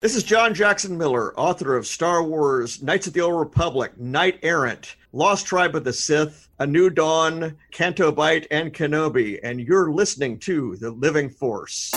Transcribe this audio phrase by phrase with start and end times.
[0.00, 4.38] This is John Jackson Miller, author of Star Wars Knights of the Old Republic, Knight
[4.44, 9.90] Errant, Lost Tribe of the Sith, A New Dawn, Canto Bight, and Kenobi, and you're
[9.90, 11.90] listening to The Living Force.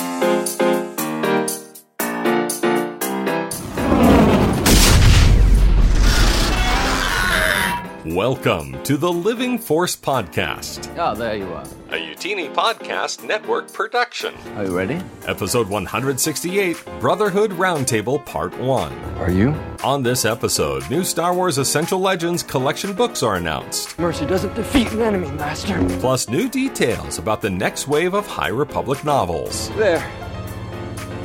[8.15, 11.63] Welcome to the Living Force Podcast, Oh, there you are.
[11.91, 14.33] a Youtini Podcast Network production.
[14.57, 14.99] Are you ready?
[15.27, 18.91] Episode 168 Brotherhood Roundtable Part 1.
[19.17, 19.55] Are you?
[19.85, 24.91] On this episode, new Star Wars Essential Legends collection books are announced, Mercy doesn't defeat
[24.91, 25.79] an enemy, Master.
[25.99, 29.69] plus new details about the next wave of High Republic novels.
[29.77, 30.05] There.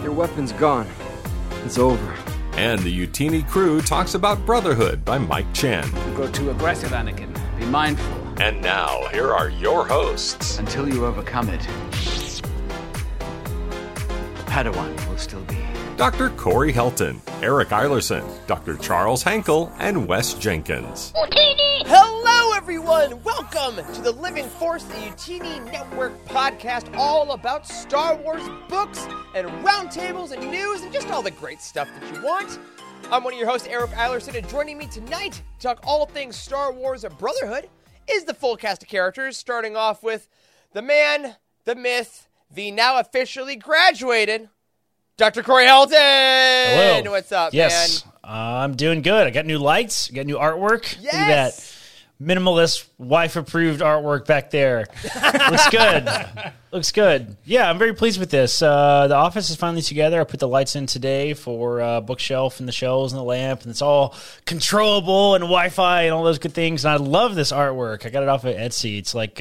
[0.05, 0.87] Your weapon's gone.
[1.65, 2.15] It's over.
[2.57, 5.89] And the Youtini crew talks about Brotherhood by Mike Chen.
[6.15, 7.37] grow too aggressive, Anakin.
[7.59, 10.59] Be mindful And now, here are your hosts.
[10.59, 11.61] until you overcome it.
[14.47, 15.59] Padawan will still be.
[15.97, 16.29] Dr.
[16.29, 18.77] Corey Helton, Eric Eilerson, Dr.
[18.77, 21.15] Charles Hankel, and Wes Jenkins.
[21.17, 23.23] Hello, everyone!
[23.23, 29.49] Welcome to the Living Force, the Youtini Network podcast, all about Star Wars books and
[29.65, 32.59] roundtables and news and just all the great stuff that you want.
[33.11, 36.37] I'm one of your hosts, Eric Eilerson, and joining me tonight to talk all things
[36.37, 37.71] Star Wars Brotherhood
[38.07, 40.29] is the full cast of characters, starting off with
[40.73, 44.51] the man, the myth, the now officially graduated
[45.17, 45.43] Dr.
[45.43, 45.93] Corey Helton.
[45.93, 47.11] Hello.
[47.11, 48.13] What's up, yes, man?
[48.23, 49.27] uh, I'm doing good.
[49.27, 50.95] I got new lights, I got new artwork.
[51.03, 51.73] Look at that
[52.21, 54.87] minimalist, wife-approved artwork back there.
[55.51, 56.07] Looks good.
[56.73, 57.35] Looks good.
[57.47, 58.61] Yeah, I'm very pleased with this.
[58.61, 60.21] Uh, the office is finally together.
[60.21, 63.63] I put the lights in today for uh, bookshelf and the shelves and the lamp,
[63.63, 66.85] and it's all controllable and Wi-Fi and all those good things.
[66.85, 68.05] And I love this artwork.
[68.05, 68.99] I got it off of Etsy.
[68.99, 69.41] It's like.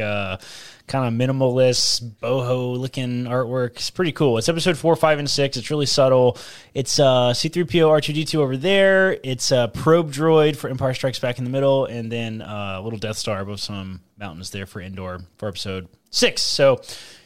[0.86, 3.72] Uh, kind of minimalist, boho looking artwork.
[3.72, 4.38] It's pretty cool.
[4.38, 5.58] It's episode four, five, and six.
[5.58, 6.38] It's really subtle.
[6.74, 9.18] It's uh, C3PO R2D2 over there.
[9.24, 12.82] It's a probe droid for Empire Strikes Back in the middle, and then uh, a
[12.82, 16.42] little Death Star above some mountains there for Endor for episode six.
[16.42, 16.82] So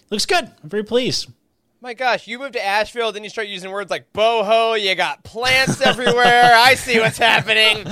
[0.09, 0.45] looks good.
[0.45, 1.29] I'm very pleased.
[1.81, 5.23] My gosh, you moved to Asheville, then you start using words like boho, you got
[5.23, 6.51] plants everywhere.
[6.55, 7.85] I see what's happening.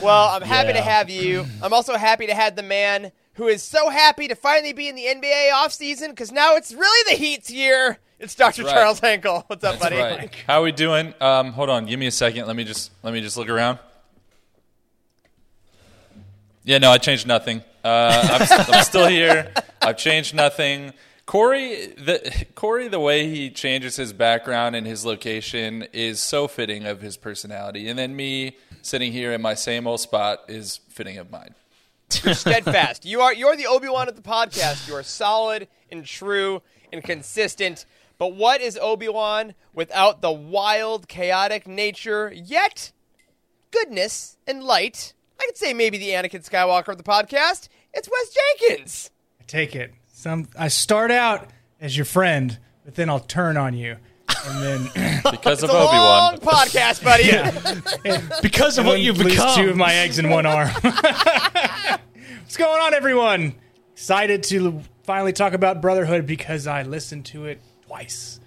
[0.00, 1.44] Well, I'm happy to have you.
[1.60, 4.96] I'm also happy to have the man who is so happy to finally be in
[4.96, 7.98] the NBA offseason because now it's really the Heat's year.
[8.18, 8.64] It's Dr.
[8.64, 8.72] Right.
[8.74, 9.44] Charles Henkel.
[9.46, 9.96] What's up, That's buddy?
[9.96, 10.34] right.
[10.46, 11.14] How we doing?
[11.20, 12.48] Um, hold on, give me a second.
[12.48, 13.78] Let me just let me just look around.
[16.64, 17.62] Yeah, no, I changed nothing.
[17.84, 19.52] Uh, I'm, I'm still here.
[19.80, 20.92] I've changed nothing.
[21.24, 26.86] Corey, the Corey, the way he changes his background and his location is so fitting
[26.86, 27.88] of his personality.
[27.88, 31.54] And then me sitting here in my same old spot is fitting of mine.
[32.24, 33.04] You're steadfast.
[33.04, 34.88] You are you're the Obi Wan of the podcast.
[34.88, 37.84] You are solid and true and consistent.
[38.16, 42.92] But what is Obi Wan without the wild, chaotic nature, yet
[43.70, 45.12] goodness and light?
[45.40, 47.68] I could say maybe the Anakin Skywalker of the podcast.
[47.94, 49.10] It's Wes Jenkins.
[49.40, 49.92] I take it.
[50.12, 53.98] Some I start out as your friend, but then I'll turn on you,
[54.46, 56.38] and then Because of It's a Obi long Wan.
[56.40, 57.30] podcast, buddy.
[58.42, 59.56] Because of what you've lose become.
[59.56, 60.68] two of my eggs in one arm.
[60.82, 63.54] What's going on, everyone?
[63.92, 68.40] Excited to finally talk about Brotherhood because I listened to it twice.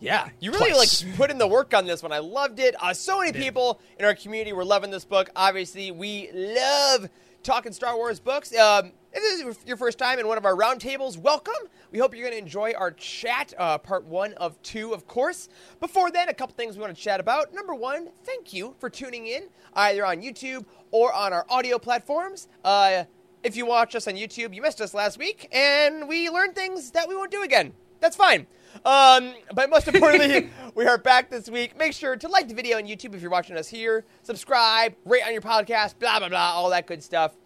[0.00, 1.04] Yeah, you really Twice.
[1.04, 2.12] like put in the work on this one.
[2.12, 2.76] I loved it.
[2.80, 5.28] Uh, so many people in our community were loving this book.
[5.34, 7.08] Obviously, we love
[7.42, 8.54] talking Star Wars books.
[8.56, 11.54] Um, if this is your first time in one of our roundtables, welcome.
[11.90, 15.48] We hope you're going to enjoy our chat, uh, part one of two, of course.
[15.80, 17.54] Before then, a couple things we want to chat about.
[17.54, 22.48] Number one, thank you for tuning in, either on YouTube or on our audio platforms.
[22.64, 23.04] Uh,
[23.42, 26.90] if you watch us on YouTube, you missed us last week, and we learned things
[26.90, 27.72] that we won't do again.
[28.00, 28.46] That's fine.
[28.84, 31.78] Um, but most importantly, we are back this week.
[31.78, 34.04] Make sure to like the video on YouTube if you're watching us here.
[34.22, 37.36] Subscribe, rate on your podcast, blah, blah, blah, all that good stuff.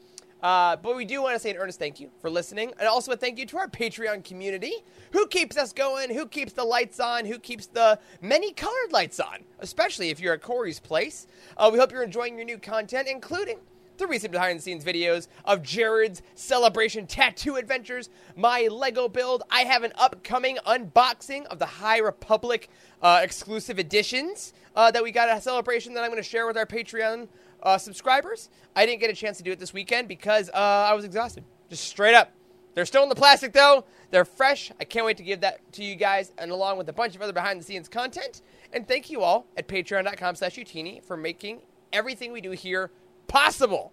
[0.43, 3.13] Uh, but we do want to say an earnest thank you for listening, and also
[3.13, 4.73] a thank you to our Patreon community
[5.13, 9.21] who keeps us going, who keeps the lights on, who keeps the many colored lights
[9.21, 11.27] on, especially if you're at Corey's place.
[11.57, 13.59] Uh, we hope you're enjoying your new content, including
[13.99, 19.45] the recent behind the scenes videos of Jared's celebration tattoo adventures, my Lego build.
[19.51, 22.69] I have an upcoming unboxing of the High Republic
[23.01, 26.47] uh, exclusive editions uh, that we got at a celebration that I'm going to share
[26.47, 27.29] with our Patreon
[27.63, 28.49] uh, subscribers.
[28.75, 31.45] I didn't get a chance to do it this weekend because uh, I was exhausted.
[31.71, 32.33] Just straight up.
[32.75, 33.85] They're still in the plastic though.
[34.11, 34.73] They're fresh.
[34.81, 37.23] I can't wait to give that to you guys, and along with a bunch of
[37.23, 38.43] other behind the scenes content.
[38.73, 41.61] And thank you all at patreon.com slash youtini for making
[41.93, 42.91] everything we do here
[43.29, 43.93] possible.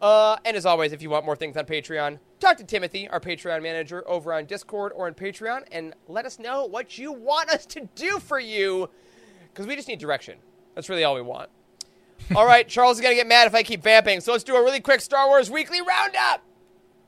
[0.00, 3.20] Uh, and as always, if you want more things on Patreon, talk to Timothy, our
[3.20, 7.50] Patreon manager, over on Discord or on Patreon, and let us know what you want
[7.50, 8.88] us to do for you.
[9.52, 10.38] because we just need direction.
[10.74, 11.50] That's really all we want.
[12.36, 14.62] All right, Charles is gonna get mad if I keep vamping, so let's do a
[14.62, 16.42] really quick Star Wars weekly roundup.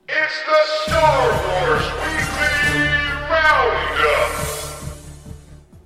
[0.08, 2.88] It's the Star Wars Weekly
[3.30, 4.32] Roundup.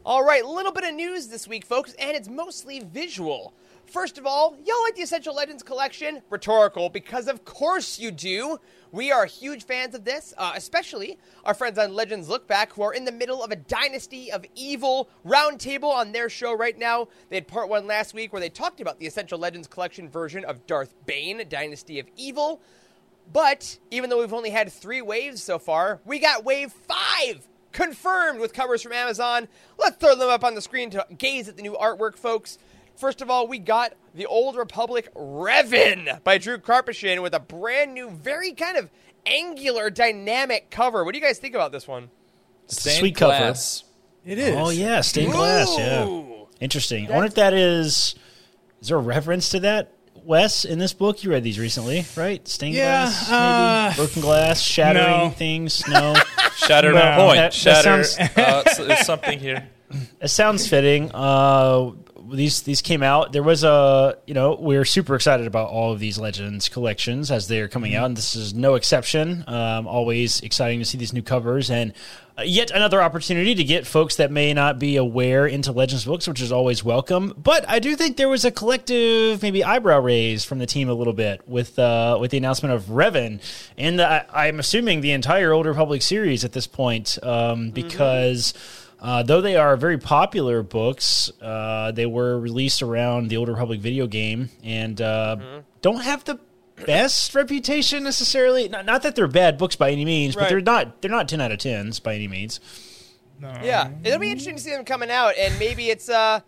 [0.06, 3.52] All right, a little bit of news this week, folks, and it's mostly visual.
[3.86, 6.20] First of all, y'all like the Essential Legends collection?
[6.28, 8.58] Rhetorical, because of course you do.
[8.90, 12.82] We are huge fans of this, uh, especially our friends on Legends Look Back, who
[12.82, 17.06] are in the middle of a Dynasty of Evil roundtable on their show right now.
[17.28, 20.44] They had part one last week where they talked about the Essential Legends collection version
[20.44, 22.60] of Darth Bane, Dynasty of Evil.
[23.32, 28.40] But even though we've only had three waves so far, we got wave five confirmed
[28.40, 29.46] with covers from Amazon.
[29.78, 32.58] Let's throw them up on the screen to gaze at the new artwork, folks.
[32.96, 37.94] First of all, we got the Old Republic Revan by Drew Karpyshyn with a brand
[37.94, 38.90] new, very kind of
[39.26, 41.04] angular, dynamic cover.
[41.04, 42.10] What do you guys think about this one?
[42.69, 43.37] Stained Sweet cover.
[43.37, 43.84] glass.
[44.25, 44.56] It is.
[44.56, 45.76] Oh yeah, stained glass.
[45.78, 46.48] Yeah, Ooh.
[46.60, 47.06] interesting.
[47.08, 48.14] I wonder if that is.
[48.81, 49.92] Is there a reference to that,
[50.25, 51.22] Wes, in this book?
[51.22, 52.46] You read these recently, right?
[52.49, 55.31] Stained Yeah, glass, maybe uh, broken glass, shattering no.
[55.31, 55.87] things.
[55.87, 56.14] No,
[56.56, 57.16] Shatter No.
[57.19, 57.37] point.
[57.37, 58.04] That- that Shatter.
[58.04, 59.69] sounds- uh, there's something here.
[60.20, 61.10] it sounds fitting.
[61.14, 61.92] Uh,
[62.31, 63.32] these these came out.
[63.32, 67.49] There was a you know we're super excited about all of these Legends collections as
[67.49, 69.44] they're coming out, and this is no exception.
[69.46, 71.93] Um, always exciting to see these new covers and.
[72.44, 76.43] Yet another opportunity to get folks that may not be aware into Legends books, which
[76.43, 77.32] is always welcome.
[77.34, 80.93] But I do think there was a collective, maybe eyebrow raise from the team a
[80.93, 83.40] little bit with uh, with the announcement of Revan,
[83.78, 88.52] and the, I'm assuming the entire Old Republic series at this point, um, because.
[88.98, 93.81] Uh, though they are very popular books, uh, they were released around the Old Republic
[93.81, 95.37] video game and uh,
[95.82, 96.40] don't have the
[96.87, 98.69] best reputation necessarily.
[98.69, 101.40] Not, not that they're bad books by any means, but they're not they're not ten
[101.40, 102.58] out of tens by any means.
[103.62, 106.40] Yeah, it'll be interesting to see them coming out, and maybe it's uh,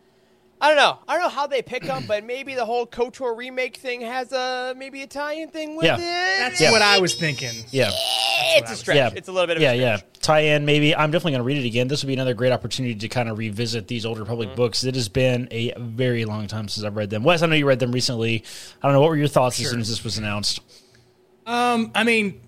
[0.60, 3.36] I don't know, I don't know how they pick them, but maybe the whole Kotor
[3.36, 5.96] remake thing has a maybe Italian thing with Yeah.
[5.96, 6.38] it.
[6.40, 6.72] That's Yeah.
[6.72, 7.54] what I was thinking.
[7.70, 7.90] Yeah,
[8.56, 8.96] It's a stretch.
[8.96, 9.96] yeah, It's a little bit of yeah, a yeah.
[9.98, 10.12] stretch.
[10.20, 10.94] Tie in maybe.
[10.96, 11.86] I'm definitely going to read it again.
[11.88, 14.82] This will be another great opportunity to kind of revisit these Old Republic books.
[14.84, 17.22] It has been a very long time since I've read them.
[17.22, 18.42] Wes, I know you read them recently.
[18.82, 20.60] I don't know what were your thoughts as soon as this was announced.
[21.46, 22.40] Um, I mean,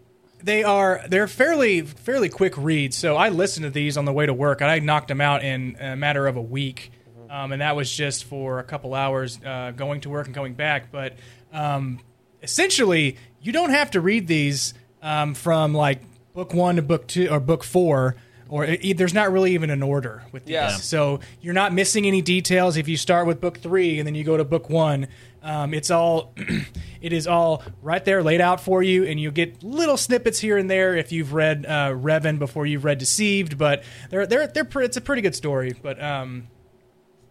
[0.43, 2.97] they are they're fairly fairly quick reads.
[2.99, 5.43] So I listened to these on the way to work, and I knocked them out
[5.45, 6.91] in a matter of a week.
[7.31, 10.55] Um, and that was just for a couple hours uh, going to work and going
[10.55, 10.91] back.
[10.91, 11.15] But
[11.53, 12.01] um,
[12.43, 16.03] essentially, you don't have to read these um, from like
[16.35, 18.17] book one to book two or book four.
[18.49, 20.71] Or it, there's not really even an order with these, Yeah.
[20.71, 22.77] so you're not missing any details.
[22.77, 25.07] If you start with book three and then you go to book one,
[25.41, 26.35] um, it's all
[27.01, 30.59] it is all right there laid out for you, and you get little snippets here
[30.59, 33.57] and there if you've read uh, Revan before you've read Deceived.
[33.57, 35.73] But they're they're they're pre- it's a pretty good story.
[35.81, 36.49] But um,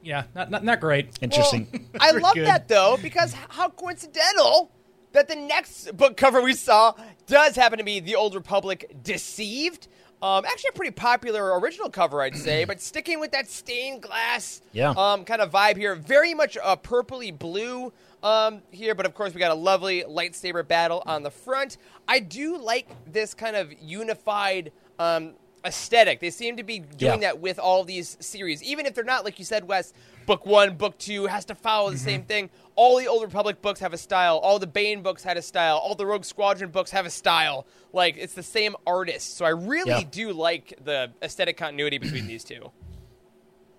[0.01, 1.17] yeah, not not, not great.
[1.21, 1.87] Interesting.
[1.99, 2.47] I love good.
[2.47, 4.71] that though because how coincidental
[5.11, 6.93] that the next book cover we saw
[7.27, 9.87] does happen to be the Old Republic Deceived.
[10.21, 14.61] Um, actually, a pretty popular original cover, I'd say, but sticking with that stained glass
[14.73, 14.89] Yeah.
[14.91, 15.95] um, kind of vibe here.
[15.95, 20.67] Very much a purpley blue um, here, but of course, we got a lovely lightsaber
[20.67, 21.77] battle on the front.
[22.05, 26.19] I do like this kind of unified um, aesthetic.
[26.19, 27.29] They seem to be doing Yeah.
[27.29, 29.93] that with all these series, even if they're not, like you said, Wes.
[30.25, 32.27] Book one, book two has to follow the same mm-hmm.
[32.27, 32.49] thing.
[32.75, 34.37] All the Old Republic books have a style.
[34.37, 35.77] All the Bane books had a style.
[35.77, 37.65] All the Rogue Squadron books have a style.
[37.93, 39.37] Like it's the same artist.
[39.37, 40.03] So I really Yeah.
[40.09, 42.71] do like the aesthetic continuity between these two.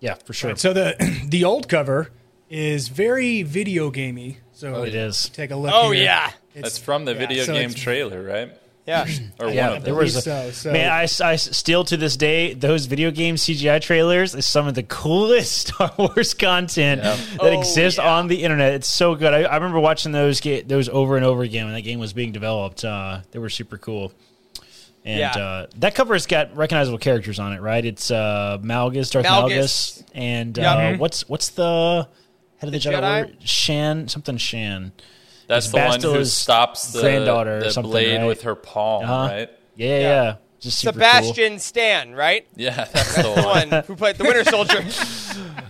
[0.01, 0.55] Yeah, for sure.
[0.55, 0.95] So the
[1.27, 2.09] the old cover
[2.49, 4.39] is very video gamey.
[4.51, 5.29] So oh, It is.
[5.29, 5.71] Take a look.
[5.73, 6.03] Oh here.
[6.03, 8.51] yeah, It's- That's from the yeah, video so game trailer, right?
[8.87, 9.05] Yeah.
[9.39, 10.89] Or Yeah, one of there was a, so, so- man.
[10.91, 14.83] I, I still to this day those video game CGI trailers is some of the
[14.83, 18.13] coolest Star Wars content that Oh, exists yeah.
[18.15, 18.73] on the internet.
[18.73, 19.33] It's so good.
[19.33, 22.13] I, I remember watching those ga- those over and over again when that game was
[22.13, 22.83] being developed.
[22.85, 24.11] Uh, they were super cool.
[25.03, 25.31] And Yeah.
[25.31, 27.83] uh, that cover's got recognizable characters on it, right?
[27.83, 29.49] It's uh, Malgus, Darth Malgus.
[29.49, 30.97] Malgus, and uh, Yeah.
[30.97, 32.07] what's what's the
[32.57, 33.01] head of the, The Jedi?
[33.01, 33.35] Jedi?
[33.39, 34.91] Shan, something Shan.
[35.51, 35.79] That's It's the
[36.11, 38.25] one who stops the, granddaughter or the something, blade right?
[38.25, 39.13] with her palm, Uh-huh.
[39.33, 39.49] right?
[39.75, 40.35] Yeah, yeah, yeah.
[40.61, 41.01] Just super cool.
[41.09, 42.47] Sebastian Stan, right?
[42.55, 43.69] Yeah, that's the The one.
[43.71, 44.77] one who played the Winter Soldier.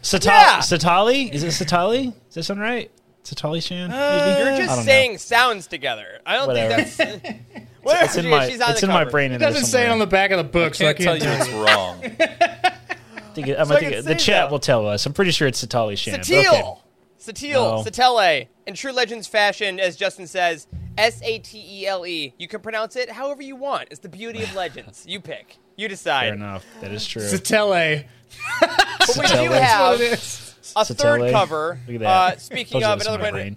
[0.04, 0.58] Sata- Yeah.
[0.60, 1.32] Satali?
[1.34, 2.14] Is it Satali?
[2.30, 2.92] Is that sound right?
[3.24, 3.90] Satali Shan?
[3.90, 4.40] maybe?
[4.50, 4.84] You're just don't know.
[4.84, 6.20] saying sounds together.
[6.28, 6.84] I don't Whatever.
[6.84, 7.66] think that's.
[7.82, 9.32] Whatever It's in my, she's on it's the in my brain.
[9.32, 11.48] It doesn't say it on the back of the book, so I Can't tell can't
[11.48, 12.04] you it's wrong.
[12.04, 14.52] I think it- I'm So I think can it- the chat that.
[14.52, 15.06] will tell us.
[15.08, 16.20] I'm pretty sure it's Satali Shan.
[16.20, 16.48] Satil.
[16.50, 16.80] Okay.
[17.22, 17.54] Satil.
[17.54, 17.84] No.
[17.84, 18.48] Satele.
[18.66, 22.34] In true Legends fashion, as Justin says, S A T E L E.
[22.38, 23.90] You can pronounce it however you want.
[23.92, 25.06] It's the beauty of Legends.
[25.08, 25.58] You pick.
[25.78, 26.22] You decide.
[26.22, 26.46] Fair decide.
[26.50, 26.66] enough.
[26.82, 27.22] That is true.
[27.22, 28.06] Satele.
[28.62, 30.56] But we do have That's what it is.
[30.76, 30.98] a Satele.
[30.98, 31.80] third cover.
[31.88, 32.34] Look at that.
[32.34, 33.56] Uh, speaking of another one, brain.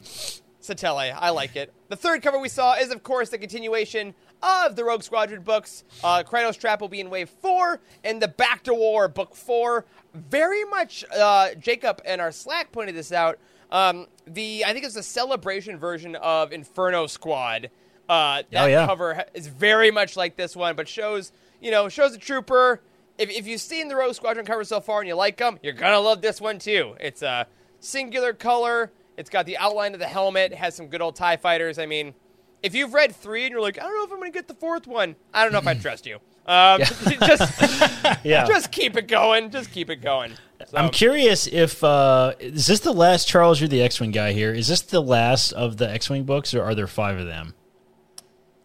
[0.61, 1.15] Satele.
[1.17, 1.73] I like it.
[1.89, 5.85] The third cover we saw is, of course, the continuation of the Rogue Squadron books.
[6.03, 9.85] Uh, Krytos Trap will be in Wave 4, and the Bacta War Book 4.
[10.15, 13.39] Very much, uh, Jacob and our Slack pointed this out.
[13.75, 17.71] Um, the I think it's a celebration version of Inferno Squad.
[18.09, 18.87] Uh, that Oh, yeah.
[18.87, 22.81] cover is very much like this one, but shows you know shows a trooper.
[23.19, 25.73] If, if you've seen the Rogue Squadron cover so far and you like them, you're
[25.73, 26.95] gonna love this one too.
[27.01, 27.47] It's a
[27.81, 28.93] singular color.
[29.17, 30.55] It's got the outline of the helmet.
[30.55, 31.79] Has some good old Tie fighters.
[31.79, 32.15] I mean,
[32.63, 34.55] if you've read three and you're like, I don't know if I'm gonna get the
[34.55, 35.17] fourth one.
[35.33, 36.19] I don't know if I trust you.
[36.47, 36.81] Um,
[37.27, 38.45] just Yeah.
[38.47, 39.51] just keep it going.
[39.51, 40.33] Just keep it going.
[40.75, 43.61] So- I'm curious if uh, is this the last Charles?
[43.61, 44.53] You're the X-wing guy here.
[44.53, 47.55] Is this the last of the X-wing books, or are there five of them?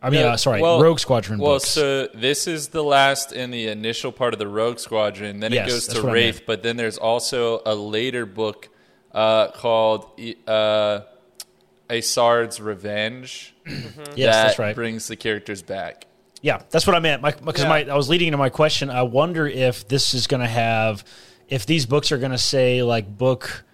[0.02, 1.68] I mean, No, uh, sorry, well- Rogue Squadron Well, books.
[1.68, 5.40] so this is the last in the initial part of the Rogue Squadron.
[5.42, 8.70] Then Yes, it goes to Wraith, but then there's also a later book
[9.14, 10.06] uh, called
[10.48, 11.02] uh,
[11.90, 13.54] Isard's Revenge.
[13.66, 14.76] yes, that that's right.
[14.76, 16.06] brings the characters back.
[16.42, 17.22] Yeah, that's what I meant.
[17.22, 17.68] Because Yeah.
[17.70, 18.90] my, I was leading into my question.
[18.90, 21.04] I wonder if this is going to have,
[21.50, 23.66] if these books are going to say like book,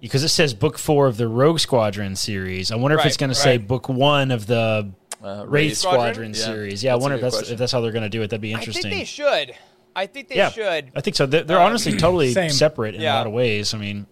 [0.00, 2.72] because it says book four of the Rogue Squadron series.
[2.72, 4.90] I wonder if it's going to say book one of the
[5.22, 6.32] Uh, Wraith Squadron?
[6.32, 6.82] Squadron, Yeah, series.
[6.84, 7.52] Yeah, I that's a wonder if that's question.
[7.52, 8.28] if that's how they're going to do it.
[8.30, 8.86] That'd be interesting.
[8.86, 9.54] I think they should.
[9.94, 10.92] I think they yeah, should.
[10.96, 11.26] I think so.
[11.26, 12.50] They're, they're honestly totally Same.
[12.50, 13.14] separate in Yeah.
[13.14, 13.74] a lot of ways.
[13.74, 14.06] I mean,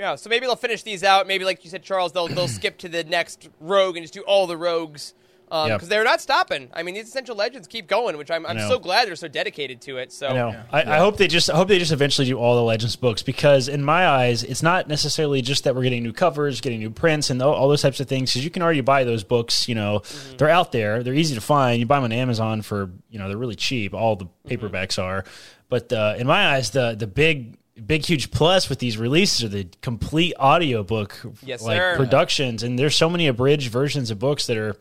[0.00, 1.26] Yeah, so maybe they'll finish these out.
[1.28, 4.22] Maybe, like you said, Charles, they'll they'll skip to the next rogue and just do
[4.22, 5.14] all the rogues
[5.50, 5.88] Um, because Yeah.
[5.96, 6.68] they're not stopping.
[6.72, 9.80] I mean, these essential legends keep going, which I'm, I'm so glad they're so dedicated
[9.82, 10.12] to it.
[10.12, 10.62] So I know.
[10.72, 13.22] I, I hope they just I hope they just eventually do all the Legends books
[13.22, 16.90] because in my eyes, it's not necessarily just that we're getting new covers, getting new
[16.90, 18.32] prints, and all, all those types of things.
[18.32, 19.68] Because you can already buy those books.
[19.68, 20.36] You know, mm-hmm.
[20.36, 21.02] they're out there.
[21.02, 21.80] They're easy to find.
[21.80, 23.94] You buy them on Amazon for you know they're really cheap.
[23.94, 24.48] All the mm-hmm.
[24.48, 25.24] paperbacks are.
[25.68, 29.48] But uh, in my eyes, the the big big huge plus with these releases are
[29.48, 31.96] the complete audiobook Yes, like sir.
[31.96, 34.76] productions and there's so many abridged versions of books that are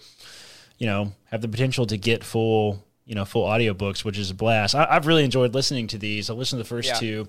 [0.78, 4.34] you know have the potential to get full you know full audiobooks which is a
[4.34, 6.94] blast I, i've really enjoyed listening to these i listened to the first Yeah.
[6.96, 7.28] two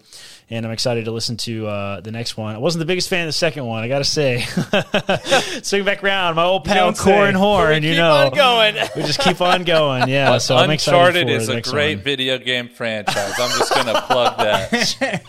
[0.48, 3.22] and i'm excited to listen to uh, the next one i wasn't the biggest fan
[3.22, 4.40] of the second one i gotta say
[5.62, 7.10] swing back around my old pal don't say.
[7.10, 8.76] Corran Horn keep you know on going.
[8.96, 11.70] we just keep on going yeah so i'm excited Uncharted for is the a next
[11.72, 12.04] great one.
[12.04, 13.32] video game franchise.
[13.38, 15.22] I'm just going to plug that.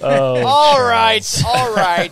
[0.02, 2.10] all right, all right.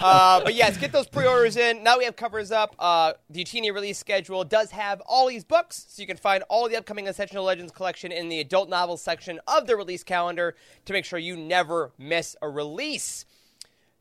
[0.00, 1.82] Uh, but yes, get those pre-orders in.
[1.82, 2.74] Now we have covers up.
[2.78, 6.68] Uh, the Youtini release schedule does have all these books, so you can find all
[6.68, 10.92] the upcoming Essential Legends collection in the adult novels section of the release calendar to
[10.92, 13.24] make sure you never miss a release.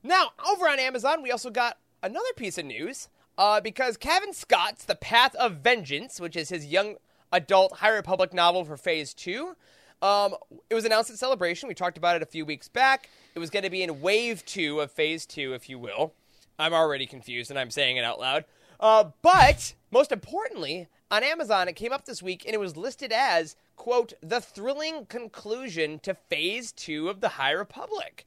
[0.03, 4.85] Now, over on Amazon, we also got another piece of news uh, because Kevin Scott's
[4.85, 6.95] The Path of Vengeance, which is his young
[7.31, 9.55] adult High Republic novel for Phase 2,
[10.01, 10.35] um,
[10.69, 11.69] it was announced at Celebration.
[11.69, 13.09] We talked about it a few weeks back.
[13.35, 16.13] It was going to be in Wave 2 of Phase 2, if you will.
[16.57, 18.45] I'm already confused and I'm saying it out loud.
[18.79, 23.11] Uh, but most importantly, on Amazon, it came up this week and it was listed
[23.11, 28.25] as, quote, the thrilling conclusion to Phase 2 of the High Republic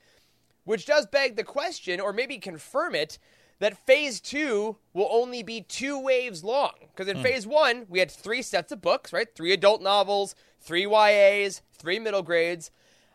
[0.65, 3.19] which does beg the question, or maybe confirm it,
[3.61, 6.73] that phase two will only be two waves long.
[6.89, 9.29] Because in phase one, we had three sets of books, right?
[9.35, 12.71] Three adult novels, three YAs, three middle grades.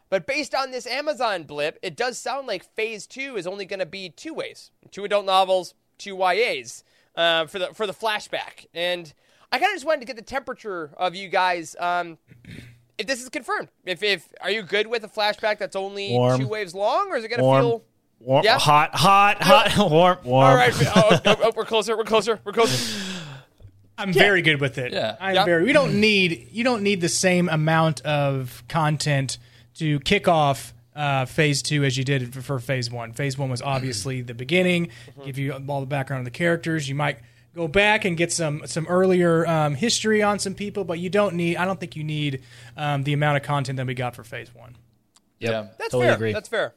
[0.09, 3.79] But based on this Amazon blip, it does sound like phase two is only going
[3.79, 6.83] to be two waves: two adult novels, two YAs
[7.15, 8.65] uh, for the for the flashback.
[8.73, 9.13] And
[9.51, 11.75] I kind of just wanted to get the temperature of you guys.
[11.79, 12.17] Um,
[12.97, 16.39] if this is confirmed, if if are you good with a flashback that's only Warm.
[16.41, 17.83] two waves long, or is it going to warm feel?
[18.19, 18.59] warm Yeah?
[18.59, 21.97] hot hot hot warm warm All right, oh, oh, oh, we're closer.
[21.97, 22.39] We're closer.
[22.43, 22.99] We're closer.
[23.97, 24.93] I'm very good with it.
[24.93, 25.17] Yeah.
[25.19, 25.45] I'm Yeah.
[25.45, 25.63] very.
[25.65, 29.37] We don't need you don't need the same amount of content
[29.75, 33.13] to kick off uh, phase two as you did for, for phase one.
[33.13, 34.89] Phase one was obviously the beginning,
[35.25, 36.87] give you all the background of the characters.
[36.89, 37.19] You might
[37.59, 41.35] go back and get some some earlier um, history on some people, but you don't
[41.35, 41.57] need.
[41.57, 42.41] I don't think you need
[42.77, 44.75] um, the amount of content that we got for phase one.
[45.39, 45.51] Yep.
[45.51, 45.61] Yeah.
[45.77, 46.15] That's Totally fair.
[46.15, 46.33] agree.
[46.33, 46.73] That's fair.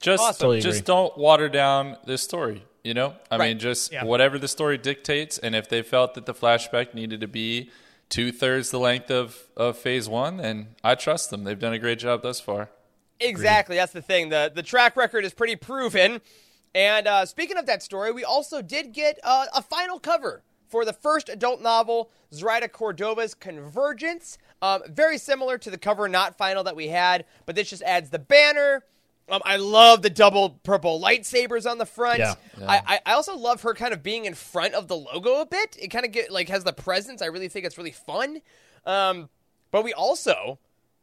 [0.00, 0.40] Just, Awesome.
[0.40, 0.86] Totally just agree.
[0.86, 2.64] don't water down this story.
[2.82, 3.48] You know, I Right.
[3.50, 4.04] mean, just Yeah.
[4.04, 7.70] whatever the story dictates, and if they felt that the flashback needed to be
[8.08, 11.44] two thirds the length of of phase one, and I trust them.
[11.44, 12.68] They've done a great job thus far.
[13.20, 13.76] Exactly.
[13.76, 14.30] That's the thing.
[14.30, 16.20] the The track record is pretty proven.
[16.74, 20.84] And uh, speaking of that story, we also did get uh, a final cover for
[20.84, 24.38] the first adult novel, Zoraida Cordova's Convergence.
[24.62, 28.10] Um, very similar to the cover not final that we had, but this just adds
[28.10, 28.84] the banner.
[29.28, 32.20] Um, I love the double purple lightsabers on the front.
[32.20, 32.34] Yeah.
[32.66, 35.46] I, I, I also love her kind of being in front of the logo a
[35.46, 35.76] bit.
[35.80, 37.22] It kind of get like has the presence.
[37.22, 38.40] I really think it's really fun.
[38.84, 39.28] Um,
[39.70, 40.58] but we also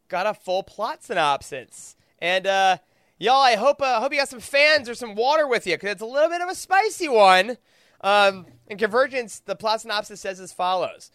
[0.08, 1.96] got a full plot synopsis.
[2.18, 2.78] And uh,
[3.22, 5.90] Y'all, I hope uh, hope you got some fans or some water with you because
[5.90, 7.58] it's a little bit of a spicy one.
[8.00, 11.10] Um, in Convergence, the plot synopsis says as follows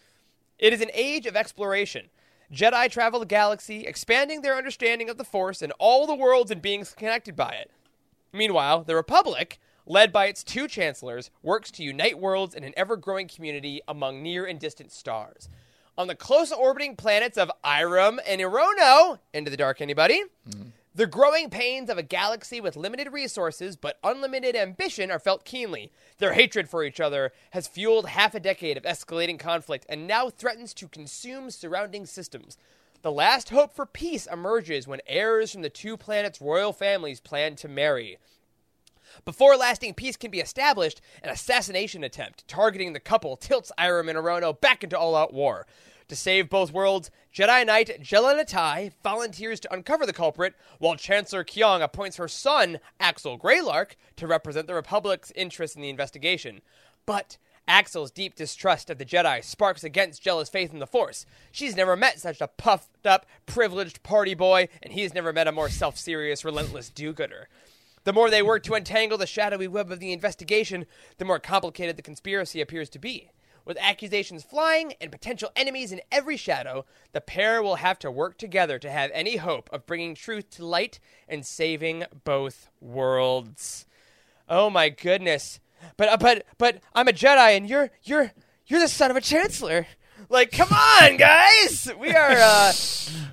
[0.56, 2.06] It is an age of exploration.
[2.52, 6.62] Jedi travel the galaxy, expanding their understanding of the Force and all the worlds and
[6.62, 7.72] beings connected by it.
[8.32, 12.96] Meanwhile, the Republic, led by its two chancellors, works to unite worlds in an ever
[12.96, 15.48] growing community among near and distant stars.
[15.98, 20.22] On the close orbiting planets of Eiram and E'ronoh, into the dark, anybody?
[20.96, 25.92] The growing pains of a galaxy with limited resources but unlimited ambition are felt keenly.
[26.16, 30.30] Their hatred for each other has fueled half a decade of escalating conflict and now
[30.30, 32.56] threatens to consume surrounding systems.
[33.02, 37.56] The last hope for peace emerges when heirs from the two planets' royal families plan
[37.56, 38.16] to marry.
[39.26, 44.16] Before lasting peace can be established, an assassination attempt targeting the couple tilts Eiram and
[44.16, 45.66] E'ronoh back into all out war.
[46.08, 51.42] To save both worlds, Jedi Knight Gella Nattai volunteers to uncover the culprit, while Chancellor
[51.42, 56.60] Kyong appoints her son, Axel Greylark, to represent the Republic's interest in the investigation.
[57.06, 61.26] But Axel's deep distrust of the Jedi sparks against Gella's faith in the Force.
[61.50, 65.52] She's never met such a puffed up, privileged party boy, and he's never met a
[65.52, 67.48] more self serious, relentless do gooder.
[68.04, 70.86] The more they work to untangle the shadowy web of the investigation,
[71.18, 73.32] the more complicated the conspiracy appears to be.
[73.66, 78.38] With accusations flying and potential enemies in every shadow, the pair will have to work
[78.38, 83.84] together to have any hope of bringing truth to light and saving both worlds.
[84.48, 85.58] Oh my goodness.
[85.96, 88.32] But uh, but but I'm a Jedi and you're you're
[88.66, 89.88] you're the son of a chancellor.
[90.28, 91.90] Like, come on, guys.
[91.98, 92.72] We are uh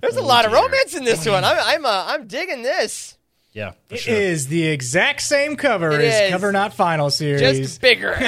[0.01, 1.43] there's a lot of romance in this one.
[1.43, 3.19] I'm I'm uh, I'm digging this.
[3.53, 4.15] Yeah, for It sure.
[4.15, 6.31] is the exact same cover It as is.
[6.31, 7.39] Cover Not Final series.
[7.59, 8.15] Just bigger.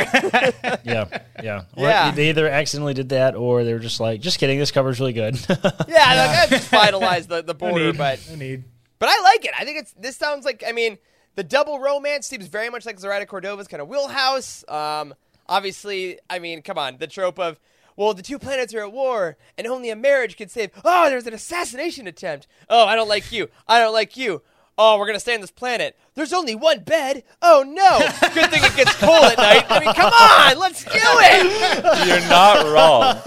[0.83, 1.61] Yeah, yeah.
[1.75, 2.11] Or Yeah.
[2.11, 4.59] They either accidentally did that, or they were just like, "Just kidding.
[4.59, 7.97] This cover's really good." yeah, like, I've just finalized the, the No border, need.
[7.97, 8.63] but No need.
[8.99, 9.51] But I like it.
[9.59, 10.97] I think it's this sounds like I mean
[11.35, 14.63] the double romance seems very much like Zoraida Cordova's kind of wheelhouse.
[14.69, 15.13] Um,
[15.49, 17.59] obviously, I mean, come on, the trope of
[17.97, 20.69] well, the two planets are at war, and only a marriage can save.
[20.83, 22.45] Oh, there's an assassination attempt.
[22.69, 23.49] Oh, I don't like you.
[23.67, 24.41] I don't like you.
[24.77, 25.97] Oh, we're gonna stay on this planet.
[26.15, 27.23] There's only one bed.
[27.41, 27.99] Oh no!
[28.33, 29.65] Good thing it gets cold at night.
[29.69, 32.07] I mean, come on, let's do it.
[32.07, 33.21] You're not wrong.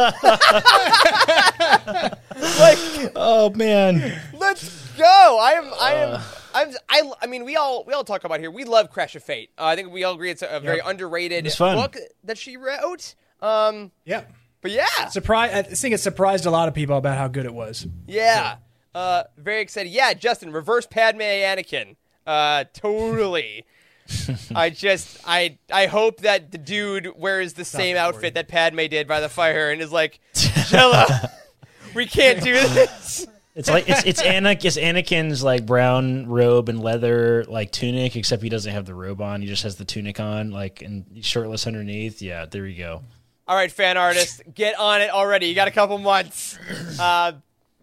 [2.61, 5.39] Like, oh man, Let's go.
[5.41, 5.73] I am.
[5.81, 6.21] I am.
[6.55, 6.75] I'm.
[6.89, 7.11] I.
[7.23, 8.51] I mean, we all we all talk about here.
[8.51, 9.51] We love Crash of Fate.
[9.59, 13.15] Uh, I think we all agree it's a, a very underrated book that she wrote.
[13.41, 14.33] Um, Yep.
[14.63, 15.53] but yeah, Surprise!
[15.53, 17.87] I think it surprised a lot of people about how good it was.
[18.07, 18.57] yeah.
[18.95, 19.91] Uh, very excited.
[19.91, 21.97] Yeah, Justin, reverse Padme Anakin.
[22.27, 23.65] Uh, totally.
[24.55, 29.07] I just I I hope that the dude wears the same outfit that Padme did
[29.07, 31.31] by the fire and is like, Gella,
[31.95, 33.27] we can't do this.
[33.55, 38.43] it's like it's it's Anakin, it's Anakin's like brown robe and leather like tunic, except
[38.43, 39.43] he doesn't have the robe on.
[39.43, 42.23] He just has the tunic on, like and shirtless underneath.
[42.23, 43.03] Yeah, there you go.
[43.47, 45.47] All right, fan artists, get on it already.
[45.47, 46.59] You got a couple months.
[46.99, 47.33] Uh,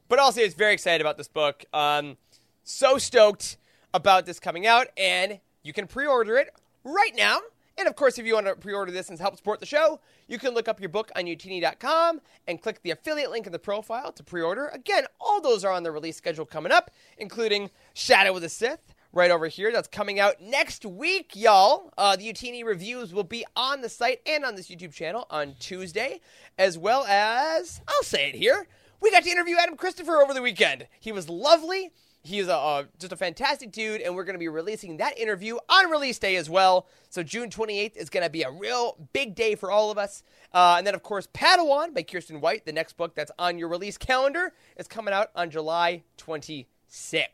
[0.07, 1.65] but also, it's very excited about this book.
[1.73, 2.17] Um,
[2.63, 3.57] so stoked
[3.93, 6.49] about this coming out, and you can pre-order it
[6.83, 7.39] right now.
[7.77, 10.39] And of course, if you want to pre-order this and help support the show, you
[10.39, 14.13] can look up your book on youtini.com and click the affiliate link in the profile
[14.13, 14.67] to pre-order.
[14.67, 18.93] Again, all those are on the release schedule coming up, including Shadow of the Sith,
[19.11, 19.73] right over here.
[19.73, 21.91] That's coming out next week, y'all.
[21.97, 25.55] Uh, the Youtini reviews will be on the site and on this YouTube channel on
[25.59, 26.21] Tuesday,
[26.57, 28.67] as well as, I'll say it here,
[29.05, 30.87] we got to interview Adam Christopher over the weekend.
[30.99, 31.91] He was lovely.
[32.23, 35.91] He's a, just a fantastic dude, and we're going to be releasing that interview on
[35.91, 36.87] release day as well.
[37.11, 40.23] So June 28th is going to be a real big day for all of us.
[40.51, 43.67] Uh, and then, of course, Padawan by Kiersten White, the next book that's on your
[43.67, 46.65] release calendar, is coming out on July 26th.
[47.13, 47.29] A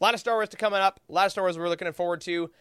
[0.00, 1.00] lot of Star Wars to coming up.
[1.08, 2.52] A lot of Star Wars we're looking forward to.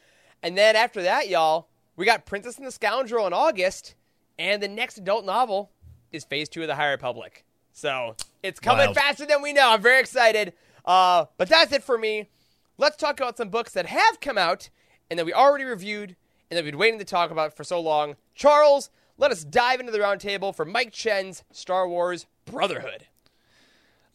[0.41, 3.93] And then after that, y'all, we got Princess and the Scoundrel in August,
[4.39, 5.69] and the next adult novel
[6.11, 7.45] is Phase Two of the High Republic.
[7.73, 8.95] So it's coming Wild.
[8.95, 9.71] faster than we know.
[9.71, 10.53] I'm very excited.
[10.85, 12.29] Uh, but that's it for me.
[12.77, 14.69] Let's talk about some books that have come out
[15.09, 16.15] and that we already reviewed
[16.49, 18.15] and that we've been waiting to talk about for so long.
[18.33, 23.05] Charles, let us dive into the roundtable for Mike Chen's Star Wars Brotherhood.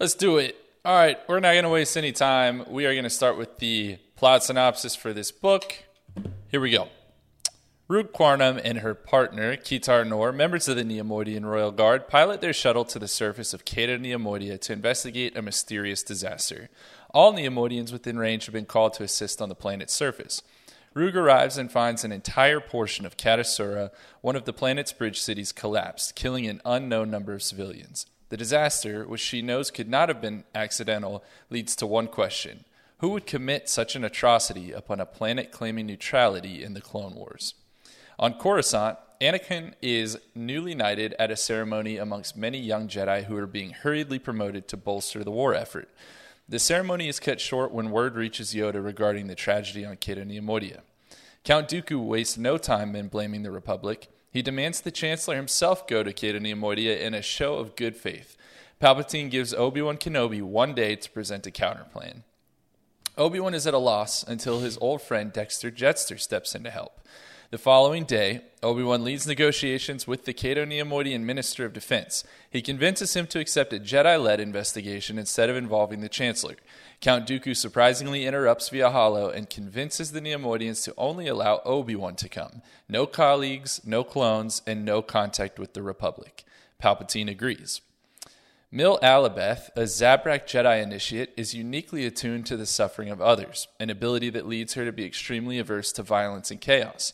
[0.01, 0.57] Let's do it.
[0.85, 2.65] All right, we're not going to waste any time.
[2.69, 5.85] We are going to start with the plot synopsis for this book.
[6.49, 6.89] Here we go.
[7.87, 12.55] Root Quarnum and her partner, Kitar Nor, members of the Neimoidian Royal Guard, pilot their
[12.55, 16.71] shuttle to the surface of Cato Neimoidia to investigate a mysterious disaster.
[17.11, 20.43] All Neimoidians within range have been called to assist on the planet's surface.
[20.95, 23.91] Rug arrives and finds an entire portion of Katasura,
[24.23, 28.07] one of the planet's bridge cities, collapsed, killing an unknown number of civilians.
[28.31, 32.65] The disaster, which she knows could not have been accidental, leads to one question
[33.01, 37.53] Who would commit such an atrocity upon a planet claiming neutrality in the Clone Wars?
[38.19, 43.47] On Coruscant, Anakin is newly knighted at a ceremony amongst many young Jedi who are
[43.47, 45.89] being hurriedly promoted to bolster the war effort.
[46.49, 50.81] The ceremony is cut short when word reaches Yoda regarding the tragedy on Cato Neimoidia.
[51.43, 54.09] Count Dooku wastes no time in blaming the Republic.
[54.31, 58.37] He demands the Chancellor himself go to Cato Neimoidia in a show of good faith.
[58.81, 62.23] Palpatine gives Obi-Wan Kenobi one day to present a counterplan.
[63.17, 67.01] Obi-Wan is at a loss until his old friend Dexter Jetster steps in to help.
[67.51, 72.25] The following day, Obi-Wan leads negotiations with the Cato Neimoidian Minister of Defense.
[72.51, 76.57] He convinces him to accept a Jedi-led investigation instead of involving the Chancellor.
[77.01, 82.31] Count Dooku surprisingly interrupts via holo and convinces the Neimoidians to only allow Obi-Wan to
[82.31, 82.63] come.
[82.89, 86.45] No colleagues, no clones, and no contact with the Republic.
[86.83, 87.83] Palpatine agrees.
[88.73, 93.91] Mil Alabeth, a Zabrak Jedi initiate, is uniquely attuned to the suffering of others, an
[93.91, 97.13] ability that leads her to be extremely averse to violence and chaos.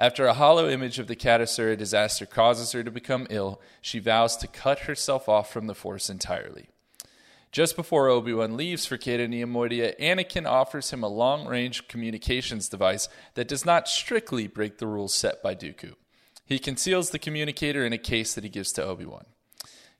[0.00, 4.36] After a holo image of the Katasura disaster causes her to become ill, she vows
[4.36, 6.68] to cut herself off from the Force entirely.
[7.50, 12.68] Just before Obi Wan leaves for Cato Neimoidia, Anakin offers him a long range communications
[12.68, 15.94] device that does not strictly break the rules set by Dooku.
[16.44, 19.24] He conceals the communicator in a case that he gives to Obi Wan.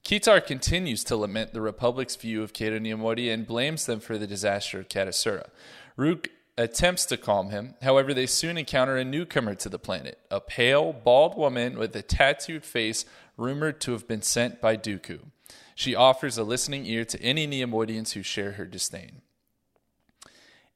[0.04, 4.28] Kitar continues to lament the Republic's view of Cato Neimoidia and blames them for the
[4.28, 5.48] disaster of Katasura.
[5.96, 6.28] Rook
[6.58, 7.74] attempts to calm him.
[7.80, 12.02] However, they soon encounter a newcomer to the planet, a pale, bald woman with a
[12.02, 13.04] tattooed face
[13.36, 15.20] rumored to have been sent by Dooku.
[15.74, 19.22] She offers a listening ear to any Neimoidians who share her disdain.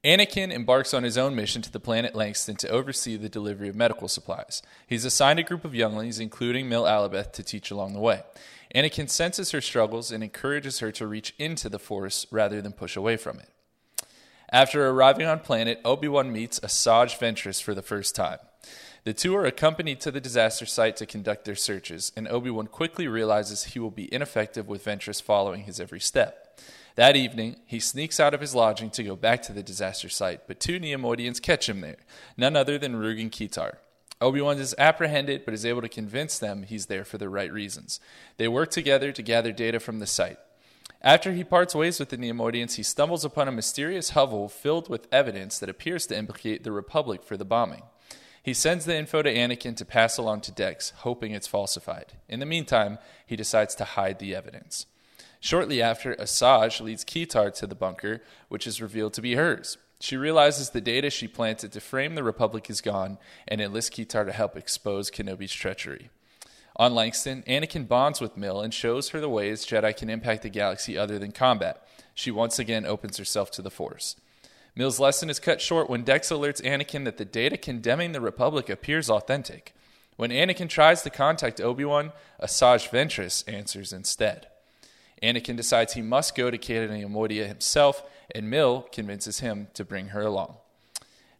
[0.05, 3.75] Anakin embarks on his own mission to the planet Langston to oversee the delivery of
[3.75, 4.61] medical supplies.
[4.87, 8.21] He's assigned a group of younglings, including Mil Alabeth, to teach along the way.
[8.75, 12.97] Anakin senses her struggles and encourages her to reach into the Force rather than push
[12.97, 13.52] away from it.
[14.53, 18.37] After arriving on planet, Obi-Wan meets Asajj Ventress for the first time.
[19.03, 23.07] The two are accompanied to the disaster site to conduct their searches, and Obi-Wan quickly
[23.07, 26.59] realizes he will be ineffective with Ventress following his every step.
[26.93, 30.47] That evening, he sneaks out of his lodging to go back to the disaster site,
[30.47, 31.97] but two Neimoidians catch him there,
[32.37, 33.77] none other than Rugen Kitar.
[34.21, 37.99] Obi-Wan is apprehended, but is able to convince them he's there for the right reasons.
[38.37, 40.37] They work together to gather data from the site.
[41.03, 45.07] After he parts ways with the Neimoidians, he stumbles upon a mysterious hovel filled with
[45.11, 47.83] evidence that appears to implicate the Republic for the bombing.
[48.41, 52.13] He sends the info to Anakin to pass along to Dex, hoping it's falsified.
[52.29, 54.85] In the meantime, he decides to hide the evidence.
[55.41, 59.77] Shortly after, Asajj leads Kitar to the bunker, which is revealed to be hers.
[59.99, 64.25] She realizes the data she planted to frame the Republic is gone and enlists Kitar
[64.25, 66.09] to help expose Kenobi's treachery.
[66.75, 70.49] On Langston, Anakin bonds with Mill and shows her the ways Jedi can impact the
[70.49, 71.87] galaxy other than combat.
[72.15, 74.15] She once again opens herself to the Force.
[74.75, 78.69] Mill's lesson is cut short when Dex alerts Anakin that the data condemning the Republic
[78.69, 79.75] appears authentic.
[80.15, 84.47] When Anakin tries to contact Obi-Wan, Asajj Ventress answers instead.
[85.21, 90.07] Anakin decides he must go to Cato Neimoidia himself, and Mill convinces him to bring
[90.07, 90.57] her along.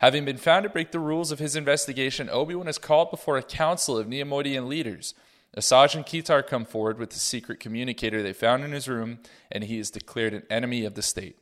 [0.04, 3.42] Having been found to break the rules of his investigation, Obi-Wan is called before a
[3.42, 5.14] council of Neimoidian leaders.
[5.56, 9.64] Asajj and Kitar come forward with the secret communicator they found in his room, and
[9.64, 11.38] he is declared an enemy of the state.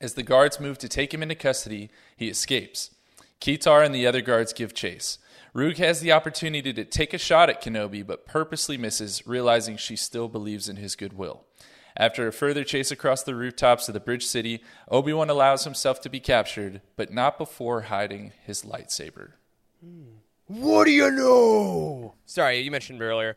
[0.00, 2.94] As the guards move to take him into custody, he escapes.
[3.40, 5.18] Kitar and the other guards give chase.
[5.52, 9.96] Rug has the opportunity to take a shot at Kenobi, but purposely misses, realizing she
[9.96, 11.44] still believes in his goodwill.
[11.96, 16.00] After a further chase across the rooftops of the bridge city, Obi Wan allows himself
[16.00, 19.32] to be captured, but not before hiding his lightsaber.
[20.46, 22.14] What do you know?
[22.26, 23.36] Sorry, you mentioned earlier.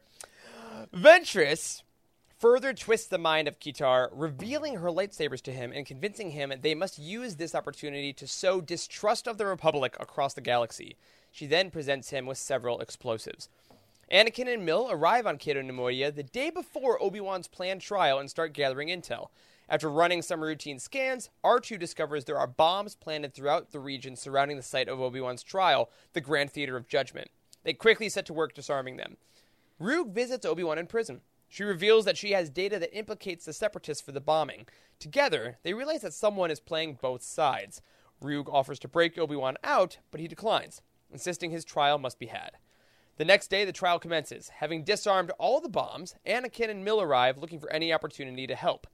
[0.93, 1.83] Ventress
[2.39, 6.75] further twists the mind of Kitar, revealing her lightsabers to him and convincing him they
[6.75, 10.95] must use this opportunity to sow distrust of the Republic across the galaxy.
[11.31, 13.49] She then presents him with several explosives.
[14.11, 18.53] Anakin and Mil arrive on Cato Neimoidia the day before Obi-Wan's planned trial and start
[18.53, 19.27] gathering intel.
[19.67, 24.55] After running some routine scans, R2 discovers there are bombs planted throughout the region surrounding
[24.55, 27.29] the site of Obi-Wan's trial, the Grand Theater of Judgment.
[27.65, 29.17] They quickly set to work disarming them.
[29.77, 31.19] Rug visits Obi-Wan in prison.
[31.49, 34.67] She reveals that she has data that implicates the Separatists for the bombing.
[34.99, 37.81] Together, they realize that someone is playing both sides.
[38.21, 42.51] Rug offers to break Obi-Wan out, but he declines, insisting his trial must be had.
[43.17, 44.49] The next day, the trial commences.
[44.49, 48.85] Having disarmed all the bombs, Anakin and Mill arrive looking for any opportunity to help.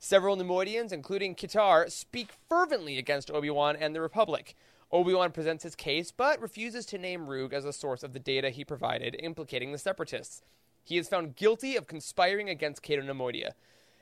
[0.00, 4.56] Several Neimoidians, including Kitar, speak fervently against Obi-Wan and the Republic.
[4.90, 8.50] Obi-Wan presents his case, but refuses to name Rug as the source of the data
[8.50, 10.42] he provided implicating the Separatists.
[10.82, 13.52] He is found guilty of conspiring against Cato Neimoidia.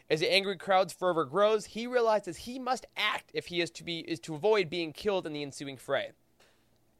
[0.09, 3.85] As the angry crowd's fervor grows, he realizes he must act if he is to
[3.85, 6.13] be is to avoid being killed in the ensuing fray.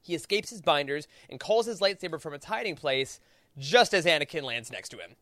[0.07, 3.19] He escapes his binders and calls his lightsaber from its hiding place
[3.57, 5.15] just as Anakin lands next to him.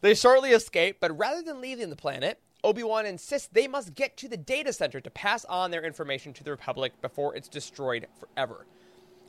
[0.00, 4.28] They shortly escape, but rather than leaving the planet, Obi-Wan insists they must get to
[4.28, 8.64] the data center to pass on their information to the Republic before it's destroyed forever.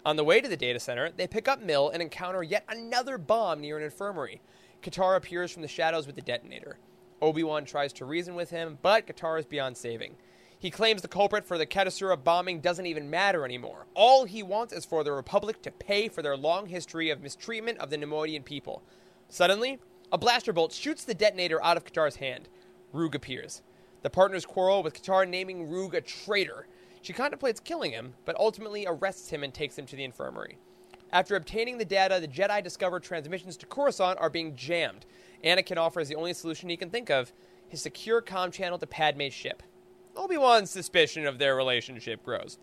[0.05, 3.17] On the way to the data center, they pick up Mill and encounter yet another
[3.17, 4.41] bomb near an infirmary.
[4.83, 6.77] Kitar appears from the shadows with the detonator.
[7.19, 10.15] Obi-Wan tries to reason with him, but Kitar is beyond saving.
[10.61, 13.85] He claims the culprit for the Katasura bombing doesn't even matter anymore.
[13.95, 17.77] All he wants is for the Republic to pay for their long history of mistreatment
[17.77, 18.83] of the Neimoidian people.
[19.29, 19.79] Suddenly,
[20.11, 22.49] a blaster bolt shoots the detonator out of Kitar's hand.
[22.91, 23.61] Rug appears.
[24.01, 26.67] The partners quarrel with Kitar naming Rug a traitor.
[27.01, 30.57] She contemplates killing him, but ultimately arrests him and takes him to the infirmary.
[31.13, 35.05] After obtaining the data, the Jedi discover transmissions to Coruscant are being jammed.
[35.41, 37.31] Anakin offers the only solution he can think of
[37.69, 39.63] his secure comm channel to Padme's ship.
[40.19, 42.59] Obi Wan's suspicion of their relationship grows.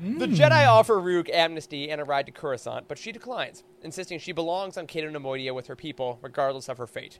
[0.00, 0.32] The hmm.
[0.32, 4.78] Jedi offer Rook amnesty and a ride to Coruscant, but she declines, insisting she belongs
[4.78, 7.18] on Cato Neimoidia with her people, regardless of her fate.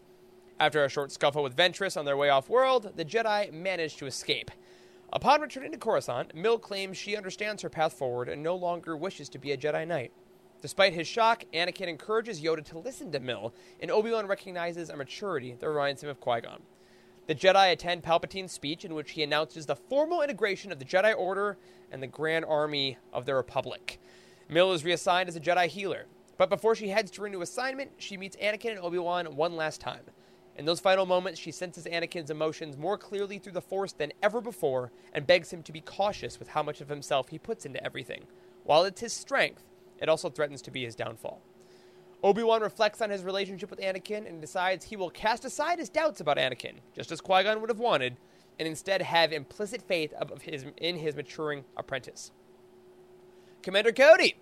[0.61, 4.07] After a short scuffle with Ventress on their way off world, the Jedi manage to
[4.07, 4.53] escape.
[5.13, 9.29] Upon returning to Coruscant, Mill claims she understands her path forward and no longer wishes
[9.31, 10.13] to be a Jedi Knight.
[10.63, 14.97] Despite his shock, Anakin encourages Yoda to listen to Mill, and Obi Wan recognizes a
[14.97, 16.63] maturity that reminds him of Qui Gon.
[17.29, 21.15] The Jedi attend Palpatine's speech, in which he announces the formal integration of the Jedi
[21.15, 21.59] Order
[21.93, 24.01] and the Grand Army of the Republic.
[24.49, 26.07] Mill is reassigned as a Jedi healer,
[26.39, 29.57] but before she heads to her new assignment, she meets Anakin and Obi Wan one
[29.57, 30.05] last time.
[30.57, 34.41] In those final moments, she senses Anakin's emotions more clearly through the Force than ever
[34.41, 37.85] before and begs him to be cautious with how much of himself he puts into
[37.85, 38.25] everything.
[38.65, 39.65] While it's his strength,
[40.01, 41.43] it also threatens to be his downfall.
[42.23, 45.89] Obi Wan reflects on his relationship with Anakin and decides he will cast aside his
[45.89, 48.17] doubts about Anakin, just as Qui Gon would have wanted,
[48.59, 52.33] and instead have implicit faith of his, in his maturing apprentice.
[53.63, 54.37] Commander Cody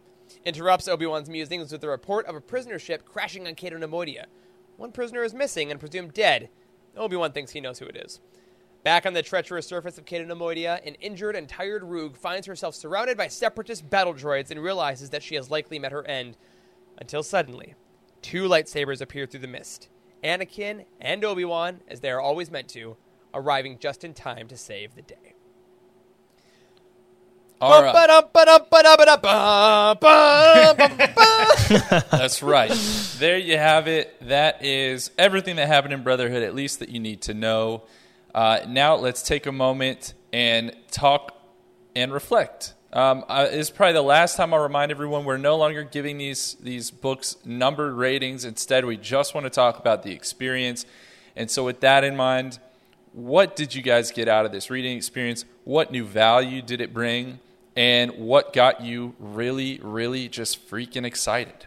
[0.45, 4.25] interrupts Obi Wan's musings with a report of a prisoner ship crashing on Cato Neimoidia.
[4.79, 6.49] One prisoner is missing and presumed dead.
[6.97, 8.21] Obi Wan thinks he knows who it is.
[8.85, 12.75] Back on the treacherous surface of Cato Neimoidia, an injured and tired Roog finds herself
[12.75, 16.37] surrounded by separatist battle droids and realizes that she has likely met her end.
[16.99, 17.75] Until suddenly,
[18.23, 19.89] two lightsabers appear through the mist.
[20.25, 22.97] Anakin and Obi Wan, as they are always meant to,
[23.35, 25.35] arriving just in time to save the day.
[27.61, 27.93] All right.
[32.11, 32.71] That's right.
[33.19, 34.15] There you have it.
[34.29, 37.85] That is everything that happened in Brotherhood, at least that you need to know.
[38.35, 41.33] Uh, now let's take a moment and talk
[41.95, 42.75] and reflect.
[42.97, 46.17] Um, uh, this is probably the last time I'll remind everyone we're no longer giving
[46.17, 48.47] these these books numbered ratings.
[48.47, 50.87] Instead, we just want to talk about the experience.
[51.37, 52.59] And so, with that in mind,
[53.13, 55.45] what did you guys get out of this reading experience?
[55.65, 57.39] What new value did it bring?
[57.77, 61.67] And what got you really, really just freaking excited?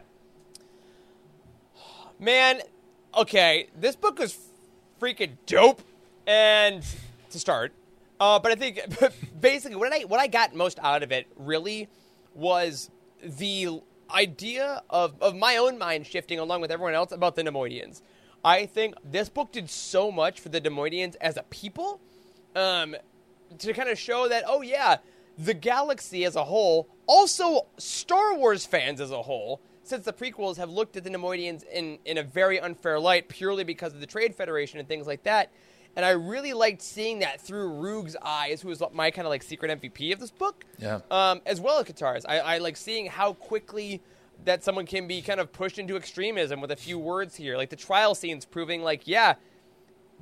[2.18, 2.60] Man,
[3.15, 4.36] okay, this book was
[5.00, 5.84] freaking dope,
[6.26, 6.84] and
[7.30, 7.72] to start,
[8.20, 8.82] uh, but I think
[9.40, 11.88] basically what I what I got most out of it really
[12.34, 12.90] was
[13.24, 13.82] the
[14.14, 18.02] idea of of my own mind shifting along with everyone else about the Neimoidians.
[18.44, 22.00] I think this book did so much for the Neimoidians as a people,
[22.56, 22.96] um,
[23.58, 24.98] to kind of show that oh yeah,
[25.38, 30.58] the galaxy as a whole, also Star Wars fans as a whole, since the prequels
[30.58, 34.06] have looked at the Neimoidians in, in a very unfair light purely because of the
[34.06, 35.52] Trade Federation and things like that.
[36.00, 39.44] And I really liked seeing that through Roog's eyes, who was my kind of like
[39.44, 40.64] secret MVP of this book.
[40.78, 41.02] Yeah.
[41.12, 42.26] Um, as well as Kitar's.
[42.26, 44.02] I, I like seeing how quickly
[44.46, 47.58] that someone can be kind of pushed into extremism with a few words here.
[47.58, 49.34] Like the trial scenes proving like, yeah,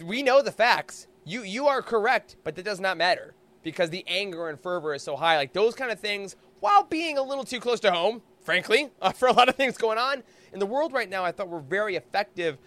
[0.04, 1.06] we know the facts.
[1.24, 5.04] You you are correct, but that does not matter because the anger and fervor is
[5.04, 5.38] so high.
[5.38, 9.12] Like those kind of things, while being a little too close to home, frankly, uh,
[9.12, 11.60] for a lot of things going on in the world right now, I thought were
[11.60, 12.58] very effective.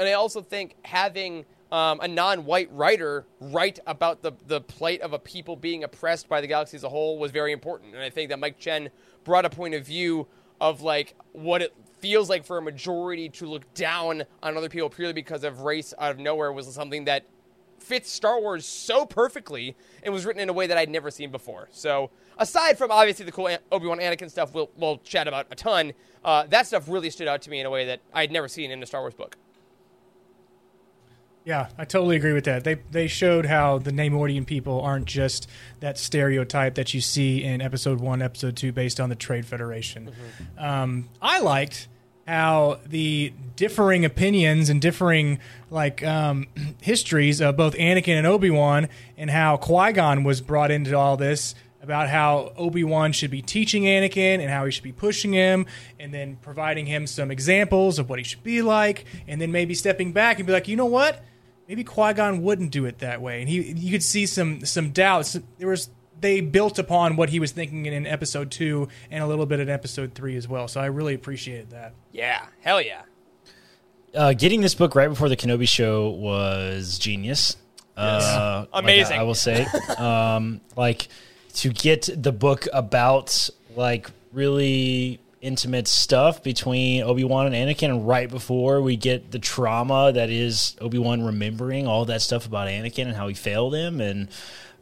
[0.00, 5.12] And I also think having um, a non-white writer write about the the plight of
[5.12, 7.94] a people being oppressed by the galaxy as a whole was very important.
[7.94, 8.90] And I think that Mike Chen
[9.24, 10.26] brought a point of view
[10.60, 14.88] of like what it feels like for a majority to look down on other people
[14.88, 17.24] purely because of race out of nowhere was something that
[17.78, 21.30] fits Star Wars so perfectly and was written in a way that I'd never seen
[21.30, 21.68] before.
[21.70, 25.54] So, aside from obviously the cool Obi Wan Anakin stuff, we'll, we'll chat about a
[25.54, 25.92] ton.
[26.24, 28.70] Uh, that stuff really stood out to me in a way that I'd never seen
[28.70, 29.36] in a Star Wars book.
[31.46, 32.64] Yeah, I totally agree with that.
[32.64, 37.60] They they showed how the Neimoidian people aren't just that stereotype that you see in
[37.60, 40.10] Episode One, Episode Two, based on the Trade Federation.
[40.58, 41.86] Um, I liked
[42.26, 45.38] how the differing opinions and differing
[45.70, 46.48] like um,
[46.82, 51.16] histories of both Anakin and Obi Wan, and how Qui Gon was brought into all
[51.16, 55.32] this about how Obi Wan should be teaching Anakin and how he should be pushing
[55.32, 55.66] him,
[56.00, 59.74] and then providing him some examples of what he should be like, and then maybe
[59.74, 61.22] stepping back and be like, you know what?
[61.68, 64.90] Maybe Qui Gon wouldn't do it that way, and he you could see some some
[64.90, 65.36] doubts.
[65.58, 69.46] There was they built upon what he was thinking in episode two and a little
[69.46, 70.68] bit in episode three as well.
[70.68, 71.92] So I really appreciated that.
[72.12, 73.02] Yeah, hell yeah.
[74.14, 77.56] Uh, getting this book right before the Kenobi show was genius.
[77.96, 79.20] Uh, like I- Amazing.
[79.20, 79.66] I, will say,
[79.98, 81.08] um, like
[81.54, 88.28] to get the book about like really intimate stuff between Obi Wan and Anakin, right
[88.28, 93.06] before we get the trauma that is Obi Wan remembering all that stuff about Anakin
[93.06, 94.28] and how he failed him, and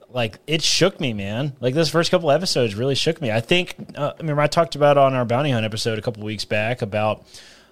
[0.08, 1.52] like it shook me, man.
[1.60, 3.30] Like those first couple episodes really shook me.
[3.30, 6.22] I think uh, I remember I talked about on our bounty hunt episode a couple
[6.22, 7.24] weeks back about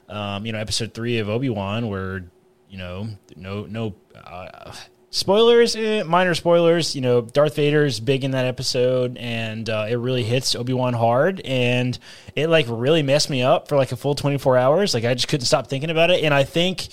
[0.09, 2.25] um, you know episode three of Obi Wan where
[2.69, 4.75] you know no no uh,
[5.13, 9.97] spoilers eh, minor spoilers you know Darth Vader's big in that episode and uh, it
[9.97, 11.97] really hits Obi Wan hard and
[12.35, 15.13] it like really messed me up for like a full twenty four hours like I
[15.15, 16.89] just couldn't stop thinking about it and I think.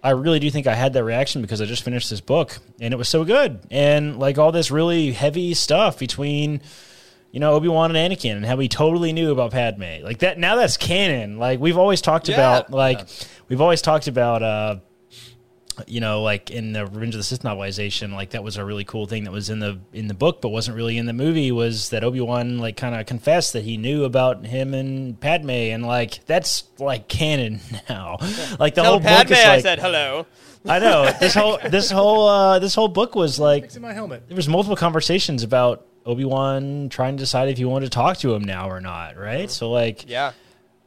[0.00, 2.94] I really do think I had that reaction because I just finished this book and
[2.94, 3.58] it was so good.
[3.68, 6.60] And like all this really heavy stuff between,
[7.32, 10.04] you know, Obi Wan and Anakin and how he totally knew about Padme.
[10.04, 11.38] Like that now that's canon.
[11.40, 12.36] Like we've always talked Yeah.
[12.36, 13.08] about like
[13.48, 14.76] we've always talked about uh
[15.86, 18.84] you know, like in the Revenge of the Sith novelization, like that was a really
[18.84, 21.52] cool thing that was in the in the book, but wasn't really in the movie.
[21.52, 25.50] Was that Obi Wan like kind of confessed that he knew about him and Padme,
[25.50, 28.16] and like that's like canon now.
[28.58, 30.26] Like the Tell whole Padme book is I said hello.
[30.66, 34.24] I know this whole this whole uh, this whole book was like Fixing my helmet.
[34.28, 38.16] there was multiple conversations about Obi Wan trying to decide if he wanted to talk
[38.18, 39.50] to him now or not, right?
[39.50, 40.32] So like, Yeah.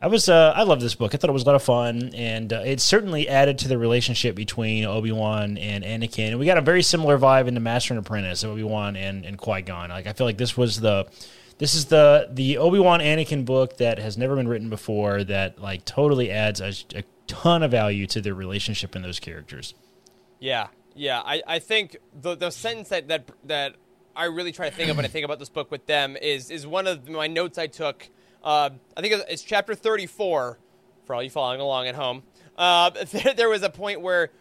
[0.01, 1.13] I was uh, I loved this book.
[1.13, 3.77] I thought it was a lot of fun, and uh, it certainly added to the
[3.77, 6.29] relationship between Obi Wan and Anakin.
[6.29, 9.23] And we got a very similar vibe in the Master and Apprentice, Obi Wan and
[9.25, 9.89] and Qui Gon.
[9.89, 11.07] Like I feel like this was the
[11.59, 15.61] this is the the Obi Wan Anakin book that has never been written before that
[15.61, 19.75] like totally adds a, a ton of value to the relationship in those characters.
[20.39, 21.21] Yeah, yeah.
[21.23, 23.75] I, I think the the sentence that, that that
[24.15, 26.49] I really try to think of when I think about this book with them is
[26.49, 28.09] is one of my notes I took.
[28.43, 30.57] Uh, I think it's chapter thirty four.
[31.05, 32.23] For all you following along at home,
[32.57, 34.31] uh, there, there was a point where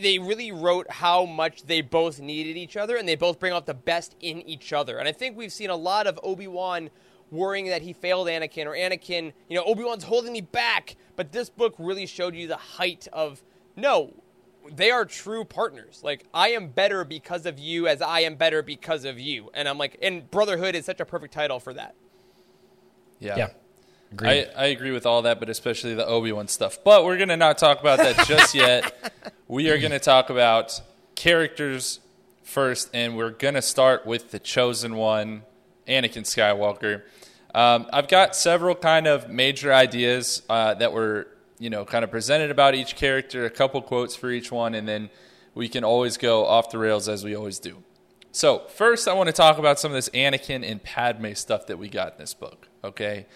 [0.00, 3.66] they really wrote how much they both needed each other, and they both bring out
[3.66, 4.98] the best in each other.
[4.98, 6.90] And I think we've seen a lot of Obi Wan
[7.30, 10.96] worrying that he failed Anakin, or Anakin, you know, Obi Wan's holding me back.
[11.16, 13.42] But this book really showed you the height of
[13.76, 14.14] no,
[14.70, 16.00] they are true partners.
[16.04, 19.50] Like I am better because of you, as I am better because of you.
[19.54, 21.94] And I'm like, and Brotherhood is such a perfect title for that.
[23.22, 23.36] Yeah.
[23.36, 23.48] Yeah.
[24.28, 26.78] I, I agree with all that, but especially the Obi Wan stuff.
[26.84, 28.92] But we're going to not talk about that just yet.
[29.48, 30.80] We are going to talk about
[31.14, 32.00] characters
[32.42, 35.42] first, and we're going to start with the chosen one,
[35.86, 37.02] Anakin Skywalker.
[37.54, 42.10] Um, I've got several kind of major ideas uh, that were, you know, kind of
[42.10, 45.10] presented about each character, a couple quotes for each one, and then
[45.54, 47.82] we can always go off the rails as we always do.
[48.34, 51.78] So, first, I want to talk about some of this Anakin and Padme stuff that
[51.78, 53.26] we got in this book, okay?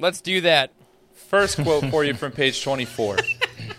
[0.00, 0.72] Let's do that.
[1.14, 3.18] First quote for you from page 24.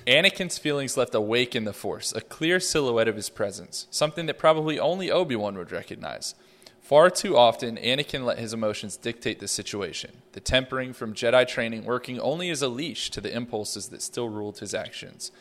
[0.08, 4.28] Anakin's feelings left a wake in the Force, a clear silhouette of his presence, something
[4.28, 6.36] that probably only Obi Wan would recognize.
[6.80, 11.84] Far too often, Anakin let his emotions dictate the situation, the tempering from Jedi training
[11.84, 15.34] working only as a leash to the impulses that still ruled his actions.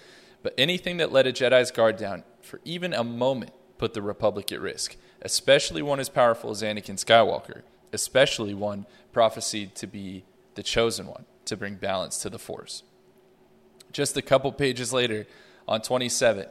[0.43, 4.51] But anything that let a Jedi's guard down for even a moment put the Republic
[4.51, 10.63] at risk, especially one as powerful as Anakin Skywalker, especially one prophesied to be the
[10.63, 12.83] chosen one to bring balance to the Force.
[13.93, 15.27] Just a couple pages later,
[15.67, 16.47] on 27,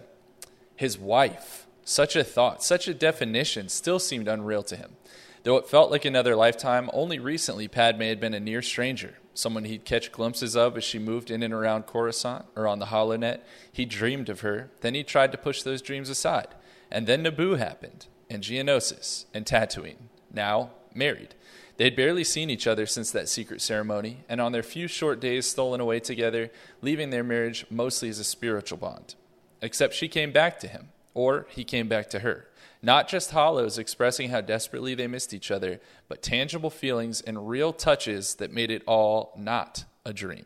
[0.75, 4.95] his wife, such a thought, such a definition, still seemed unreal to him.
[5.43, 9.63] Though it felt like another lifetime, only recently Padme had been a near stranger, someone
[9.63, 13.39] he'd catch glimpses of as she moved in and around Coruscant or on the HoloNet.
[13.71, 16.49] He dreamed of her, then he tried to push those dreams aside.
[16.91, 21.35] And then Naboo happened, and Geonosis, and Tatooine, now married.
[21.77, 25.45] They'd barely seen each other since that secret ceremony, and on their few short days
[25.45, 26.51] stolen away together,
[26.81, 29.15] leaving their marriage mostly as a spiritual bond.
[29.61, 32.47] Except she came back to him, or he came back to her.
[32.81, 37.73] Not just holos expressing how desperately they missed each other, but tangible feelings and real
[37.73, 40.45] touches that made it all not a dream.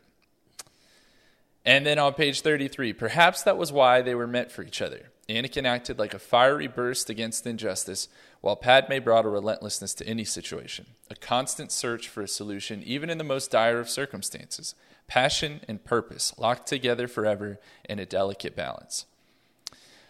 [1.66, 5.10] And then on page 33, perhaps that was why they were meant for each other.
[5.30, 8.10] Anakin acted like a fiery burst against injustice,
[8.42, 13.10] while Padme brought a relentlessness to any situation, a constant search for a solution, even
[13.10, 14.76] in the most dire of circumstances.
[15.08, 19.06] Passion and purpose locked together forever in a delicate balance.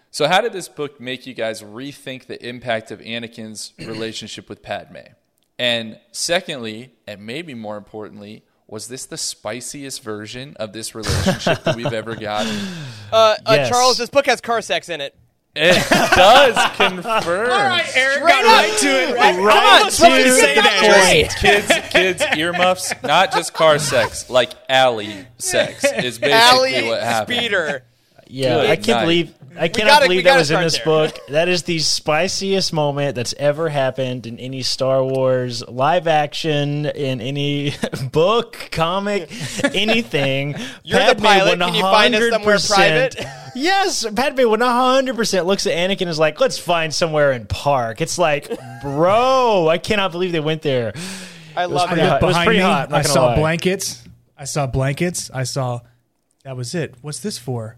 [0.09, 4.61] So, how did this book make you guys rethink the impact of Anakin's relationship with
[4.61, 4.97] Padme?
[5.57, 8.43] And secondly, and maybe more importantly,
[8.73, 12.53] was this the spiciest version of this relationship that we've ever gotten?
[13.11, 15.15] Uh, uh, Charles, this book has car sex in it.
[15.55, 15.75] It
[16.15, 17.51] does confirm.
[17.51, 18.51] All right, Eric Straight got up.
[18.51, 19.15] right to it.
[19.15, 21.11] Right, come Right on, to someone Say that that.
[21.13, 21.31] right.
[21.39, 27.37] kids, kids, earmuffs, not just car sex, like alley sex is basically Alley what happened.
[27.37, 27.83] speeder.
[28.27, 29.01] Yeah, Good I can't night.
[29.01, 30.85] believe I cannot gotta- believe that was in this there.
[30.85, 31.17] book.
[31.29, 37.21] That is the spiciest moment that's ever happened in any Star Wars live action, in
[37.21, 37.73] any
[38.11, 39.29] book, comic,
[39.73, 40.55] anything.
[40.83, 41.59] You're the Padme pilot.
[41.59, 43.25] Can you find us somewhere 100% private?
[43.55, 47.45] Yes, Padme one hundred percent looks at Anakin and is like, "Let's find somewhere in
[47.45, 48.49] park." It's like,
[48.81, 50.93] bro, I cannot believe they went there.
[51.55, 52.21] I love pretty that.
[52.21, 52.23] hot.
[52.23, 53.35] It was pretty me, hot, I saw lie.
[53.35, 54.03] blankets.
[54.35, 55.29] I saw blankets.
[55.31, 55.81] I saw.
[56.43, 56.95] That was it.
[57.01, 57.77] What's this for?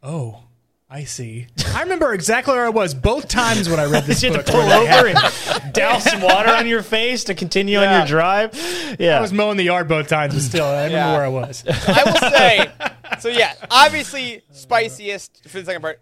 [0.00, 0.44] Oh,
[0.92, 1.46] I see.
[1.72, 4.38] I remember exactly where I was both times when I read this You book.
[4.38, 8.06] had to pull over and douse some water on your face to continue on your
[8.06, 8.96] drive.
[8.98, 11.12] Yeah, I was mowing the yard both times, but still, I remember Yeah.
[11.12, 11.64] where I was.
[11.88, 16.00] I will say, so yeah, obviously spiciest for the second part.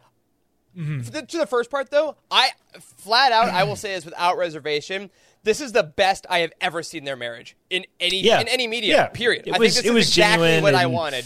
[0.76, 1.00] Mm-hmm.
[1.02, 2.50] For the, to the first part though, I
[2.98, 5.10] flat out I will say this without reservation.
[5.42, 8.40] This is the best I have ever seen their marriage in any Yeah.
[8.40, 8.94] in any media.
[8.94, 9.06] Yeah.
[9.08, 9.46] Period.
[9.48, 11.24] It I was- think it this was is exactly genuine what I wanted.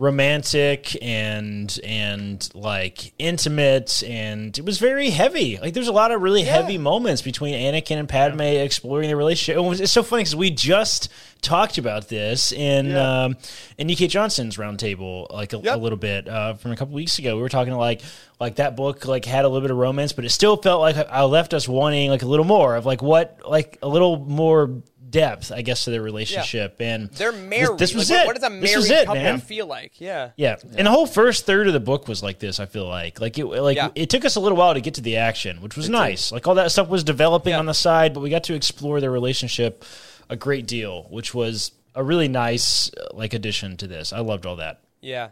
[0.00, 5.58] Romantic and and like intimate and it was very heavy.
[5.58, 9.58] Like there's a lot of really heavy moments between anakin and padme exploring their relationship.
[9.58, 11.10] It was, it's so funny because we just
[11.42, 13.36] talked about this in um
[13.76, 14.06] in E.K.
[14.06, 17.36] Johnston's roundtable like a, a little bit uh from a couple weeks ago.
[17.36, 18.00] We were talking like
[18.40, 20.96] like that book like had a little bit of romance but it still felt like
[21.10, 24.80] i left us wanting like a little more of like what like a little more
[25.10, 27.78] depth i guess to their relationship and They're married.
[27.78, 29.40] this, was Like, it What, what does a this married was it, couple man.
[29.40, 30.00] feel like?
[30.00, 30.30] Yeah.
[30.36, 30.56] Yeah.
[30.76, 32.60] and the whole first third of the book was like this.
[32.60, 33.88] I feel like, like it, like Yeah.
[33.94, 36.30] it took us a little while to get to the action, which was nice.
[36.32, 37.58] Like all that stuff was developing Yeah.
[37.58, 39.84] on the side, but we got to explore their relationship
[40.28, 44.12] a great deal, which was a really nice uh, like addition to this.
[44.12, 44.80] I loved all that.
[45.00, 45.30] Yeah.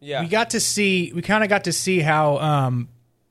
[0.00, 0.22] Yeah.
[0.22, 2.88] we got to see we kind of got to see how um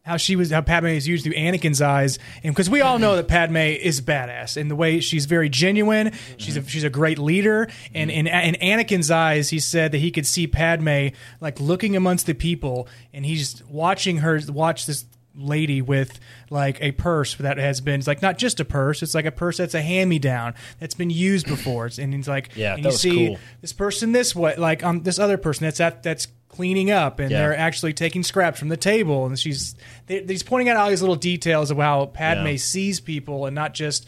[0.10, 2.18] how she was how Padme is used through Anakin's eyes.
[2.43, 6.14] And because we all know that Padme is badass in the way she's very genuine.
[6.38, 7.70] She's a, she's a great leader.
[7.93, 12.26] And in in Anakin's eyes he said that he could see Padme like looking amongst
[12.26, 12.88] the people.
[13.14, 15.05] And he's watching her watch this
[15.39, 16.19] lady with
[16.49, 19.31] like a purse that has been it's like not just a purse it's like a
[19.31, 22.83] purse that's a hand me down that's been used before and he's like Yeah, and
[22.83, 23.37] you see cool.
[23.61, 27.31] this person this way like um this other person that's at that's cleaning up and
[27.31, 27.39] Yeah.
[27.39, 29.75] they're actually taking scraps from the table and she's
[30.07, 32.55] they, he's pointing out all these little details of how Padme Yeah.
[32.57, 34.07] sees people and not just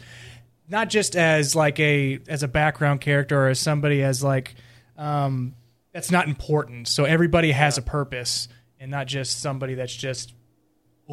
[0.68, 4.54] not just as like a as a background character or as somebody as like
[4.98, 5.54] um
[5.92, 8.48] that's not important so everybody has a purpose
[8.80, 10.34] and not just somebody that's just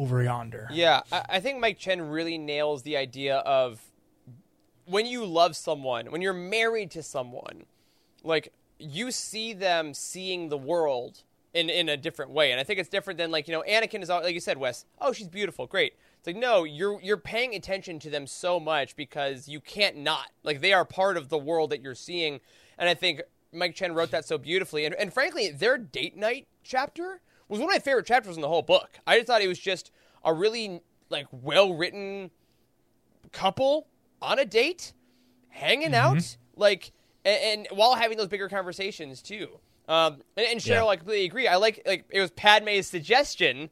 [0.00, 3.80] over yonder Yeah, I, I think Mike Chen really nails the idea of
[4.86, 7.64] when you love someone, when you're married to someone,
[8.24, 11.22] like you see them seeing the world
[11.52, 14.02] in in a different way, and I think it's different than like you know Anakin
[14.02, 14.84] is all- like you said, Wes.
[15.00, 15.94] Oh, she's beautiful, great.
[16.18, 20.28] It's like no, you're you're paying attention to them so much because you can't not.
[20.42, 22.40] Like they are part of the world that you're seeing,
[22.78, 23.22] and I think
[23.52, 24.84] Mike Chen wrote that so beautifully.
[24.84, 27.20] And, and frankly, their date night chapter
[27.50, 28.98] was one of my favorite chapters in the whole book.
[29.06, 29.90] I just thought it was just
[30.24, 32.30] a really like well written
[33.32, 33.86] couple
[34.22, 34.92] on a date,
[35.48, 36.92] hanging out, like,
[37.24, 39.48] and, and while having those bigger conversations too.
[39.88, 40.86] Um, and, and Cheryl, Yeah.
[40.86, 41.48] I completely agree.
[41.48, 43.70] I like like it was Padme's suggestion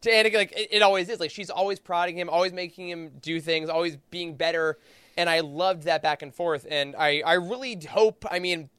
[0.00, 0.34] to Anakin.
[0.34, 1.20] Like it, it always is.
[1.20, 4.78] Like she's always prodding him, always making him do things, always being better.
[5.16, 6.66] And I loved that back and forth.
[6.68, 8.24] And I I really hope.
[8.30, 8.70] I mean,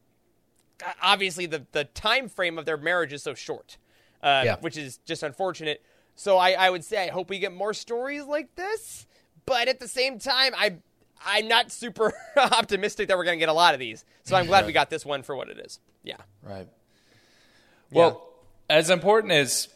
[1.01, 3.77] obviously the the time frame of their marriage is so short,
[4.23, 4.55] uh, Yeah.
[4.61, 5.83] which is just unfortunate.
[6.15, 9.05] So I, I would say I hope we get more stories like this,
[9.45, 10.77] but at the same time, I
[11.25, 14.03] I'm not super optimistic that we're going to get a lot of these.
[14.23, 15.79] So I'm glad we got this one for what it is.
[16.03, 16.17] Yeah.
[16.41, 16.67] Right.
[17.91, 18.27] Well,
[18.69, 19.69] as important as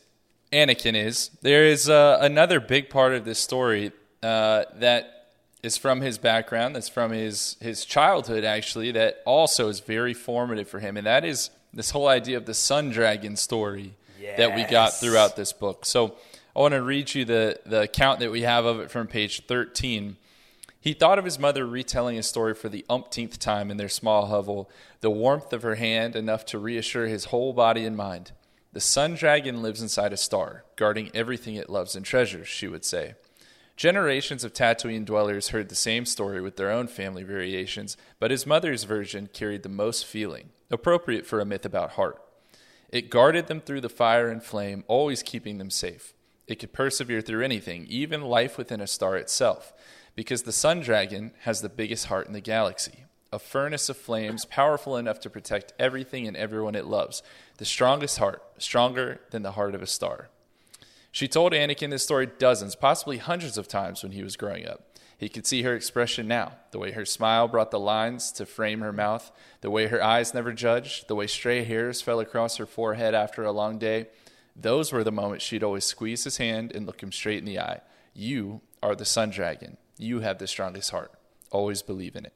[0.51, 3.91] Anakin is, there is uh, another big part of this story
[4.23, 5.29] uh, that
[5.63, 10.67] is from his background, that's from his his childhood, actually, that also is very formative
[10.67, 13.93] for him, and that is this whole idea of the Sun Dragon story
[14.35, 15.85] that we got throughout this book.
[15.85, 16.15] So
[16.55, 19.45] I want to read you the the account that we have of it from page
[19.45, 20.17] thirteen.
[20.79, 24.27] He thought of his mother retelling his story for the umpteenth time in their small
[24.27, 24.69] hovel,
[25.01, 28.31] the warmth of her hand enough to reassure his whole body and mind.
[28.73, 32.85] The sun dragon lives inside a star, guarding everything it loves and treasures, she would
[32.85, 33.15] say.
[33.75, 38.45] Generations of Tatooine dwellers heard the same story with their own family variations, but his
[38.45, 42.21] mother's version carried the most feeling, appropriate for a myth about heart.
[42.89, 46.13] It guarded them through the fire and flame, always keeping them safe.
[46.47, 49.73] It could persevere through anything, even life within a star itself,
[50.15, 53.03] because the sun dragon has the biggest heart in the galaxy.
[53.33, 57.21] A furnace of flames, powerful enough to protect everything and everyone it loves.
[57.57, 60.29] The strongest heart, stronger than the heart of a star.
[61.11, 64.86] She told Anakin this story dozens, possibly hundreds of times when he was growing up.
[65.17, 68.81] He could see her expression now the way her smile brought the lines to frame
[68.81, 72.67] her mouth, the way her eyes never judged, the way stray hairs fell across her
[72.67, 74.07] forehead after a long day.
[74.55, 77.59] Those were the moments she'd always squeeze his hand and look him straight in the
[77.59, 77.81] eye.
[78.13, 79.77] You are the sun dragon.
[79.97, 81.11] You have the strongest heart.
[81.51, 82.33] Always believe in it.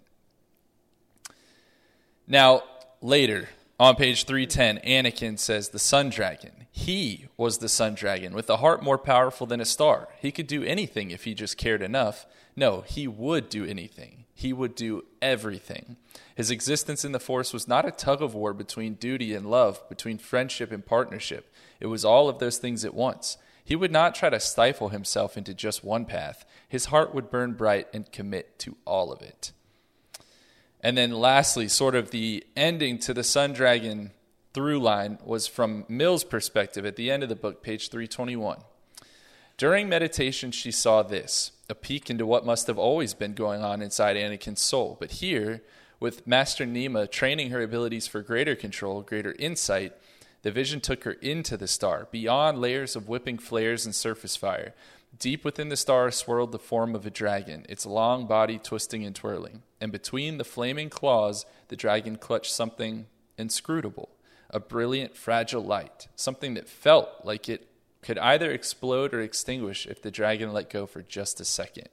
[2.27, 2.63] Now,
[3.01, 6.67] later, on page 310, Anakin says the sun dragon.
[6.71, 10.07] He was the sun dragon with a heart more powerful than a star.
[10.19, 12.25] He could do anything if he just cared enough.
[12.55, 14.25] No, he would do anything.
[14.33, 15.97] He would do everything.
[16.35, 19.87] His existence in the Force was not a tug of war between duty and love,
[19.87, 21.53] between friendship and partnership.
[21.79, 23.37] It was all of those things at once.
[23.63, 26.43] He would not try to stifle himself into just one path.
[26.67, 29.51] His heart would burn bright and commit to all of it.
[30.81, 34.11] And then, lastly, sort of the ending to the Sun Dragon
[34.53, 38.57] through line was from Mill's perspective at the end of the book, page 321.
[39.61, 43.83] During meditation, she saw this a peek into what must have always been going on
[43.83, 44.97] inside Anakin's soul.
[44.99, 45.61] But here,
[45.99, 49.93] with Master Nema training her abilities for greater control, greater insight,
[50.41, 54.73] the vision took her into the star, beyond layers of whipping flares and surface fire.
[55.19, 59.15] Deep within the star swirled the form of a dragon, its long body twisting and
[59.15, 59.61] twirling.
[59.79, 63.05] And between the flaming claws, the dragon clutched something
[63.37, 64.09] inscrutable
[64.53, 67.67] a brilliant, fragile light, something that felt like it
[68.01, 71.89] could either explode or extinguish if the dragon let go for just a second.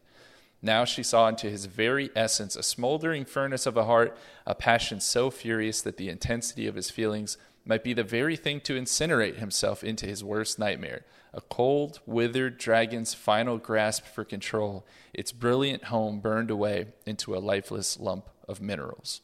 [0.60, 5.00] Now she saw into his very essence a smoldering furnace of a heart, a passion
[5.00, 9.36] so furious that the intensity of his feelings might be the very thing to incinerate
[9.36, 11.04] himself into his worst nightmare.
[11.34, 17.38] A cold, withered dragon's final grasp for control, its brilliant home burned away into a
[17.38, 19.20] lifeless lump of minerals.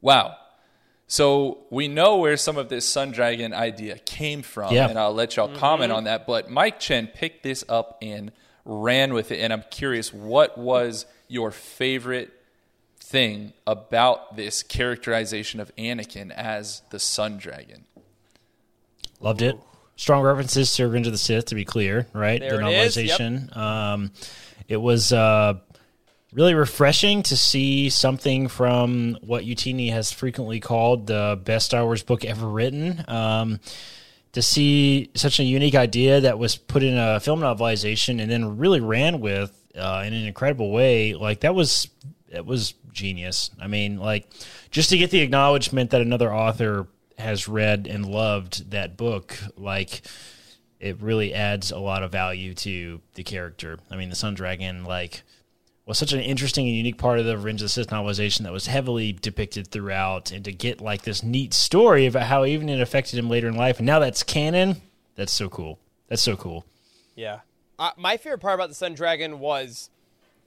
[0.00, 0.36] Wow.
[1.10, 4.88] So we know where some of this sun dragon idea came from, Yeah.
[4.88, 6.24] and I'll let y'all comment on that.
[6.24, 8.30] But Mike Chen picked this up and
[8.64, 12.30] ran with it, and I'm curious, what was your favorite
[13.00, 17.86] thing about this characterization of Anakin as the sun dragon?
[19.18, 19.58] Loved it.
[19.96, 22.38] Strong references to Revenge of the Sith, to be clear, right?
[22.38, 23.18] There the it is, yep.
[23.18, 23.56] novelization.
[23.56, 24.12] Um,
[24.68, 25.54] it was uh,
[26.32, 32.02] really refreshing to see something from what Youtini has frequently called the best Star Wars
[32.02, 33.04] book ever written.
[33.08, 33.60] Um,
[34.32, 38.58] to see such a unique idea that was put in a film novelization and then
[38.58, 41.88] really ran with uh, in an incredible way, like that was
[42.28, 43.50] it was genius.
[43.60, 44.30] I mean, like
[44.70, 46.86] just to get the acknowledgement that another author
[47.18, 50.02] has read and loved that book, like
[50.80, 53.78] it really adds a lot of value to the character.
[53.90, 55.22] I mean, the Sun Dragon, like,
[55.90, 58.52] was such an interesting and unique part of the Revenge of the Sith novelization that
[58.52, 62.80] was heavily depicted throughout, and to get like this neat story about how even it
[62.80, 64.80] affected him later in life, and now that's canon.
[65.16, 65.80] That's so cool.
[66.08, 66.64] That's so cool.
[67.16, 67.40] Yeah.
[67.76, 69.90] Uh, my favorite part about the Sun Dragon was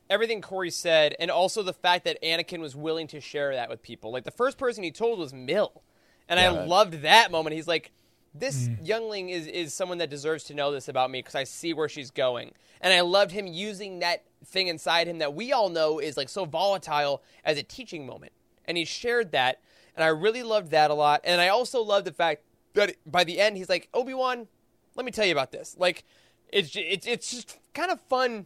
[0.09, 3.83] everything Corey said, and also the fact that Anakin was willing to share that with
[3.83, 4.13] people.
[4.13, 5.83] Like the first person he told was Mill,
[6.29, 7.53] and I loved that moment.
[7.53, 7.91] He's like,
[8.33, 11.73] "This youngling is is someone that deserves to know this about me because I see
[11.73, 15.69] where she's going." And I loved him using that thing inside him that we all
[15.69, 18.33] know is like so volatile as a teaching moment,
[18.65, 19.61] and he shared that,
[19.95, 21.21] and I really loved that a lot.
[21.23, 24.47] And I also loved the fact that by the end he's like, "Obi Wan,
[24.95, 26.03] let me tell you about this." Like,
[26.51, 28.45] it's it's it's just kind of fun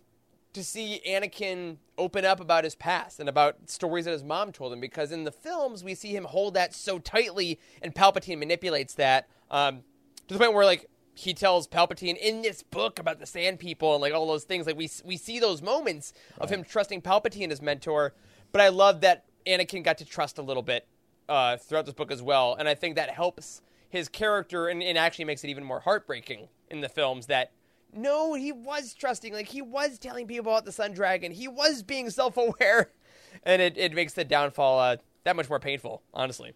[0.53, 4.73] to see Anakin open up about his past and about stories that his mom told
[4.73, 8.93] him because in the films we see him hold that so tightly and Palpatine manipulates
[8.95, 9.83] that um,
[10.27, 13.93] to the point where like he tells Palpatine in this book about the Sand People
[13.93, 17.49] and like all those things like we we see those moments of him trusting Palpatine
[17.49, 18.13] as mentor
[18.51, 20.87] but I love that Anakin got to trust a little bit
[21.27, 24.95] uh, throughout this book as well and I think that helps his character and, and
[24.97, 27.51] actually makes it even more heartbreaking in the films that
[27.93, 29.33] no, he was trusting.
[29.33, 31.31] Like he was telling people about the Sun Dragon.
[31.31, 32.91] He was being self-aware,
[33.43, 36.03] and it, it makes the downfall uh, that much more painful.
[36.13, 36.53] Honestly,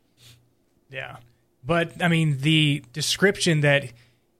[0.89, 1.18] Yeah.
[1.64, 3.93] But I mean the description that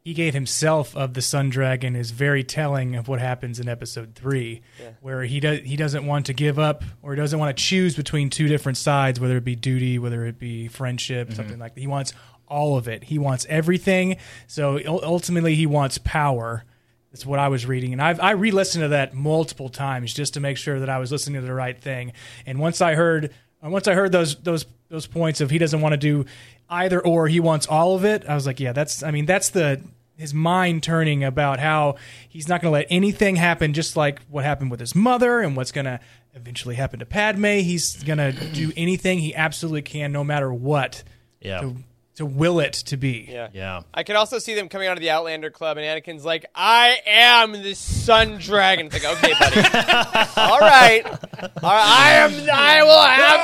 [0.04, 4.16] he gave himself of the Sun Dragon is very telling of what happens in Episode
[4.16, 4.62] Three,
[5.02, 7.96] where he does he doesn't want to give up or he doesn't want to choose
[7.96, 11.82] between two different sides, whether it be duty, whether it be friendship, something like that.
[11.82, 12.14] He wants
[12.48, 13.04] all of it.
[13.06, 14.18] He wants everything.
[14.48, 16.66] So ultimately, he wants power.
[17.12, 20.40] That's what I was reading, and I've I re-listened to that multiple times just to
[20.40, 22.14] make sure that I was listening to the right thing.
[22.46, 23.34] And once I heard,
[23.64, 26.26] uh, once I heard those those those points of he doesn't want to do
[26.70, 28.24] either or, he wants all of it.
[28.28, 29.02] I was like, yeah, that's.
[29.02, 29.82] I mean, that's the
[30.18, 31.96] his mind turning about how
[32.30, 35.56] he's not going to let anything happen, just like what happened with his mother and
[35.56, 36.00] what's going to
[36.36, 37.46] eventually happen to Padme.
[37.46, 41.04] He's going to do anything he absolutely can, no matter what,
[41.40, 41.62] Yeah.
[41.62, 41.76] to
[42.16, 43.28] to will it to be.
[43.30, 43.50] Yeah.
[43.54, 43.82] Yeah.
[43.94, 47.00] I could also see them coming out of the Outlander Club, and Anakin's like, "I
[47.06, 49.58] am the Sun Dragon." It's like, okay, buddy,
[50.38, 53.42] all right, all right, I am, I will have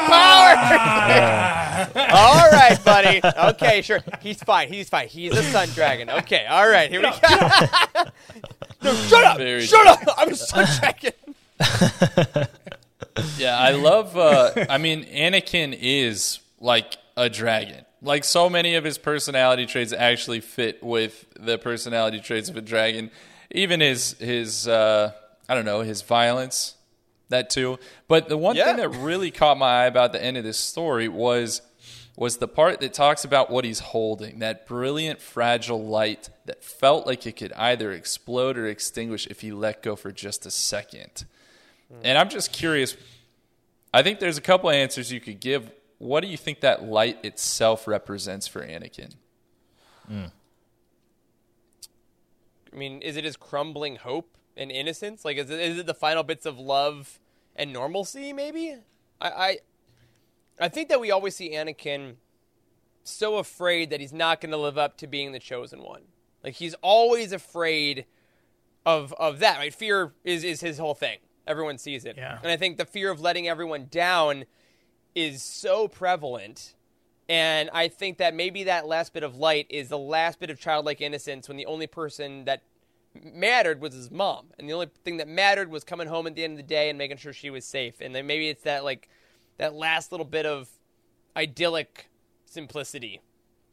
[1.93, 2.09] power.
[2.11, 3.21] all right, buddy.
[3.53, 4.01] Okay, sure.
[4.21, 4.67] He's fine.
[4.67, 5.07] He's fine.
[5.07, 6.09] He's a Sun Dragon.
[6.09, 6.89] Okay, all right.
[6.89, 7.11] Here we go.
[8.83, 9.37] no, shut up!
[9.37, 9.99] Very shut up!
[10.17, 11.13] I'm a Sun Dragon.
[13.37, 14.15] Yeah, I love.
[14.15, 17.85] Uh, I mean, Anakin is like a dragon.
[18.01, 22.61] Like so many of his personality traits actually fit with the personality traits of a
[22.61, 23.09] dragon.
[23.51, 25.11] Even his his uh,
[25.49, 26.75] I don't know his violence,
[27.29, 27.79] that too.
[28.07, 28.65] But the one Yeah.
[28.65, 31.61] thing that really caught my eye about the end of this story was
[32.15, 37.05] was the part that talks about what he's holding that brilliant fragile light that felt
[37.05, 41.25] like it could either explode or extinguish if he let go for just a second.
[42.03, 42.97] And I'm just curious.
[43.93, 45.71] I think there's a couple answers you could give.
[45.97, 49.15] What do you think that light itself represents for Anakin?
[52.71, 55.25] I mean, is it his crumbling hope and innocence?
[55.25, 57.19] Like, is it, is it the final bits of love
[57.55, 58.31] and normalcy?
[58.31, 58.75] Maybe.
[59.19, 59.57] I, I,
[60.59, 62.15] I think that we always see Anakin
[63.03, 66.03] so afraid that he's not going to live up to being the chosen one.
[66.43, 68.05] Like he's always afraid
[68.85, 69.57] of of that.
[69.57, 69.73] Right?
[69.73, 71.17] Fear is is his whole thing.
[71.45, 72.15] Everyone sees it.
[72.17, 72.39] Yeah.
[72.41, 74.45] And I think the fear of letting everyone down
[75.17, 76.75] is so prevalent.
[77.27, 80.59] And I think that maybe that last bit of light is the last bit of
[80.59, 82.61] childlike innocence when the only person that
[83.13, 84.45] mattered was his mom.
[84.59, 86.89] And the only thing that mattered was coming home at the end of the day
[86.89, 87.99] and making sure she was safe.
[87.99, 89.09] And then maybe it's that like
[89.57, 90.69] that last little bit of
[91.35, 92.09] idyllic
[92.45, 93.21] simplicity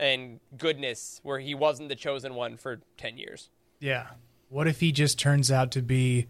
[0.01, 3.51] and goodness where he wasn't the chosen one for 10 years.
[3.79, 4.07] Yeah.
[4.49, 6.27] What if he just turns out to be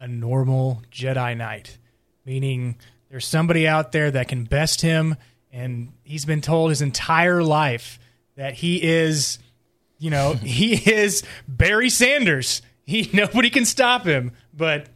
[0.00, 1.78] a normal Jedi Knight?
[2.24, 2.78] Meaning
[3.10, 5.16] there's somebody out there that can best him,
[5.52, 7.98] and he's been told his entire life
[8.36, 9.38] that he is,
[9.98, 12.62] you know, he is Barry Sanders.
[12.84, 14.32] He nobody can stop him.
[14.52, 14.88] But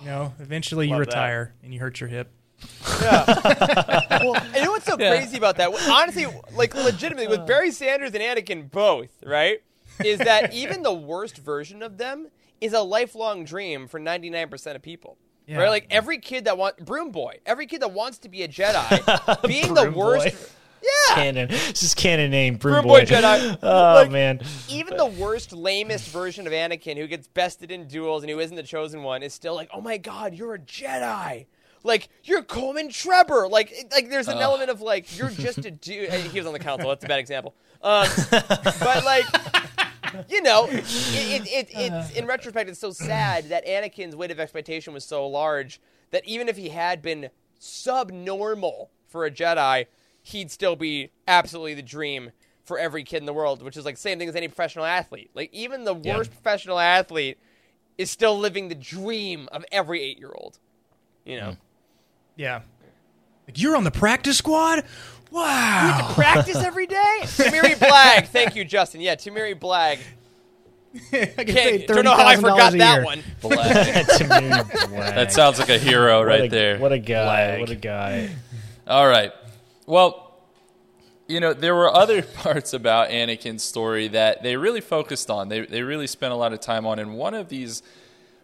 [0.00, 1.06] you know, eventually you Love that.
[1.08, 2.30] retire and you hurt your hip.
[3.00, 5.70] well, and you know what's so crazy about that?
[5.88, 9.62] Honestly, like legitimately, with Barry Sanders and Anakin both, right?
[10.04, 12.28] Is that even the worst version of them
[12.60, 15.16] is a lifelong dream for 99% of people.
[15.50, 15.58] Yeah.
[15.58, 15.68] Right?
[15.70, 19.42] Like every kid that wants Broom Boy, every kid that wants to be a Jedi,
[19.48, 20.26] being the worst.
[20.26, 20.46] Boy.
[20.82, 21.14] Yeah.
[21.16, 21.48] Canon.
[21.48, 22.56] This is canon name.
[22.56, 23.00] Broom, Broom Boy.
[23.00, 23.58] Boy Jedi.
[23.62, 24.40] Oh Like, man.
[24.68, 28.56] even the worst, lamest version of Anakin, who gets bested in duels and who isn't
[28.56, 31.46] the chosen one, is still like, "Oh my God, you're a Jedi!
[31.82, 33.50] Like you're Coleman Trebor!
[33.50, 36.58] Like, like there's an element of like you're just a dude." He was on the
[36.60, 36.88] council.
[36.90, 37.54] That's a bad example.
[37.82, 39.24] Um, but like,
[40.28, 44.40] you know, it, it, it, it's in retrospect, it's so sad that Anakin's weight of
[44.40, 45.80] expectation was so large
[46.10, 49.86] that even if he had been subnormal for a Jedi,
[50.22, 52.30] he'd still be absolutely the dream
[52.64, 54.84] for every kid in the world, which is like the same thing as any professional
[54.84, 55.30] athlete.
[55.34, 56.16] Like even the Yeah.
[56.16, 57.38] worst professional athlete
[57.98, 60.58] is still living the dream of every eight year old.
[61.24, 61.56] You know, hmm.
[62.36, 62.60] Yeah.
[63.46, 64.84] Like you're on the practice squad?
[65.30, 65.42] Wow.
[65.86, 67.18] You have to practice every day.
[67.22, 69.00] Tamiri Blag, thank you, Justin.
[69.00, 69.98] Yeah, Tamiri Blag.
[71.12, 73.04] I get Can't, don't know how I forgot that year.
[73.04, 73.22] one.
[74.90, 76.78] That sounds like a hero What right a- there.
[76.78, 77.24] What a guy.
[77.24, 77.60] Flag.
[77.60, 78.30] What a guy.
[78.88, 79.32] All right.
[79.86, 80.26] Well,
[81.28, 85.48] you know, there were other parts about Anakin's story that they really focused on.
[85.48, 87.84] They they really spent a lot of time on, and one of these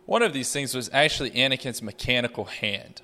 [0.05, 3.03] one of these things was actually Anakin's mechanical hand.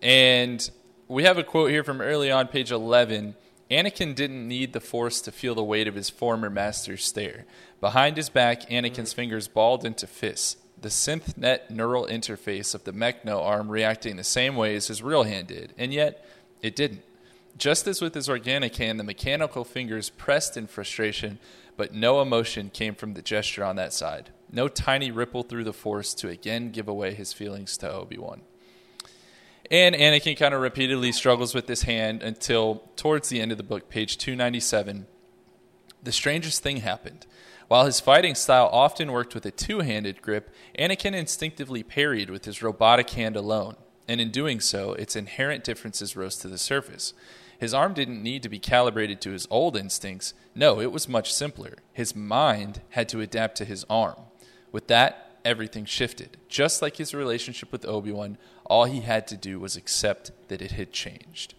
[0.00, 0.68] And
[1.12, 3.34] we have a quote here from early on, page 11.
[3.70, 7.44] Anakin didn't need the Force to feel the weight of his former master's stare.
[7.82, 13.42] Behind his back, Anakin's fingers balled into fists, the synth-net neural interface of the Mechno
[13.42, 16.26] arm reacting the same way as his real hand did, and yet
[16.62, 17.02] it didn't.
[17.58, 21.38] Just as with his organic hand, the mechanical fingers pressed in frustration,
[21.76, 24.30] but no emotion came from the gesture on that side.
[24.50, 28.40] No tiny ripple through the force to again give away his feelings to Obi Wan.
[29.70, 33.64] And Anakin kind of repeatedly struggles with this hand until towards the end of the
[33.64, 35.06] book, page 297,
[36.02, 37.26] the strangest thing happened.
[37.68, 42.44] While his fighting style often worked with a two handed grip, Anakin instinctively parried with
[42.44, 47.14] his robotic hand alone, and in doing so, its inherent differences rose to the surface.
[47.58, 50.34] His arm didn't need to be calibrated to his old instincts.
[50.54, 51.78] No, it was much simpler.
[51.92, 54.16] His mind had to adapt to his arm.
[54.72, 56.36] With that, everything shifted.
[56.48, 60.62] Just like his relationship with Obi Wan, all he had to do was accept that
[60.62, 61.54] it had changed.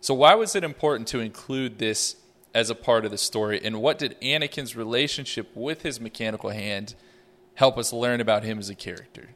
[0.00, 2.16] So, why was it important to include this
[2.54, 3.60] as a part of the story?
[3.62, 6.94] And what did Anakin's relationship with his mechanical hand
[7.54, 9.30] help us learn about him as a character?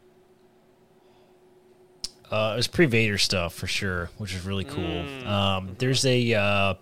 [2.31, 5.29] Uh, it was pre Vader stuff for sure, which is really cool.
[5.29, 6.75] Um, there's a uh,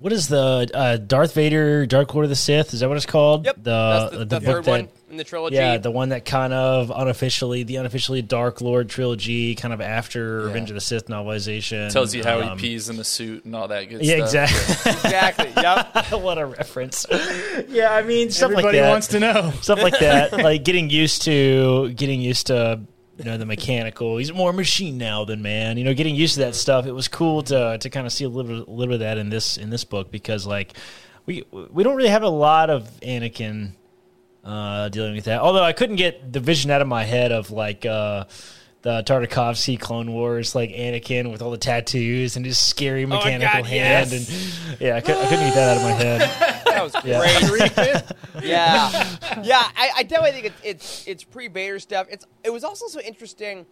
[0.00, 2.74] what is the uh, Darth Vader Dark Lord of the Sith?
[2.74, 3.46] Is that what it's called?
[3.46, 3.56] Yep.
[3.56, 5.56] The That's the, the, book third that- one in the trilogy.
[5.56, 10.44] Yeah, the one that kind of unofficially, the unofficially Dark Lord trilogy, kind of after
[10.46, 11.92] Revenge of the Sith novelization.
[11.92, 14.32] Tells you how Um, he pees in the suit and all that good stuff.
[14.32, 14.86] Yeah, stuff.
[15.04, 15.46] exactly.
[15.48, 15.52] exactly.
[15.62, 16.22] Yep.
[16.22, 17.06] what a reference.
[17.68, 18.90] yeah, I mean, stuff Everybody like that.
[18.90, 19.52] wants to know.
[19.60, 20.32] stuff like that.
[20.32, 22.80] Like getting used to getting used to
[23.18, 24.16] you know the mechanical.
[24.16, 25.76] He's more machine now than man.
[25.76, 26.86] You know, getting used to that stuff.
[26.86, 29.18] It was cool to to kind of see a little a little bit of that
[29.18, 30.72] in this in this book because like
[31.26, 33.72] we we don't really have a lot of Anakin
[34.44, 35.40] uh, dealing with that.
[35.40, 37.86] Although I couldn't get the vision out of my head of like.
[37.86, 38.24] Uh,
[38.82, 43.66] the Tartakovsky Clone Wars, like Anakin with all the tattoos and his scary mechanical God,
[43.66, 44.72] hand, yes.
[44.72, 46.58] and yeah, I, could, I couldn't get that out of my head.
[46.72, 48.42] That was great.
[48.42, 49.62] yeah, yeah.
[49.76, 52.06] I, I definitely think it's it's, it's pre Vader stuff.
[52.10, 53.66] It's it was also so interesting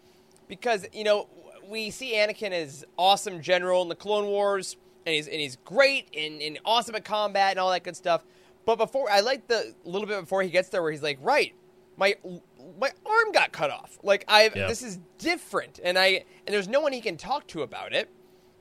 [0.48, 1.26] because you know
[1.68, 6.14] we see Anakin as awesome general in the Clone Wars, and he's and he's great
[6.16, 8.22] and, and awesome at combat and all that good stuff.
[8.66, 11.54] But before I like the little bit before he gets there where he's like, right,
[11.96, 12.14] my
[12.78, 13.98] my arm got cut off.
[14.02, 14.68] Like I Yeah.
[14.68, 18.08] this is different, and I and there's no one he can talk to about it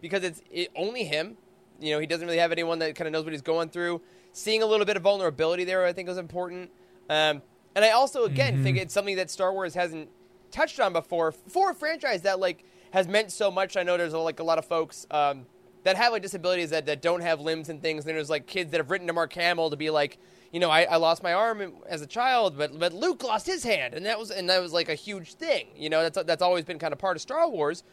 [0.02, 1.38] because it's it, only him.
[1.80, 4.02] You know, he doesn't really have anyone that kind of knows what he's going through.
[4.34, 6.72] Seeing a little bit of vulnerability there, I think, was important.
[7.10, 7.42] Um,
[7.76, 10.10] and I also, again, think it's something that Star Wars hasn't
[10.52, 13.78] touched on before for a franchise that like has meant so much.
[13.78, 15.46] I know there's like a lot of folks um,
[15.90, 18.06] that have like disabilities that, that don't have limbs and things.
[18.06, 20.18] And there's like kids that have written to Mark Hamill to be like,
[20.52, 23.64] you know, I, I lost my arm as a child, but but Luke lost his
[23.64, 25.68] hand, and that was and that was like a huge thing.
[25.76, 27.84] You know, that's that's always been kind of part of Star Wars.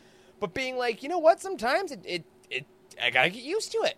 [0.41, 2.67] But being like, you know what, sometimes it it, it
[3.03, 3.97] I gotta get used to it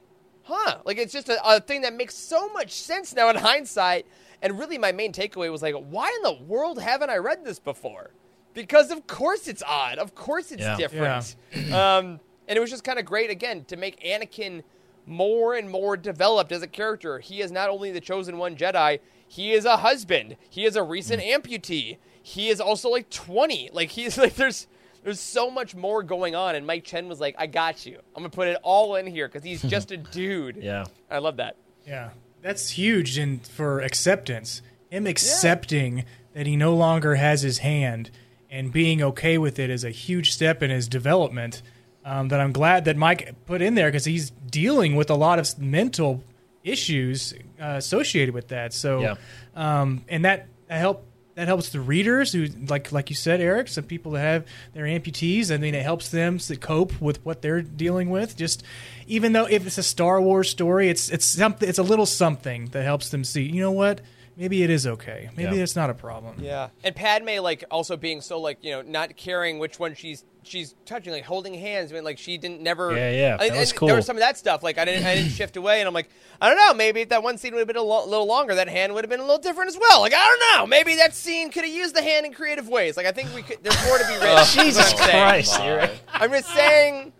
[0.50, 0.78] huh?
[0.86, 4.06] Like it's just a, a thing that makes so much sense now in hindsight.
[4.40, 7.58] And really, my main takeaway was like, why in the world haven't I read this
[7.58, 8.12] before?
[8.54, 9.98] Because of course it's odd.
[9.98, 10.76] Of course it's Yeah.
[10.76, 11.36] different.
[11.72, 12.18] um,
[12.48, 14.62] and it was just kind of great again to make Anakin
[15.06, 17.18] more and more developed as a character.
[17.18, 20.36] He is not only the chosen one Jedi, he is a husband.
[20.48, 21.34] He is a recent mm.
[21.34, 21.98] amputee.
[22.22, 23.70] He is also like 20.
[23.72, 24.66] Like he's like there's
[25.04, 27.98] there's so much more going on and Mike Chen was like, "I got you.
[28.16, 30.86] I'm going to put it all in here cuz he's just a dude." Yeah.
[31.10, 31.56] I love that.
[31.86, 32.10] Yeah,
[32.42, 34.62] that's huge and for acceptance.
[34.90, 38.10] Him accepting that he no longer has his hand
[38.50, 41.62] and being okay with it is a huge step in his development.
[42.10, 45.38] Um, that I'm glad that Mike put in there because he's dealing with a lot
[45.38, 46.22] of mental
[46.64, 48.72] issues uh, associated with that.
[48.72, 49.14] So, Yeah.
[49.54, 51.04] um, and that that help
[51.34, 53.68] that helps the readers who like like you said, Eric.
[53.68, 55.52] Some people that have their amputees.
[55.54, 58.36] I mean, it helps them to cope with what they're dealing with.
[58.36, 58.62] Just
[59.06, 61.68] even though if it's a Star Wars story, it's it's something.
[61.68, 63.42] It's a little something that helps them see.
[63.42, 64.00] You know what?
[64.38, 65.28] Maybe it is okay.
[65.36, 65.62] Maybe Yeah.
[65.64, 66.36] it's not a problem.
[66.40, 66.68] Yeah.
[66.84, 70.74] And Padme like also being so like, you know, not caring which one she's she's
[70.86, 71.90] touching, like holding hands.
[71.90, 72.94] I mean, like she didn't never.
[72.96, 74.62] Yeah, yeah, I- that was and There was some of that stuff.
[74.62, 76.08] Like I didn't I didn't shift away, and I'm like,
[76.40, 76.72] I don't know.
[76.72, 79.04] Maybe if that one scene would have been a lo- little longer, that hand would
[79.04, 80.00] have been a little different as well.
[80.00, 80.66] Like I don't know.
[80.66, 82.96] Maybe that scene could have used the hand in creative ways.
[82.96, 83.58] Like I think we could.
[83.64, 84.28] There's more to be written.
[84.38, 85.10] Oh, Jesus I'm saying.
[85.10, 85.90] Christ, Eric.
[86.12, 87.12] I'm just saying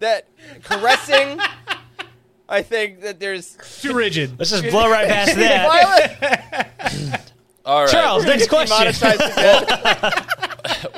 [0.00, 0.26] that
[0.64, 1.38] caressing.
[2.48, 4.38] I think that there's Too rigid.
[4.38, 7.32] Let's just blow right past that.
[7.64, 7.90] All right.
[7.90, 8.94] Charles, next question.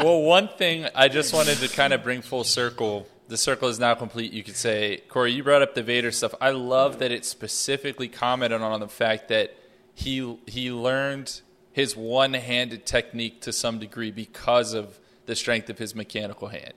[0.02, 3.06] Well, one thing I just wanted to kind of bring full circle.
[3.26, 4.32] The circle is now complete.
[4.32, 6.34] You could say, Corey, you brought up the Vader stuff.
[6.40, 9.56] I love that it specifically commented on the fact that
[9.94, 11.40] he he learned
[11.72, 16.74] his one-handed technique to some degree because of the strength of his mechanical hand,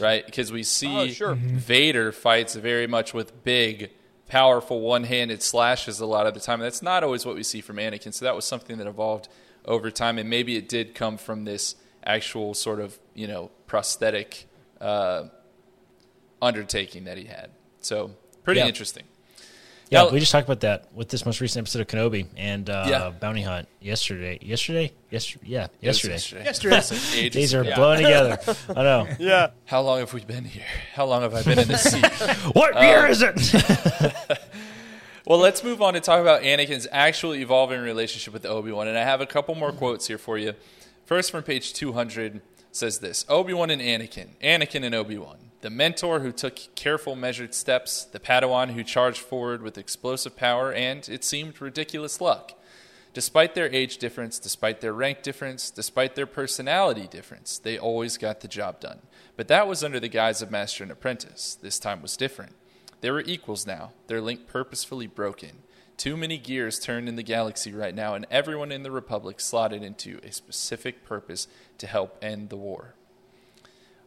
[0.00, 0.24] right?
[0.24, 1.34] Because we oh, see Oh, sure.
[1.34, 1.56] Mm-hmm.
[1.56, 3.90] Vader fights very much with big,
[4.32, 6.58] powerful one-handed slashes a lot of the time.
[6.58, 8.14] That's not always what we see from Anakin.
[8.14, 9.28] So that was something that evolved
[9.66, 14.46] over time, and maybe it did come from this actual sort of you know prosthetic
[14.80, 15.24] uh,
[16.40, 17.50] undertaking that he had.
[17.80, 18.12] So
[18.42, 18.66] pretty Yeah.
[18.68, 19.04] interesting.
[19.92, 22.68] Yeah, Now- we just talked about that with this most recent episode of Kenobi and
[22.70, 23.10] uh, Yeah.
[23.10, 24.38] Bounty Hunt yesterday.
[24.40, 24.92] Yesterday?
[25.10, 25.44] Yesterday?
[25.46, 26.44] Yeah, It was yesterday.
[26.44, 26.76] Yesterday.
[27.20, 27.74] Ages These are ago.
[27.74, 28.38] blowing together.
[28.70, 29.06] I know.
[29.18, 29.50] yeah.
[29.66, 30.64] How long have we been here?
[30.94, 32.04] How long have I been in this seat?
[32.54, 34.38] What year is it?
[35.24, 38.98] Well, let's move on to talk about Anakin's actual evolving relationship with Obi Wan, and
[38.98, 40.54] I have a couple more quotes here for you.
[41.04, 42.40] First, from page 200,
[42.72, 47.16] says this Obi Wan and Anakin, Anakin and Obi Wan, the mentor who took careful,
[47.16, 52.52] measured steps, the Padawan who charged forward with explosive power and, it seemed, ridiculous luck.
[53.14, 58.40] Despite their age difference, despite their rank difference, despite their personality difference, they always got
[58.40, 59.02] the job done.
[59.36, 61.56] But that was under the guise of master and apprentice.
[61.60, 62.54] This time was different.
[63.00, 65.62] They were equals now, their link purposefully broken.
[65.96, 69.84] Too many gears turned in the galaxy right now, and everyone in the Republic slotted
[69.84, 71.46] into a specific purpose
[71.78, 72.94] to help end the war.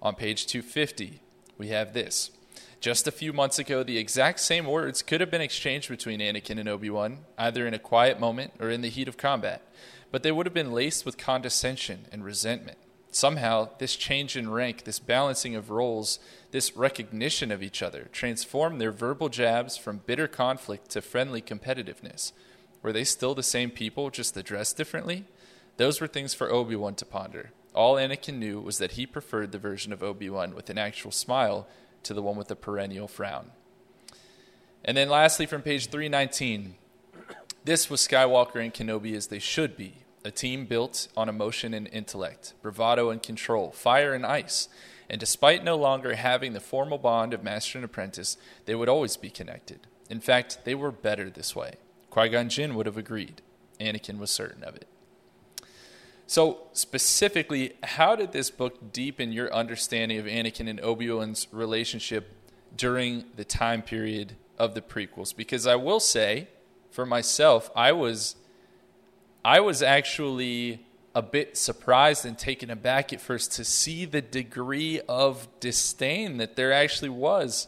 [0.01, 1.22] On page 250,
[1.58, 2.32] we have this.
[2.80, 6.60] Just a few months ago, the exact same words could have been exchanged between Anakin
[6.60, 9.62] and Obi Wan, either in a quiet moment or in the heat of combat,
[10.12, 12.78] but they would have been laced with condescension and resentment.
[13.10, 16.20] Somehow, this change in rank, this balancing of roles,
[16.51, 22.34] this recognition of each other transformed their verbal jabs from bitter conflict to friendly competitiveness.
[22.82, 25.24] Were they still the same people, just addressed differently?
[25.78, 27.51] Those were things for Obi Wan to ponder.
[27.76, 31.11] All Anakin knew was that he preferred the version of Obi Wan with an actual
[31.11, 31.67] smile
[32.03, 33.51] to the one with the perennial frown.
[34.86, 36.76] And then lastly, from page 319,
[37.65, 41.88] this was Skywalker and Kenobi as they should be a team built on emotion and
[41.89, 44.69] intellect, bravado and control, fire and ice.
[45.09, 49.17] And despite no longer having the formal bond of master and apprentice, they would always
[49.17, 49.82] be connected.
[50.09, 51.76] In fact, they were better this way.
[52.09, 53.41] Qui Gon Jinn would have agreed.
[53.80, 54.88] Anakin was certain of it.
[56.28, 62.34] So, specifically, how did this book deepen your understanding of Anakin and Obi Wan's relationship
[62.76, 65.36] during the time period of the prequels?
[65.36, 66.47] Because I will say,
[66.89, 68.36] for myself, I was,
[69.43, 74.99] I was actually a bit surprised and taken aback at first to see the degree
[75.07, 77.67] of disdain that there actually was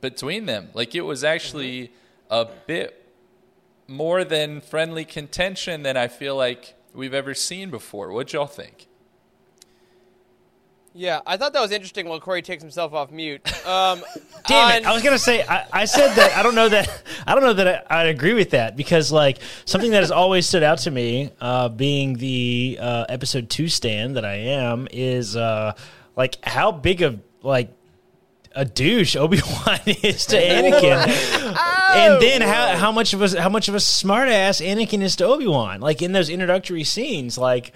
[0.00, 0.68] between them.
[0.74, 1.88] Like it was actually
[2.30, 2.34] mm-hmm.
[2.34, 3.02] a bit
[3.88, 8.10] more than friendly contention than I feel like we've ever seen before.
[8.12, 8.86] What'd y'all think?
[10.98, 13.42] Yeah, I thought that was interesting while Corey takes himself off mute.
[13.66, 14.00] Um,
[14.46, 14.86] Damn on- it!
[14.86, 17.52] I was gonna say I, I said that I don't know that I don't know
[17.54, 20.92] that I, I agree with that because like something that has always stood out to
[20.92, 25.72] me, uh, being the uh, episode two stand that I am, is uh,
[26.14, 27.72] like how big of like
[28.54, 31.56] a douche Obi Wan is to Anakin,
[31.96, 35.26] and then how how much of a how much of a smartass Anakin is to
[35.26, 35.80] Obi Wan.
[35.80, 37.72] Like in those introductory scenes, like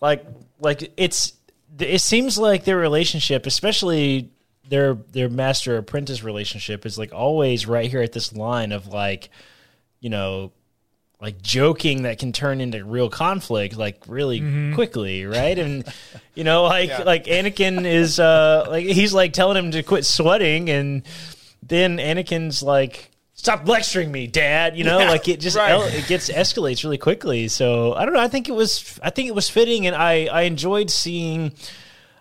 [0.00, 0.24] like
[0.60, 1.32] like it's
[1.78, 4.30] it seems like their relationship, especially
[4.68, 9.30] their their master apprentice relationship, is like always right here at this line of like,
[10.00, 10.52] you know,
[11.20, 15.58] like joking that can turn into real conflict like really quickly, right?
[15.58, 15.84] And
[16.34, 20.70] you know, like like Anakin is uh like he's like telling him to quit sweating,
[20.70, 21.02] and
[21.62, 23.10] then Anakin's like.
[23.44, 24.74] Stop lecturing me, Dad.
[24.74, 25.78] You know, like it just right.
[25.94, 27.48] it gets escalates really quickly.
[27.48, 28.20] So I don't know.
[28.20, 31.52] I think it was I think it was fitting, and I I enjoyed seeing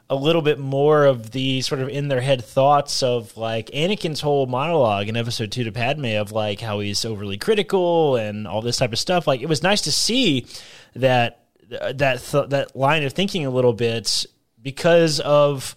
[0.09, 4.19] a little bit more of the sort of in their head thoughts of like Anakin's
[4.19, 8.61] whole monologue in episode two to Padme of like how he's overly critical and all
[8.61, 9.25] this type of stuff.
[9.25, 10.45] Like it was nice to see
[10.93, 14.25] that that th- that line of thinking a little bit
[14.61, 15.73] because of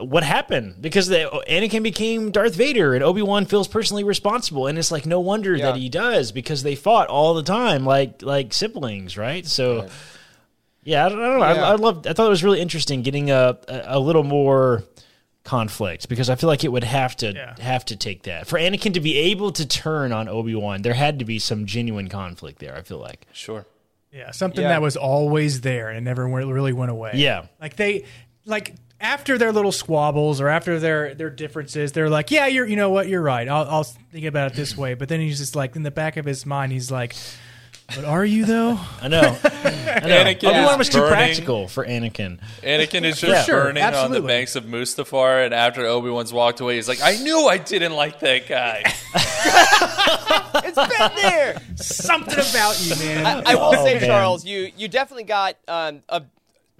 [0.00, 4.78] what happened because the, Anakin became Darth Vader and Obi Wan feels personally responsible and
[4.78, 5.66] it's like no wonder Yeah.
[5.66, 9.88] that he does because they fought all the time like like siblings right so
[10.84, 11.64] yeah I don't, I don't know Yeah.
[11.64, 14.84] I, I loved I thought it was really interesting getting a a, a little more
[15.42, 17.54] conflict because I feel like it would have to Yeah.
[17.60, 20.94] have to take that for Anakin to be able to turn on Obi Wan there
[20.94, 23.66] had to be some genuine conflict there I feel like Sure.
[24.12, 24.70] Yeah, something Yeah.
[24.70, 27.12] that was always there and never really went away.
[27.14, 27.46] Yeah.
[27.60, 28.04] like they
[28.44, 32.76] like after their little squabbles or after their their differences, they're like, yeah, you're you
[32.76, 33.48] know what, you're right.
[33.48, 34.94] I'll I'll think about it this way.
[34.94, 37.14] But then he's just like in the back of his mind, he's like,
[37.94, 38.78] but are you though?
[39.02, 43.18] I know I know Anakin Obi Wan was too burning- practical for Anakin Anakin is
[43.20, 43.42] just Yeah.
[43.42, 47.00] Sure, burning on the banks of Mustafar, and after Obi Wan's walked away, he's like,
[47.02, 48.82] "I knew I didn't like that guy."
[50.64, 51.60] it's been there.
[51.76, 53.42] Something about you, man.
[53.46, 54.06] I will Oh, say, man.
[54.06, 56.22] Charles, you you definitely got um, a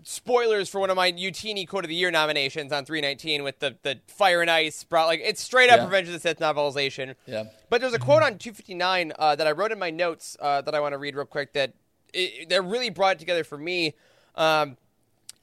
[0.04, 3.76] spoilers for one of my Youtini Quote of the Year nominations on 319 with the,
[3.82, 4.84] the Fire and Ice.
[4.84, 5.84] Brought, like it's straight up Yeah.
[5.84, 7.14] Revenge of the Sith novelization.
[7.26, 7.44] Yeah.
[7.68, 10.74] But there's a quote on 259 uh, that I wrote in my notes uh, that
[10.74, 11.72] I want to read real quick that
[12.12, 13.94] it, that really brought it together for me.
[14.34, 14.76] Um,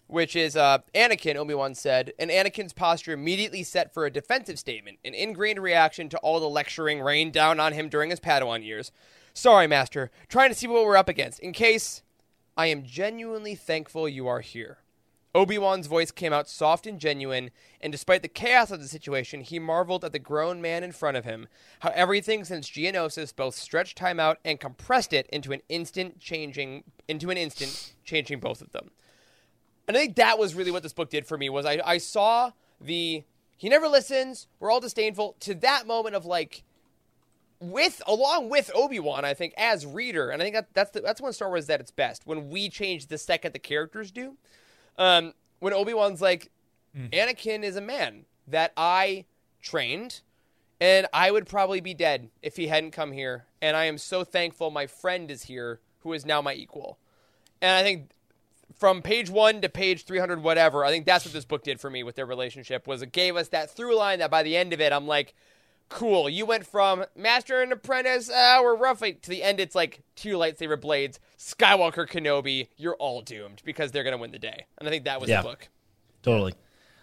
[0.07, 4.57] which is uh, Anakin, Obi Wan said, and Anakin's posture immediately set for a defensive
[4.57, 8.63] statement, an ingrained reaction to all the lecturing rained down on him during his Padawan
[8.63, 8.93] years.
[9.33, 11.39] Sorry, Master, trying to see what we're up against.
[11.41, 12.03] In case,
[12.57, 14.79] I am genuinely thankful you are here.
[15.35, 19.41] Obi Wan's voice came out soft and genuine, and despite the chaos of the situation,
[19.41, 21.47] he marveled at the grown man in front of him,
[21.81, 26.83] how everything since Geonosis both stretched time out and compressed it into an instant changing
[27.07, 28.89] into an instant changing both of them.
[29.87, 31.99] And I think that was really what this book did for me was I, I
[31.99, 32.51] saw
[32.81, 33.23] the
[33.55, 36.63] he never listens, we're all disdainful, to that moment of like
[37.59, 41.21] with along with Obi-Wan, I think, as reader, and I think that, that's the, that's
[41.21, 44.37] when Star Wars is at its best, when we change the second the characters do.
[44.97, 46.51] Um, when Obi-Wan's like,
[46.95, 49.25] Anakin is a man that I
[49.61, 50.21] trained,
[50.79, 53.45] and I would probably be dead if he hadn't come here.
[53.61, 56.97] And I am so thankful my friend is here, who is now my equal.
[57.61, 58.09] And I think
[58.75, 61.89] from page one to page 300 whatever i think that's what this book did for
[61.89, 64.73] me with their relationship was it gave us that through line that by the end
[64.73, 65.33] of it i'm like
[65.89, 70.01] cool you went from master and apprentice uh, we're roughly to the end it's like
[70.15, 74.65] two lightsaber blades skywalker kenobi you're all doomed because they're going to win the day
[74.79, 75.41] and i think that was Yeah.
[75.41, 75.69] the book
[76.23, 76.53] Totally.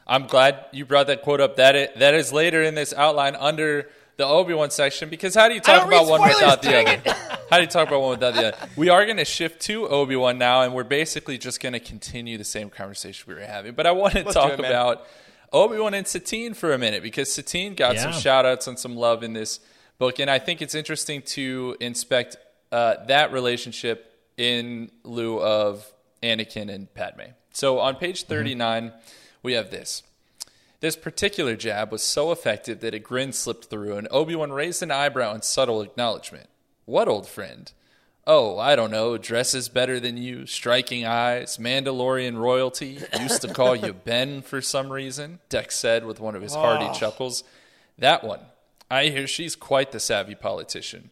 [0.06, 1.56] I'm glad you brought that quote up.
[1.56, 5.48] That is, that is later in this outline under the Obi Wan section because how
[5.48, 7.00] do you talk about one without the other?
[7.50, 8.68] How do you talk about one without the other?
[8.76, 11.80] We are going to shift to Obi Wan now, and we're basically just going to
[11.80, 13.72] continue the same conversation we were having.
[13.74, 14.70] But I want to Let's talk it, man.
[14.70, 15.06] about
[15.54, 18.18] Obi Wan and Satine for a minute because Satine got some Yeah.
[18.18, 19.60] shout outs and some love in this
[19.98, 22.36] book, and I think it's interesting to inspect
[22.72, 25.92] uh, that relationship in lieu of
[26.24, 27.30] Anakin and Padme.
[27.52, 28.92] So on page 39,
[29.44, 30.02] we have this.
[30.80, 34.82] This particular jab was so effective that a grin slipped through, and Obi Wan raised
[34.82, 36.48] an eyebrow in subtle acknowledgement.
[36.84, 37.70] What old friend?
[38.26, 39.18] Oh, I don't know.
[39.18, 42.98] Dresses better than you, striking eyes, Mandalorian royalty.
[43.20, 46.98] Used to call you Ben for some reason, Dex said with one of his hearty
[46.98, 47.44] chuckles.
[47.98, 48.40] That one.
[48.90, 51.10] I hear she's quite the savvy politician.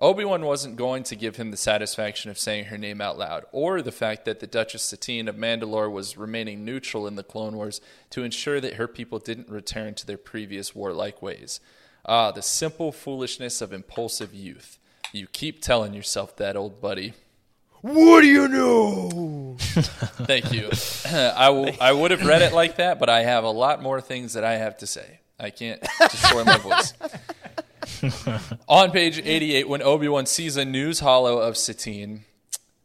[0.00, 3.44] Obi Wan wasn't going to give him the satisfaction of saying her name out loud,
[3.50, 7.56] or the fact that the Duchess Satine of Mandalore was remaining neutral in the Clone
[7.56, 7.80] Wars
[8.10, 11.60] to ensure that her people didn't return to their previous warlike ways.
[12.06, 14.77] Ah, the simple foolishness of impulsive youth.
[15.12, 17.14] You keep telling yourself that, old buddy.
[17.80, 20.70] what do you know Thank you.
[21.10, 24.00] I, w- I would have read it like that, but I have a lot more
[24.00, 25.20] things that I have to say.
[25.38, 25.80] I can't
[26.10, 26.92] destroy my voice.
[28.68, 32.24] On page 88, when Obi Wan sees a news holo of Satine,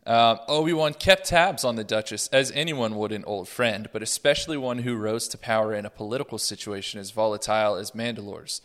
[0.06, 4.04] uh, Obi Wan kept tabs on the Duchess, as anyone would an old friend, but
[4.04, 8.62] especially one who rose to power in a political situation as volatile as Mandalore's.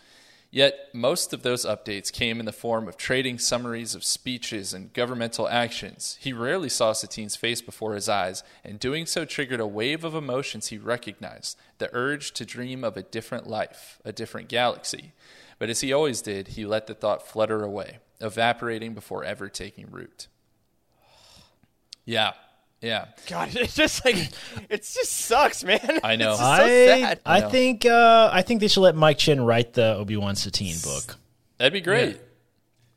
[0.50, 4.92] Yet, most of those updates came in the form of trading summaries of speeches and
[4.94, 6.16] governmental actions.
[6.20, 10.14] He rarely saw Satine's face before his eyes, and doing so triggered a wave of
[10.14, 15.12] emotions he recognized the urge to dream of a different life, a different galaxy.
[15.58, 19.90] But as he always did, he let the thought flutter away, evaporating before ever taking
[19.90, 20.28] root.
[22.06, 22.32] Yeah,
[22.80, 23.06] yeah.
[23.28, 24.16] god it's just like
[24.70, 26.30] it just sucks man I know.
[26.32, 27.48] it's just so I sad I know.
[27.50, 31.16] think uh, I think they should let Mike Chen write the Obi Wan Satine book.
[31.58, 32.20] That'd be great.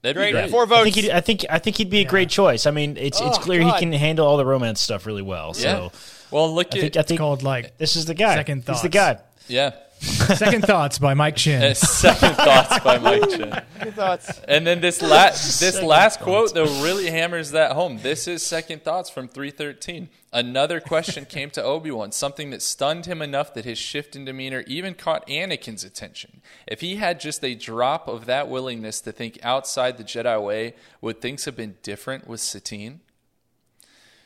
[0.03, 0.29] That'd Great.
[0.29, 0.49] be great.
[0.49, 0.83] Four I votes.
[0.85, 2.65] think he'd, I think I think he'd be a great choice.
[2.65, 3.73] I mean, it's it's Oh, clear God.
[3.75, 5.53] he can handle all the romance stuff really well.
[5.55, 5.61] Yeah.
[5.89, 5.91] So
[6.31, 8.33] Well, look I at think I think called, like, this is the guy.
[8.35, 9.19] Second He's the guy.
[9.47, 9.73] yeah.
[10.01, 11.63] Second Thoughts by Mike Chen.
[11.63, 13.63] Uh, Second thoughts by Mike Chen.
[13.81, 16.51] Good thoughts And then this last this Second last thoughts.
[16.51, 17.99] quote though really hammers that home.
[18.01, 20.09] This is second thoughts from 313.
[20.33, 24.63] Another question came to Obi-Wan, something that stunned him enough that his shift in demeanor
[24.65, 26.41] even caught Anakin's attention.
[26.65, 30.73] If he had just a drop of that willingness to think outside the Jedi way,
[31.01, 33.01] would things have been different with Satine?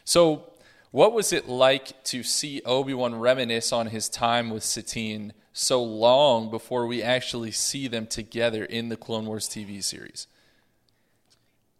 [0.03, 0.53] So,
[0.91, 6.51] what was it like to see Obi-Wan reminisce on his time with Satine so long
[6.51, 10.27] before we actually see them together in the Clone Wars TV series?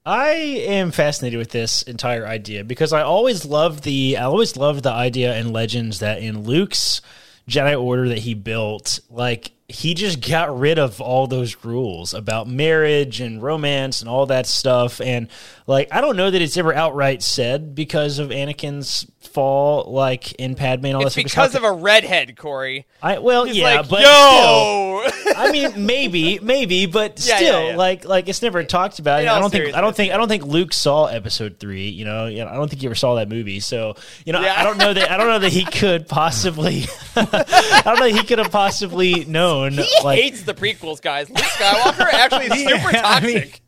[0.06, 4.84] I am fascinated with this entire idea because I always loved the I always loved
[4.84, 7.02] the idea in Legends that in Luke's
[7.50, 12.48] Jedi Order that he built, like he just got rid of all those rules about
[12.48, 15.02] marriage and romance and all that stuff.
[15.02, 15.28] And
[15.66, 20.54] like I don't know that it's ever outright said because of Anakin's fall, like in
[20.56, 21.24] Padme and all it's that.
[21.24, 25.86] because of a redhead corey I well, He's yeah, like, but yo still, I mean,
[25.86, 27.76] maybe, maybe, but Yeah, still, yeah, yeah.
[27.78, 29.22] like, like it's never talked about.
[29.22, 31.90] In I all don't think, I don't think, I don't think Luke saw Episode three.
[31.90, 33.60] You know, you know, I don't think he ever saw that movie.
[33.60, 33.96] So,
[34.26, 34.56] you know, Yeah.
[34.60, 36.84] I don't know that, I don't know that he could possibly,
[37.16, 39.74] I don't know, that he could have possibly known.
[39.74, 43.62] he like, hates the prequels guys luke skywalker actually is super Yeah, I mean- toxic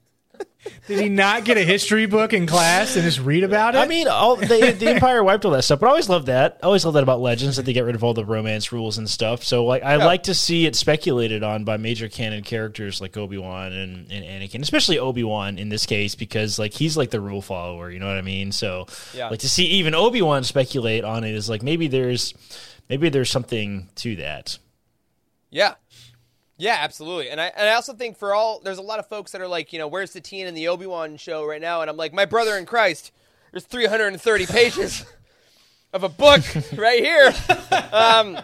[0.87, 3.79] Did he not get a history book in class and just read about it?
[3.79, 4.45] I mean, all the,
[4.79, 6.59] the Empire wiped all that stuff, but I always loved that.
[6.63, 8.97] I always loved that about Legends that they get rid of all the romance rules
[8.97, 9.43] and stuff.
[9.43, 13.37] So, like, I like to see it speculated on by major canon characters like Obi
[13.37, 17.19] Wan and, and Anakin, especially Obi Wan in this case because like he's like the
[17.19, 17.91] rule follower.
[17.91, 18.53] You know what I mean?
[18.53, 19.29] So, Yeah.
[19.29, 22.33] like to see even Obi Wan speculate on it is like maybe there's
[22.89, 24.57] maybe there's something to that.
[25.49, 25.75] Yeah.
[26.57, 27.29] Yeah, absolutely.
[27.29, 29.47] And I and I also think for all there's a lot of folks that are
[29.47, 31.81] like, you know, where's Satine in the Obi Wan show right now?
[31.81, 33.11] And I'm like, my brother in Christ,
[33.51, 35.05] there's 330 pages
[35.93, 36.41] of a book
[36.75, 37.33] right here.
[37.91, 38.39] Um,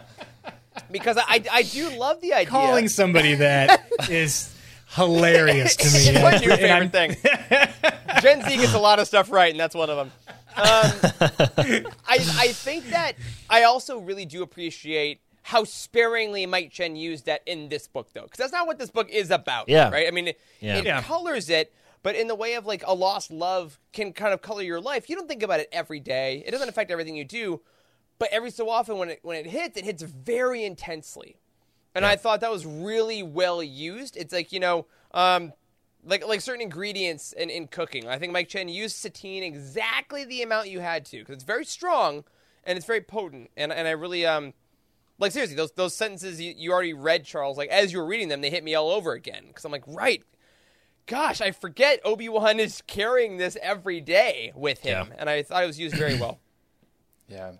[0.91, 2.51] because I I do love the idea.
[2.51, 4.55] calling somebody that is
[4.89, 5.85] hilarious to
[6.15, 6.21] me.
[6.21, 7.15] What's your favorite thing?
[8.21, 10.11] Gen Z gets a lot of stuff right, and that's one of them.
[10.55, 10.63] Um,
[12.07, 13.13] I, I think that
[13.49, 18.23] I also really do appreciate how sparingly Mike Chen used that in this book, though,
[18.23, 19.69] because that's not what this book is about.
[19.69, 19.89] Yeah.
[19.89, 20.07] Right?
[20.07, 20.77] I mean, it, Yeah.
[20.77, 21.01] it Yeah.
[21.01, 24.61] colors it, but in the way of like a lost love can kind of color
[24.61, 25.09] your life.
[25.09, 26.43] You don't think about it every day.
[26.45, 27.61] It doesn't affect everything you do,
[28.19, 31.37] but every so often when it when it hits, it hits very intensely.
[31.95, 34.17] And I thought that was really well used.
[34.17, 35.53] It's like you know, um,
[36.05, 38.07] like like certain ingredients in, in cooking.
[38.07, 41.65] I think Mike Chen used satine exactly the amount you had to because it's very
[41.65, 42.23] strong
[42.63, 43.51] and it's very potent.
[43.57, 44.53] And and I really um
[45.19, 48.29] like seriously those those sentences you, you already read Charles like as you were reading
[48.29, 50.23] them they hit me all over again because I'm like right.
[51.05, 55.15] Gosh, I forget Obi Wan is carrying this every day with him, Yeah.
[55.19, 56.39] and I thought it was used very well.
[57.29, 57.53] Yeah.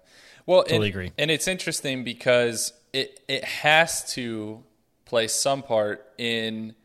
[0.45, 1.11] Well, Totally and, agree.
[1.17, 4.63] And it's interesting because it it has to
[5.05, 6.75] play some part in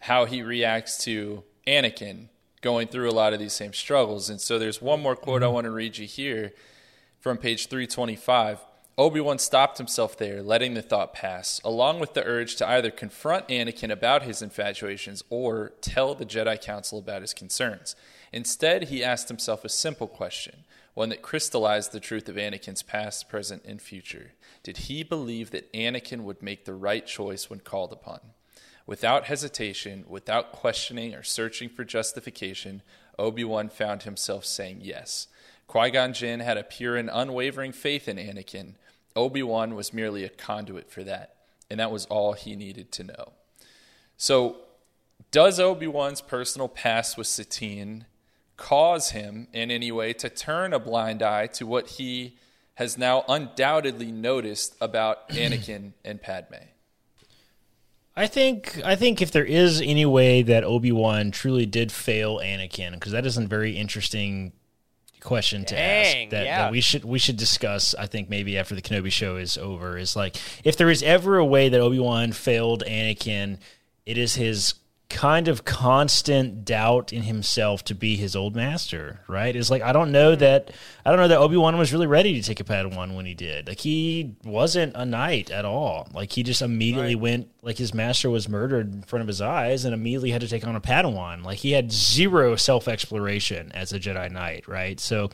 [0.00, 2.28] how he reacts to Anakin
[2.60, 4.28] going through a lot of these same struggles.
[4.28, 5.54] And so there's one more quote I mm-hmm.
[5.54, 6.52] want to read you here
[7.20, 8.58] from page 325.
[8.98, 13.46] Obi-Wan stopped himself there, letting the thought pass, along with the urge to either confront
[13.46, 17.94] Anakin about his infatuations or tell the Jedi Council about his concerns.
[18.32, 23.28] Instead, he asked himself a simple question, one that crystallized the truth of Anakin's past,
[23.28, 24.32] present, and future.
[24.64, 28.18] Did he believe that Anakin would make the right choice when called upon?
[28.84, 32.82] Without hesitation, without questioning or searching for justification,
[33.16, 35.28] Obi Wan found himself saying yes.
[35.68, 38.74] Qui Gon Jinn had a pure and unwavering faith in Anakin.
[39.16, 41.34] Obi Wan was merely a conduit for that,
[41.70, 43.32] and that was all he needed to know.
[44.16, 44.56] So,
[45.30, 48.06] does Obi Wan's personal past with Satine
[48.56, 52.36] cause him in any way to turn a blind eye to what he
[52.74, 56.54] has now undoubtedly noticed about Anakin and Padme?
[58.16, 62.38] I think I think if there is any way that Obi Wan truly did fail
[62.38, 64.52] Anakin, because that is a very interesting
[65.20, 66.58] question to Dang, ask that, yeah.
[66.62, 67.94] that we should we should discuss.
[67.94, 71.38] I think maybe after the Kenobi show is over, is like if there is ever
[71.38, 73.58] a way that Obi Wan failed Anakin,
[74.06, 74.74] it is his
[75.10, 79.20] kind of constant doubt in himself to be his old master.
[79.26, 79.54] Right?
[79.54, 80.40] It's like I don't know mm-hmm.
[80.40, 80.70] that
[81.04, 83.34] I don't know that Obi Wan was really ready to take a Padawan when he
[83.34, 83.68] did.
[83.68, 86.08] Like he wasn't a knight at all.
[86.12, 89.84] Like he just immediately went like his master was murdered in front of his eyes
[89.84, 91.44] and immediately had to take on a Padawan.
[91.44, 95.00] Like he had zero self exploration as a Jedi Knight, right?
[95.00, 95.30] So,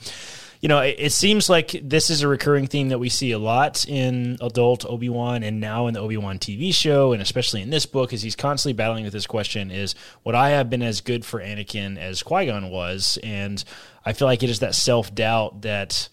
[0.65, 3.39] you know, it, it seems like this is a recurring theme that we see a
[3.39, 7.61] lot in adult Obi Wan and now in the Obi Wan TV show, and especially
[7.61, 9.95] in this book, as he's constantly battling with this question: Is
[10.25, 13.19] would I have been as good for Anakin as Qui Gon was?
[13.23, 13.63] And
[14.07, 16.09] I feel like it is that self doubt that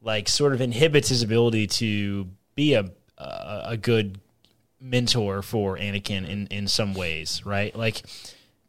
[0.00, 4.18] like sort of inhibits his ability to be a a, a good
[4.80, 7.76] mentor for Anakin in in some ways, right?
[7.76, 8.00] Like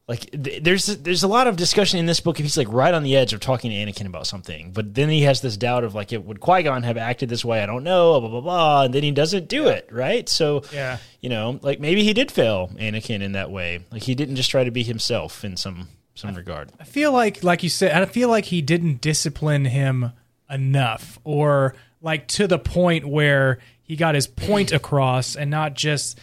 [0.08, 2.94] like th- there's there's a lot of discussion in this book if he's like right
[2.94, 5.84] on the edge of talking to Anakin about something, but then he has this doubt
[5.84, 7.62] of like, it, would Qui Gon have acted this way?
[7.64, 10.30] I don't know, blah blah blah, and then he doesn't do it, right?
[10.30, 10.98] So Yeah.
[11.22, 14.52] you know, like maybe he did fail Anakin in that way, like he didn't just
[14.52, 16.70] try to be himself in some some regard.
[16.80, 20.12] I feel like, like you said, I feel like he didn't discipline him
[20.50, 26.20] enough, or like to the point where he got his point across, and not just.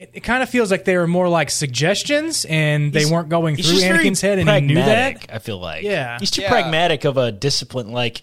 [0.00, 3.28] It, it kind of feels like they were more like suggestions, and they He's- weren't
[3.28, 4.84] going he's through just very Anakin's head, and he knew that.
[4.84, 5.82] pragmatic, I feel like.
[5.84, 6.18] Yeah.
[6.18, 6.48] He's too Yeah.
[6.50, 7.92] pragmatic of a discipline.
[7.92, 8.22] Like,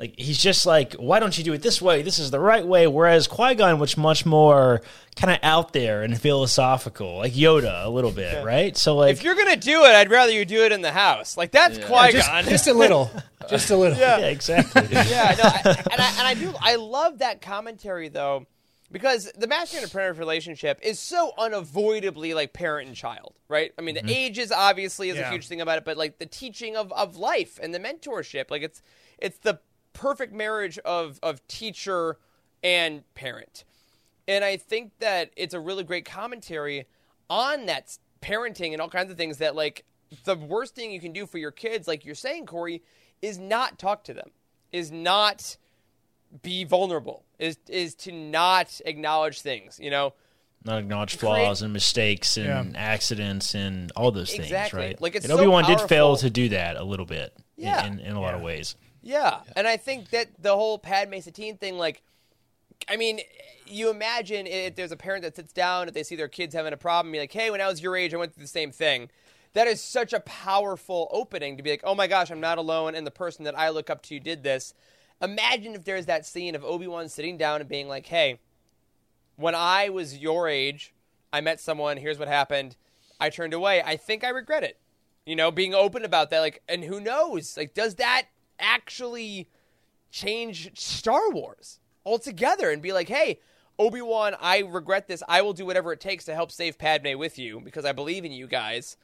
[0.00, 2.02] like he's just like, why don't you do it this way?
[2.02, 2.88] This is the right way.
[2.88, 4.82] Whereas Qui Gon was much more
[5.14, 8.76] kind of out there and philosophical, like Yoda a little bit, right?
[8.76, 11.36] So like, if you're gonna do it, I'd rather you do it in the house.
[11.36, 12.44] Like that's Qui Just, Gon.
[12.46, 13.10] just a little,
[13.48, 13.96] just a little.
[13.96, 14.82] yeah, exactly.
[14.90, 18.46] yeah, no, I, and I and I do I love that commentary though,
[18.92, 23.72] because the master and apprentice relationship is so unavoidably like parent and child, right?
[23.78, 24.10] I mean, the mm-hmm.
[24.10, 27.58] ages obviously is a huge thing about it, but like the teaching of, of life
[27.62, 28.82] and the mentorship, like it's
[29.18, 29.58] it's the
[29.94, 32.18] perfect marriage of of teacher
[32.62, 33.64] and parent,
[34.28, 36.86] and I think that it's a really great commentary
[37.30, 39.84] on that parenting and all kinds of things that like
[40.24, 42.82] the worst thing you can do for your kids, like you're saying, Corey,
[43.22, 44.30] is not talk to them,
[44.70, 45.56] is not
[46.42, 49.78] be vulnerable, is is to not acknowledge things.
[49.82, 50.14] You know,
[50.64, 52.80] Not acknowledge flaws and mistakes and Yeah.
[52.80, 54.78] accidents and all those things, Exactly.
[54.80, 55.00] right?
[55.00, 57.34] Like, it's and so Obi Wan did fail to do that a little bit.
[57.58, 57.84] in- Yeah.
[57.86, 58.76] in, in, a lot of ways.
[59.02, 59.40] Yeah.
[59.56, 62.02] And I think that the whole Padme Satine thing, like,
[62.88, 63.20] I mean,
[63.66, 66.72] you imagine if there's a parent that sits down, if they see their kids having
[66.72, 68.72] a problem, be like, hey, when I was your age, I went through the same
[68.72, 69.10] thing.
[69.54, 72.94] That is such a powerful opening to be like, oh my gosh, I'm not alone,
[72.94, 74.74] and the person that I look up to did this.
[75.22, 78.40] Imagine if there's that scene of Obi Wan sitting down and being like, hey,
[79.36, 80.92] when I was your age,
[81.32, 82.76] I met someone, here's what happened.
[83.20, 83.82] I turned away.
[83.84, 84.78] I think I regret it.
[85.24, 87.56] You know, being open about that, like, and who knows?
[87.56, 88.26] Like, does that
[88.58, 89.48] actually
[90.10, 93.38] change Star Wars altogether and be like, hey,
[93.78, 95.22] Obi Wan, I regret this.
[95.28, 98.24] I will do whatever it takes to help save Padme with you because I believe
[98.24, 98.96] in you guys.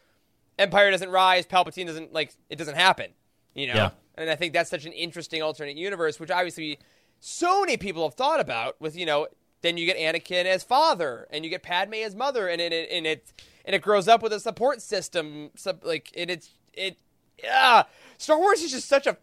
[0.58, 3.12] Empire doesn't rise, Palpatine doesn't like it doesn't happen.
[3.58, 3.74] You know?
[3.74, 3.90] Yeah.
[4.16, 6.78] And I think that's such an interesting alternate universe, which obviously
[7.20, 9.28] so many people have thought about with, you know,
[9.62, 13.06] then you get Anakin as father and you get Padme as mother and it and
[13.06, 13.32] it
[13.64, 16.96] and it grows up with a support system sub, like and it's it
[17.42, 17.82] yeah
[18.18, 19.16] Star Wars is just such a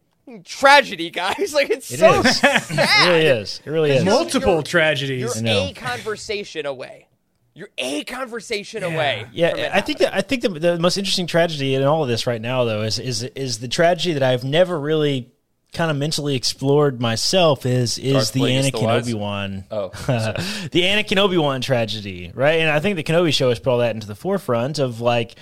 [0.44, 2.38] tragedy guys like it's It so is.
[2.40, 3.62] sad It really is.
[3.66, 4.04] It really is.
[4.04, 5.38] Multiple You're- tragedies.
[5.38, 5.62] I know.
[5.62, 7.08] you're a conversation away
[7.56, 11.26] you're a conversation away from Yeah, I think that I think the, the most interesting
[11.26, 14.44] tragedy in all of this right now, though, is is is the tragedy that I've
[14.44, 15.32] never really
[15.72, 17.66] kind of mentally explored myself.
[17.66, 19.64] Is is Darth the Plagueis Anakin Obi Wan?
[19.72, 22.60] Oh, the Anakin Obi Wan tragedy, right?
[22.60, 25.36] And I think the Kenobi show has put all that into the forefront of like.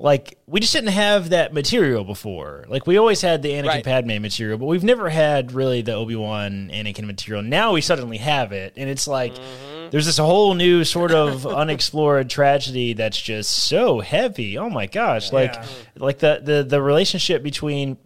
[0.00, 2.64] Like we just didn't have that material before.
[2.68, 3.84] Like we always had the Anakin Right.
[3.84, 7.42] Padme material, but we've never had really the Obi Wan Anakin material.
[7.42, 9.67] Now we suddenly have it, and it's like Mm-hmm.
[9.90, 14.56] there's this whole new sort of unexplored tragedy that's just so heavy.
[14.58, 15.32] Oh my gosh!
[15.32, 15.66] Like Yeah.
[15.96, 17.96] like the the the relationship between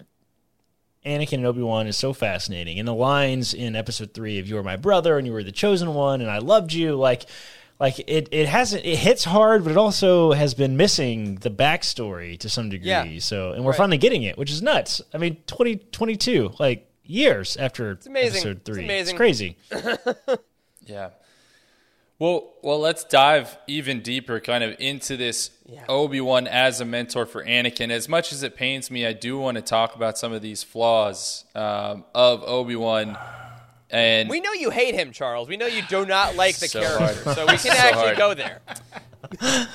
[1.05, 4.59] Anakin and Obi Wan is so fascinating, and the lines in Episode Three of "You
[4.59, 6.95] are my brother" and "You were the chosen one," and I loved you.
[6.95, 7.25] Like,
[7.81, 12.39] like it it hasn't it hits hard, but it also has been missing the backstory
[12.39, 12.89] to some degree.
[12.89, 13.19] Yeah.
[13.19, 13.79] So, and we're Right.
[13.79, 15.01] finally getting it, which is nuts.
[15.13, 18.37] I mean, twenty twenty two, like years after amazing.
[18.37, 19.17] Episode It's Three, amazing.
[19.17, 19.57] crazy.
[20.85, 21.11] Yeah.
[22.23, 25.51] Well, well, let's dive even deeper, kind of into this
[25.89, 27.91] Obi Wan as a mentor for Anakin.
[27.91, 30.63] As much as it pains me, I do want to talk about some of these
[30.63, 33.19] flaws um, of Obi Wan.
[33.91, 36.81] And we know you hate him charles we know you do not like the So
[36.81, 37.37] character hard.
[37.37, 38.17] so we can So actually hard.
[38.19, 38.61] go there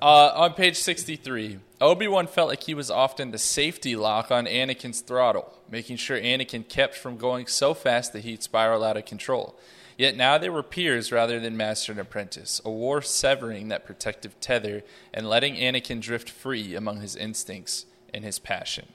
[0.00, 4.46] Uh, on page 63, Obi Wan felt like he was often the safety lock on
[4.46, 9.04] Anakin's throttle, making sure Anakin kept from going so fast that he'd spiral out of
[9.04, 9.58] control.
[10.02, 14.34] Yet now they were peers rather than master and apprentice, a war severing that protective
[14.40, 14.82] tether
[15.14, 18.86] and letting Anakin drift free among his instincts and his passion.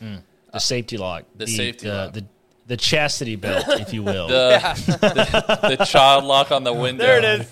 [0.00, 0.22] Mm.
[0.52, 2.12] The safety lock, the safety the, lock.
[2.12, 2.26] the
[2.68, 4.28] the chastity belt, if you will.
[4.28, 7.04] The, the, the child lock on the window.
[7.04, 7.50] there it is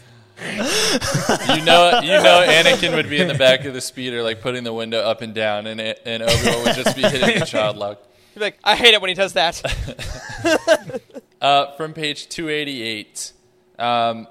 [1.56, 4.62] You know, you know, Anakin would be in the back of the speeder, like putting
[4.62, 7.76] the window up and down, and and Obi Wan would just be hitting the child
[7.76, 7.98] lock.
[8.34, 9.60] He'd be like i hate it when he does that
[11.42, 13.32] Uh, from page 288.
[13.76, 14.28] Um,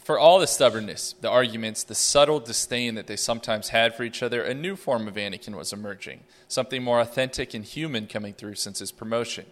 [0.00, 4.22] for all the stubbornness, the arguments, the subtle disdain that they sometimes had for each
[4.22, 8.54] other, a new form of Anakin was emerging, something more authentic and human coming through
[8.54, 9.44] since his promotion.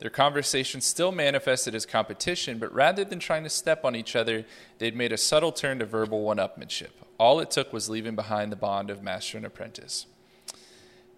[0.00, 4.44] Their conversation still manifested as competition, but rather than trying to step on each other,
[4.76, 6.90] they'd made a subtle turn to verbal one upmanship.
[7.18, 10.04] All it took was leaving behind the bond of master and apprentice.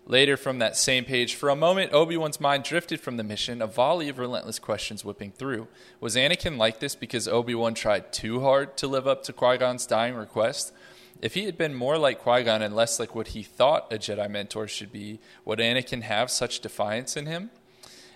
[0.06, 3.62] Later, from that same page, for a moment, Obi Wan's mind drifted from the mission,
[3.62, 5.68] a volley of relentless questions whipping through.
[6.00, 9.58] Was Anakin like this because Obi Wan tried too hard to live up to Qui
[9.58, 10.72] Gon's dying request?
[11.22, 13.98] If he had been more like Qui Gon and less like what he thought a
[13.98, 17.50] Jedi mentor should be, would Anakin have such defiance in him?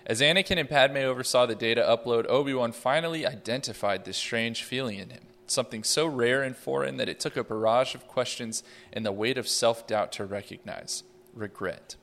[0.06, 4.98] As Anakin and Padme oversaw the data upload, Obi Wan finally identified this strange feeling
[4.98, 5.22] in him.
[5.46, 8.62] Something so rare and foreign that it took a barrage of questions
[8.92, 11.04] and the weight of self doubt to recognize
[11.34, 11.96] regret.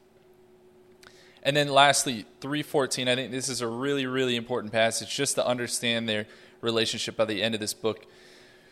[1.44, 5.46] And then lastly, 314, I think this is a really, really important passage just to
[5.46, 6.28] understand their
[6.62, 8.06] relationship by the end of this book.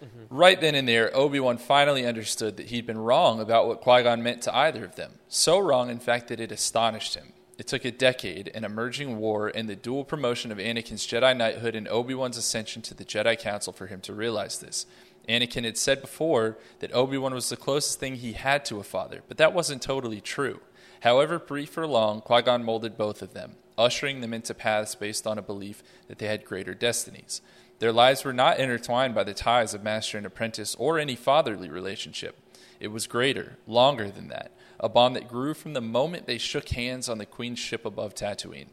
[0.04, 0.36] Mm-hmm.
[0.36, 4.04] Right then and there, Obi Wan finally understood that he'd been wrong about what Qui
[4.04, 5.14] Gon meant to either of them.
[5.28, 7.34] So wrong, in fact, that it astonished him.
[7.58, 11.76] It took a decade, an emerging war, and the dual promotion of Anakin's Jedi knighthood
[11.76, 14.86] and Obi Wan's ascension to the Jedi Council for him to realize this.
[15.30, 18.84] Anakin had said before that Obi Wan was the closest thing he had to a
[18.84, 20.60] father, but that wasn't totally true.
[21.02, 25.28] However brief or long, Qui Gon molded both of them, ushering them into paths based
[25.28, 27.42] on a belief that they had greater destinies.
[27.78, 31.70] Their lives were not intertwined by the ties of master and apprentice or any fatherly
[31.70, 32.38] relationship.
[32.80, 36.70] It was greater, longer than that, a bond that grew from the moment they shook
[36.70, 38.70] hands on the Queen's ship above Tatooine.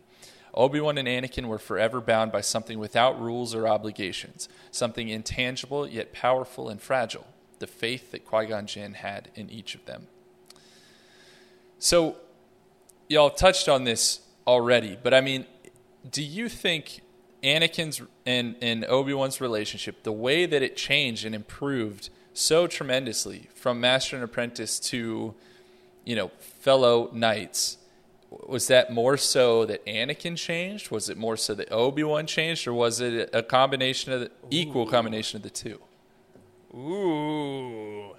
[0.57, 5.87] Obi Wan and Anakin were forever bound by something without rules or obligations, something intangible
[5.87, 7.27] yet powerful and fragile
[7.59, 10.07] the faith that Qui Gon Jinn had in each of them.
[11.79, 12.17] So,
[13.09, 15.47] y'all touched on this already, but I mean,
[16.11, 17.01] do you think
[17.43, 23.49] Anakin's and, and Obi Wan's relationship, the way that it changed and improved so tremendously
[23.55, 25.35] from master and apprentice to,
[26.05, 27.79] you know, fellow knights,
[28.31, 30.91] was that more so that Anakin changed?
[30.91, 34.31] Was it more so that Obi Wan changed, or was it a combination of the
[34.51, 35.81] equal combination of the two?
[36.75, 38.15] Ooh.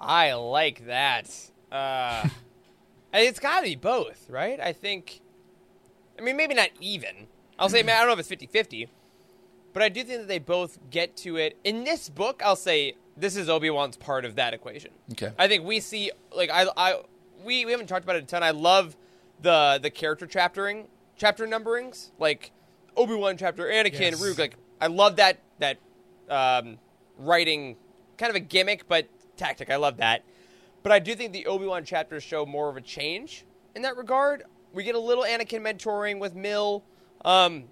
[0.00, 1.30] I like that.
[1.70, 2.28] Uh,
[3.12, 4.60] it's got to be both, right?
[4.60, 5.20] I think.
[6.18, 7.26] I mean, maybe not even.
[7.58, 8.88] I'll say, man, I don't know if it's 50 50,
[9.72, 11.58] but I do think that they both get to it.
[11.64, 14.90] In this book, I'll say this is Obi Wan's part of that equation.
[15.12, 15.32] Okay.
[15.38, 17.00] I think we see, like, I, I,
[17.44, 18.42] we, we haven't talked about it a ton.
[18.42, 18.96] I love
[19.42, 20.86] the the character chaptering,
[21.16, 22.52] chapter numberings, like
[22.96, 24.22] Obi Wan chapter, Anakin, Yes.
[24.22, 24.38] Rook.
[24.38, 25.78] Like, I love that that
[26.28, 26.78] um,
[27.18, 27.76] writing,
[28.18, 29.70] kind of a gimmick, but tactic.
[29.70, 30.24] I love that.
[30.82, 33.44] But I do think the Obi Wan chapters show more of a change
[33.74, 34.44] in that regard.
[34.72, 36.84] We get a little Anakin mentoring with Mill,
[37.24, 37.64] um,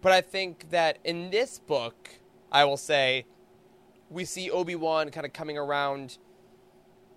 [0.00, 2.08] but I think that in this book,
[2.50, 3.26] I will say,
[4.10, 6.18] we see Obi Wan kind of coming around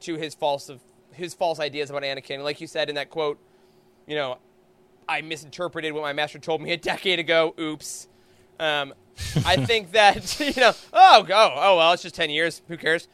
[0.01, 0.81] to his false of
[1.13, 2.43] his false ideas about Anakin.
[2.43, 3.39] Like you said in that quote,
[4.07, 4.37] you know,
[5.07, 7.53] I misinterpreted what my master told me a decade ago.
[7.59, 8.07] Oops.
[8.59, 8.93] Um,
[9.45, 12.61] I think that you know, oh, go, oh well, it's just ten years.
[12.67, 13.07] Who cares?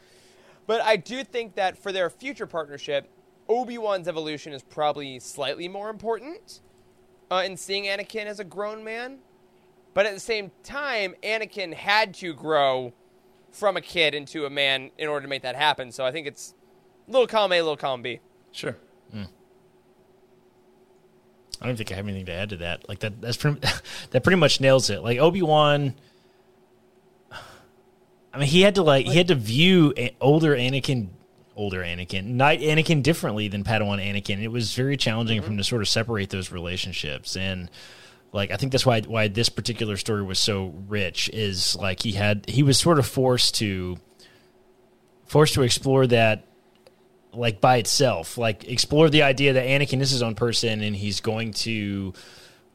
[0.65, 3.09] But I do think that for their future partnership,
[3.47, 6.61] Obi Wan's evolution is probably slightly more important
[7.31, 9.19] uh, in seeing Anakin as a grown man.
[9.93, 12.93] But at the same time, Anakin had to grow
[13.51, 15.91] from a kid into a man in order to make that happen.
[15.91, 16.53] So I think it's
[17.07, 18.19] little column A, little column B.
[18.51, 18.75] Sure.
[19.11, 19.23] Hmm.
[21.61, 22.87] I don't think I have anything to add to that.
[22.87, 23.59] Like that, that's pretty,
[24.11, 25.01] that pretty much nails it.
[25.01, 25.95] Like Obi Wan.
[28.33, 31.07] I mean, he had to like he had to view older Anakin,
[31.55, 34.41] older Anakin, Knight Anakin differently than Padawan Anakin.
[34.41, 35.53] It was very challenging for mm-hmm.
[35.53, 37.71] him to sort of separate those relationships, and
[38.33, 41.31] like I think that's why why this particular story was so rich.
[41.33, 43.97] Is like he had he was sort of forced to
[45.25, 46.45] forced to explore that
[47.37, 51.21] like by itself like explore the idea that anakin is his own person and he's
[51.21, 52.11] going to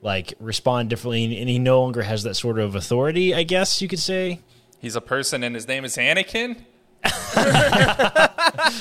[0.01, 3.89] like respond differently and he no longer has that sort of authority i guess you
[3.89, 4.39] could say
[4.83, 6.57] He's a person and his name is Anakin?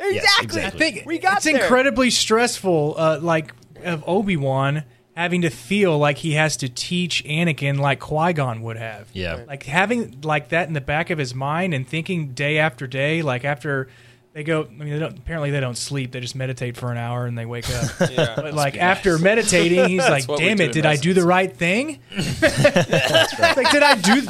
[0.00, 0.62] Exactly.
[0.62, 1.62] I think we got it's there.
[1.62, 3.54] incredibly stressful, uh, like
[3.84, 4.84] of Obi Wan
[5.16, 9.08] having to feel like he has to teach Anakin like Qui Gon would have.
[9.14, 9.44] Yeah.
[9.46, 13.22] like having like that in the back of his mind and thinking day after day,
[13.22, 13.88] like after
[14.34, 14.64] they go.
[14.64, 17.38] I mean, they don't, apparently they don't sleep; they just meditate for an hour and
[17.38, 18.10] they wake up.
[18.10, 18.34] Yeah.
[18.36, 20.72] But like after meditating, he's like, what "Damn it!
[20.72, 22.00] Did I do the right thing?
[22.42, 24.26] like, did I do?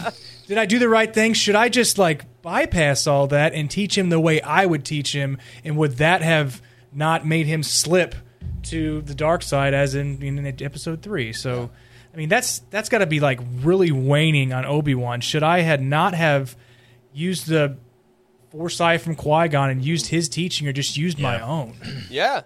[0.46, 1.32] Did I do the right thing?
[1.32, 5.14] Should I just like bypass all that and teach him the way I would teach
[5.14, 5.38] him?
[5.64, 6.60] And would that have
[6.92, 8.14] not made him slip
[8.64, 11.32] to the dark side, as in, in episode three?
[11.32, 11.70] So,
[12.12, 15.22] I mean, that's that's got to be like really waning on Obi Wan.
[15.22, 16.56] Should I had not have
[17.14, 17.78] used the
[18.54, 21.74] foresight from Qui Gon and used his teaching, or just used my own?
[22.10, 22.42] Yeah.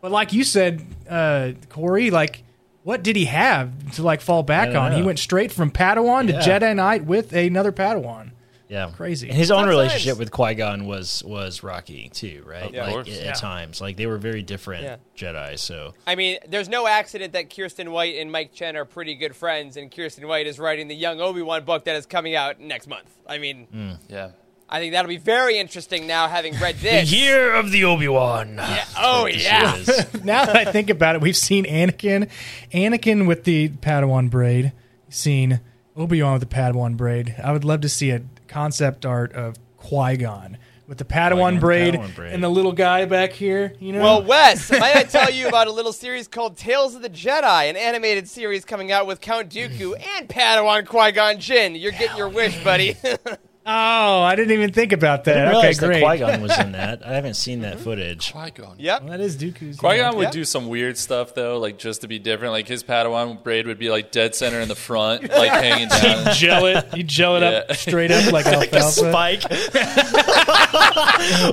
[0.00, 2.42] But like you said, uh, Corey, like
[2.82, 4.92] what did he have to like fall back don't on?
[4.92, 5.06] He know.
[5.06, 8.30] went straight from Padawan to Jedi Knight with another Padawan.
[8.68, 9.28] yeah Crazy.
[9.28, 12.80] and his own Sometimes- relationship with qui-gon was was rocky too right Yeah.
[12.80, 13.08] Of like course.
[13.08, 13.32] at, at Yeah.
[13.34, 14.96] times like they were very different Yeah.
[15.16, 19.14] jedi so I mean, there's no accident that Kiersten White and Mike Chen are pretty
[19.16, 22.34] good friends, and Kiersten White is writing the Young Obi Wan book that is coming
[22.34, 23.10] out next month.
[23.28, 24.30] I mean, Yeah.
[24.72, 26.82] I think that'll be very interesting now, having read this.
[26.82, 27.12] the this.
[27.12, 28.84] year of the obi-wan Yeah.
[28.96, 29.76] Oh yeah.
[30.24, 32.30] now that I think about it, we've seen Anakin,
[32.72, 34.72] Anakin with the Padawan braid,
[35.08, 35.60] seen
[35.96, 37.34] Obi Wan with the Padawan braid.
[37.42, 40.56] I would love to see a concept art of Qui Gon
[40.86, 42.32] with the Padawan Qui-Gon braid, Padawan braid.
[42.34, 43.74] and the little guy back here.
[43.78, 47.02] You know, Well, Wes, might I tell you about a little series called Tales of
[47.02, 51.74] the Jedi, an animated series coming out with Count Dooku and Padawan Qui Gon Jinn.
[51.76, 52.96] You're getting your wish, buddy.
[53.70, 55.46] oh, I didn't even think about I didn't that.
[55.48, 56.02] Okay, realize that great.
[56.04, 57.06] Qui-Gon was in that.
[57.06, 58.32] I haven't seen that footage.
[58.32, 58.76] Qui-Gon.
[58.78, 59.02] yep.
[59.02, 59.76] Well, that is Dooku's.
[59.78, 60.30] Qui Gon would Yeah.
[60.30, 62.52] do some weird stuff though, like just to be different.
[62.52, 66.34] Like his Padawan braid would be like dead center in the front, like hanging down.
[66.34, 66.86] gel it.
[66.96, 69.42] You gel it up straight up like a Spike.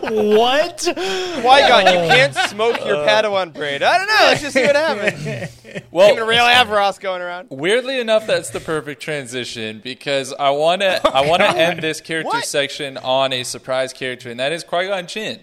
[0.02, 0.80] what?
[0.84, 2.08] Qui Gon, you oh.
[2.08, 3.08] can't smoke your uh.
[3.08, 3.84] Padawan braid.
[3.84, 4.16] I don't know.
[4.28, 5.52] Let's just see what happens.
[5.92, 7.48] Well, Even a real Averos going around.
[7.52, 12.02] Weirdly enough, that's the perfect transition because I want to I want to end this
[12.08, 12.46] character What?
[12.46, 15.40] section on a surprise character, and that is Qui Gon Jinn.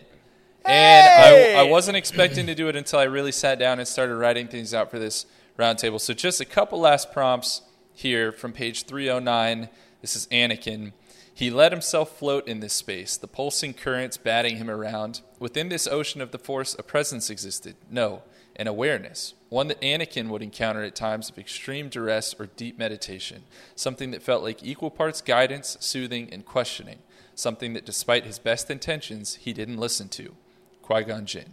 [0.64, 0.72] Hey!
[0.72, 4.16] And I, I wasn't expecting to do it until I really sat down and started
[4.16, 5.26] writing things out for this
[5.58, 6.00] roundtable.
[6.00, 7.60] So just a couple last prompts
[7.92, 9.68] here from page 309.
[10.00, 10.92] This is Anakin.
[11.34, 15.20] He let himself float in this space, the pulsing currents batting him around.
[15.38, 17.76] Within this ocean of the Force, a presence existed.
[17.90, 18.22] No,
[18.56, 19.34] an awareness.
[19.54, 23.44] One that Anakin would encounter at times of extreme duress or deep meditation.
[23.76, 26.98] Something that felt like equal parts guidance, soothing, and questioning.
[27.36, 30.34] Something that, despite his best intentions, he didn't listen to.
[30.82, 31.52] Qui Gon Jinn.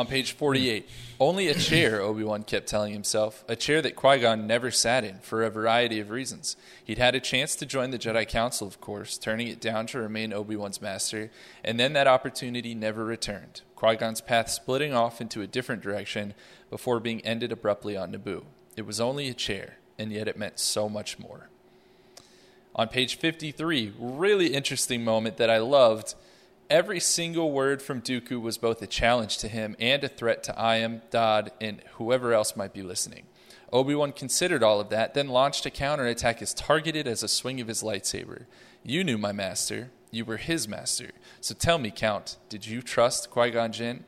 [0.00, 0.88] On page 48,
[1.20, 5.04] only a chair, Obi Wan kept telling himself, a chair that Qui Gon never sat
[5.04, 6.56] in for a variety of reasons.
[6.82, 10.00] He'd had a chance to join the Jedi Council, of course, turning it down to
[10.00, 11.30] remain Obi Wan's master,
[11.62, 13.60] and then that opportunity never returned.
[13.76, 16.32] Qui Gon's path splitting off into a different direction
[16.70, 18.44] before being ended abruptly on Naboo.
[18.78, 21.50] It was only a chair, and yet it meant so much more.
[22.74, 26.14] On page 53, really interesting moment that I loved.
[26.70, 30.56] Every single word from Dooku was both a challenge to him and a threat to
[30.56, 33.24] Iam, Dodd, and whoever else might be listening.
[33.72, 37.60] Obi Wan considered all of that, then launched a counterattack as targeted as a swing
[37.60, 38.44] of his lightsaber.
[38.84, 39.90] You knew my master.
[40.12, 41.10] You were his master.
[41.40, 44.04] So tell me, Count, did you trust Qui Gon Jinn?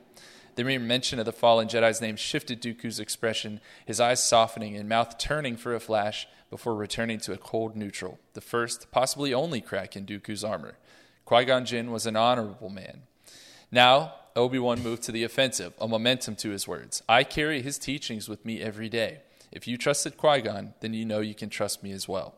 [0.54, 4.88] The mere mention of the fallen Jedi's name shifted Dooku's expression, his eyes softening and
[4.88, 9.60] mouth turning for a flash before returning to a cold neutral, the first, possibly only
[9.60, 10.76] crack in Dooku's armor.
[11.24, 13.02] Qui Gon Jinn was an honorable man.
[13.70, 17.02] Now, Obi Wan moved to the offensive, a momentum to his words.
[17.08, 19.20] I carry his teachings with me every day.
[19.50, 22.34] If you trusted Qui Gon, then you know you can trust me as well.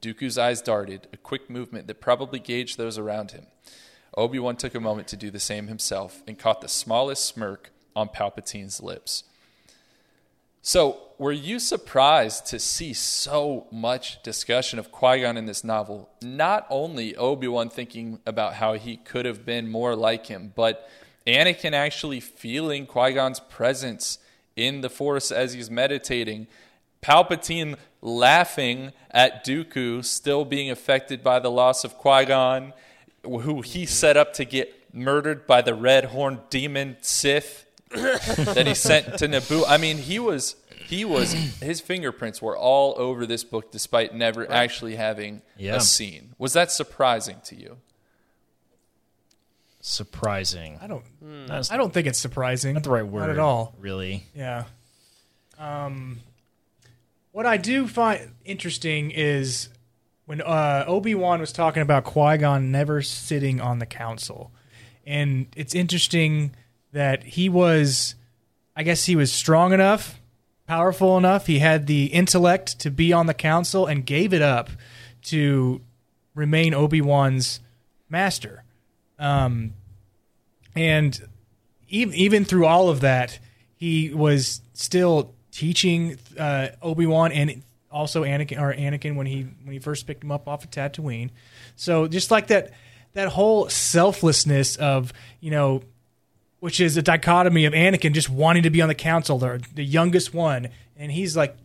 [0.00, 3.46] Dooku's eyes darted, a quick movement that probably gauged those around him.
[4.16, 7.70] Obi Wan took a moment to do the same himself and caught the smallest smirk
[7.94, 9.24] on Palpatine's lips.
[10.62, 16.10] So, were you surprised to see so much discussion of Qui Gon in this novel?
[16.22, 20.88] Not only Obi Wan thinking about how he could have been more like him, but
[21.26, 24.18] Anakin actually feeling Qui Gon's presence
[24.56, 26.46] in the Force as he's meditating.
[27.02, 32.72] Palpatine laughing at Dooku still being affected by the loss of Qui Gon,
[33.22, 38.74] who he set up to get murdered by the red horned demon Sith that he
[38.74, 39.64] sent to Naboo.
[39.66, 40.56] I mean, he was
[40.86, 45.76] he was his fingerprints were all over this book despite never actually having Yeah.
[45.76, 46.34] a scene.
[46.38, 47.78] Was that surprising to you?
[49.80, 50.78] Surprising.
[50.82, 51.04] I don't.
[51.46, 52.74] That's I don't think it's surprising.
[52.74, 53.74] not the right word Not at all.
[53.78, 54.24] Really.
[54.34, 54.64] Yeah.
[55.58, 56.20] Um,
[57.32, 59.68] what I do find interesting is
[60.26, 64.50] when uh, Obi Wan was talking about Qui Gon never sitting on the council,
[65.06, 66.54] and it's interesting
[66.92, 68.16] that he was,
[68.74, 70.20] I guess he was strong enough,
[70.66, 71.46] powerful enough.
[71.46, 74.70] He had the intellect to be on the council and gave it up
[75.22, 75.80] to
[76.34, 77.60] remain Obi Wan's
[78.08, 78.62] master.
[79.18, 79.72] Um,
[80.74, 81.20] and
[81.88, 83.38] even even through all of that,
[83.76, 89.72] he was still teaching uh, Obi Wan and also Anakin or Anakin when he when
[89.72, 91.30] he first picked him up off of Tatooine.
[91.76, 92.72] So just like that
[93.14, 95.82] that whole selflessness of you know,
[96.60, 99.84] which is a dichotomy of Anakin just wanting to be on the council, the the
[99.84, 101.56] youngest one, and he's like,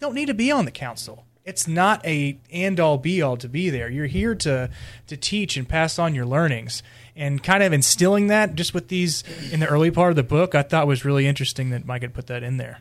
[0.00, 1.24] don't need to be on the council.
[1.44, 3.90] It's not a end all be all to be there.
[3.90, 4.70] You're here to
[5.06, 6.82] to teach and pass on your learnings.
[7.16, 9.22] And kind of instilling that just with these
[9.52, 12.12] in the early part of the book, I thought was really interesting that Mike had
[12.12, 12.80] put that in there.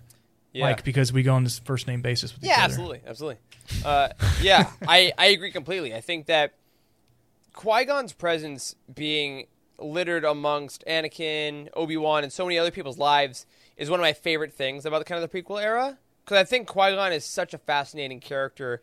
[0.54, 0.64] Yeah.
[0.66, 2.64] Like because we go on this first name basis with each Yeah, other.
[2.64, 3.38] absolutely, absolutely.
[3.86, 4.10] Uh,
[4.42, 5.94] yeah, I, I agree completely.
[5.94, 6.54] I think that
[7.54, 9.46] Qui Gon's presence being
[9.78, 13.46] littered amongst Anakin, Obi Wan, and so many other people's lives
[13.78, 15.98] is one of my favorite things about the kind of the prequel era.
[16.24, 18.82] Because I think Qui Gon is such a fascinating character,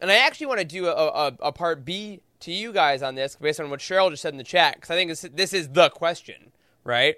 [0.00, 3.14] and I actually want to do a, a, a part B to you guys on
[3.14, 4.74] this based on what Cheryl just said in the chat.
[4.74, 6.52] Because I think this, this is the question,
[6.84, 7.16] right?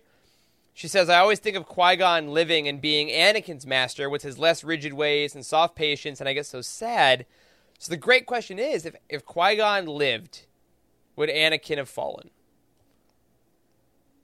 [0.72, 4.38] She says, I always think of Qui Gon living and being Anakin's master with his
[4.38, 7.26] less rigid ways and soft patience, and I get so sad.
[7.78, 10.46] So the great question is if, if Qui Gon lived,
[11.16, 12.30] would Anakin have fallen?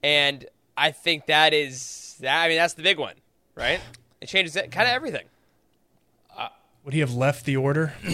[0.07, 0.47] And
[0.77, 3.17] I think that is, that, I mean, that's the big one,
[3.57, 3.81] right?
[4.21, 5.25] It changes kind of everything.
[6.37, 6.47] Uh,
[6.85, 7.95] would he have left the order?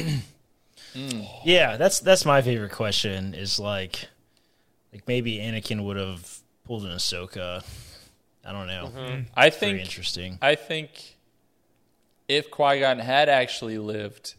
[1.43, 3.32] Yeah, that's that's my favorite question.
[3.32, 4.09] Is like,
[4.93, 7.64] like maybe Anakin would have pulled an Ahsoka.
[8.44, 8.90] I don't know.
[8.94, 9.23] Mm-hmm.
[9.35, 10.39] I Very think interesting.
[10.43, 11.16] I think
[12.28, 14.35] if Qui Gon had actually lived,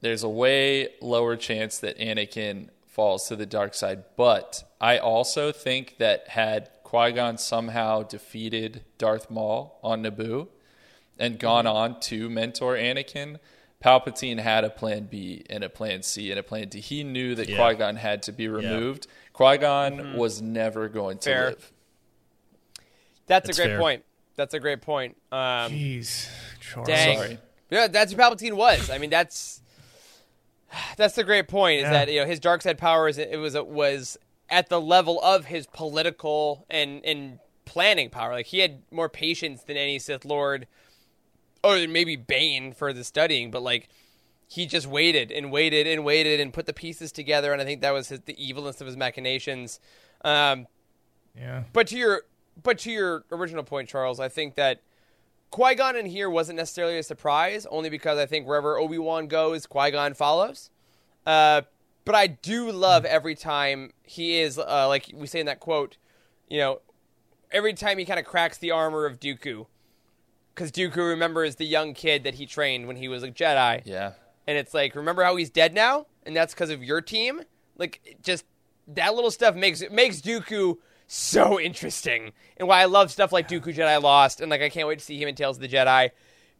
[0.00, 4.04] there's a way lower chance that Anakin falls to the dark side.
[4.16, 10.48] But I also think that had Qui Gon somehow defeated Darth Maul on Naboo
[11.18, 13.38] and gone on to mentor Anakin,
[13.84, 16.80] Palpatine had a plan B and a plan C and a plan D.
[16.80, 17.56] He knew that Yeah.
[17.58, 19.06] Qui Gon had to be removed.
[19.34, 21.46] Qui Gon was never going to Fair.
[21.50, 21.72] live.
[23.26, 23.78] That's, That's a great fair.
[23.78, 24.04] point.
[24.36, 25.16] That's a great point.
[25.30, 26.28] Um, Jeez,
[26.60, 26.88] Charles.
[26.88, 27.18] Dang.
[27.18, 27.38] Sorry.
[27.70, 28.88] Yeah, that's who Palpatine was.
[28.90, 29.60] I mean, that's
[30.96, 31.78] that's the great point.
[31.78, 31.90] Is Yeah.
[31.92, 34.16] that you know his dark side power is it was it was
[34.48, 38.32] at the level of his political and and planning power.
[38.32, 40.66] Like he had more patience than any Sith Lord,
[41.64, 43.50] or maybe Bane for the studying.
[43.50, 43.88] But like
[44.48, 47.52] he just waited and waited and waited and put the pieces together.
[47.52, 49.80] And I think that was his, the evilness of his machinations.
[50.24, 50.68] Um,
[51.36, 51.64] Yeah.
[51.72, 52.22] but to your
[52.62, 54.80] but to your original point, Charles, I think that
[55.56, 59.26] Qui Gon in here wasn't necessarily a surprise, only because I think wherever Obi Wan
[59.26, 60.68] goes, Qui Gon follows.
[61.26, 61.62] Uh,
[62.04, 65.96] but I do love every time he is uh, like we say in that quote,
[66.46, 66.82] you know,
[67.50, 69.64] every time he kind of cracks the armor of Dooku,
[70.54, 74.12] because Dooku remembers the young kid that he trained when he was a Jedi Yeah.
[74.46, 77.40] and it's like remember how he's dead now and that's because of your team
[77.78, 78.44] like just
[78.88, 80.76] that little stuff makes it makes dooku
[81.06, 84.88] so interesting and why i love stuff like dooku jedi lost and like i can't
[84.88, 86.10] wait to see him in tales of the jedi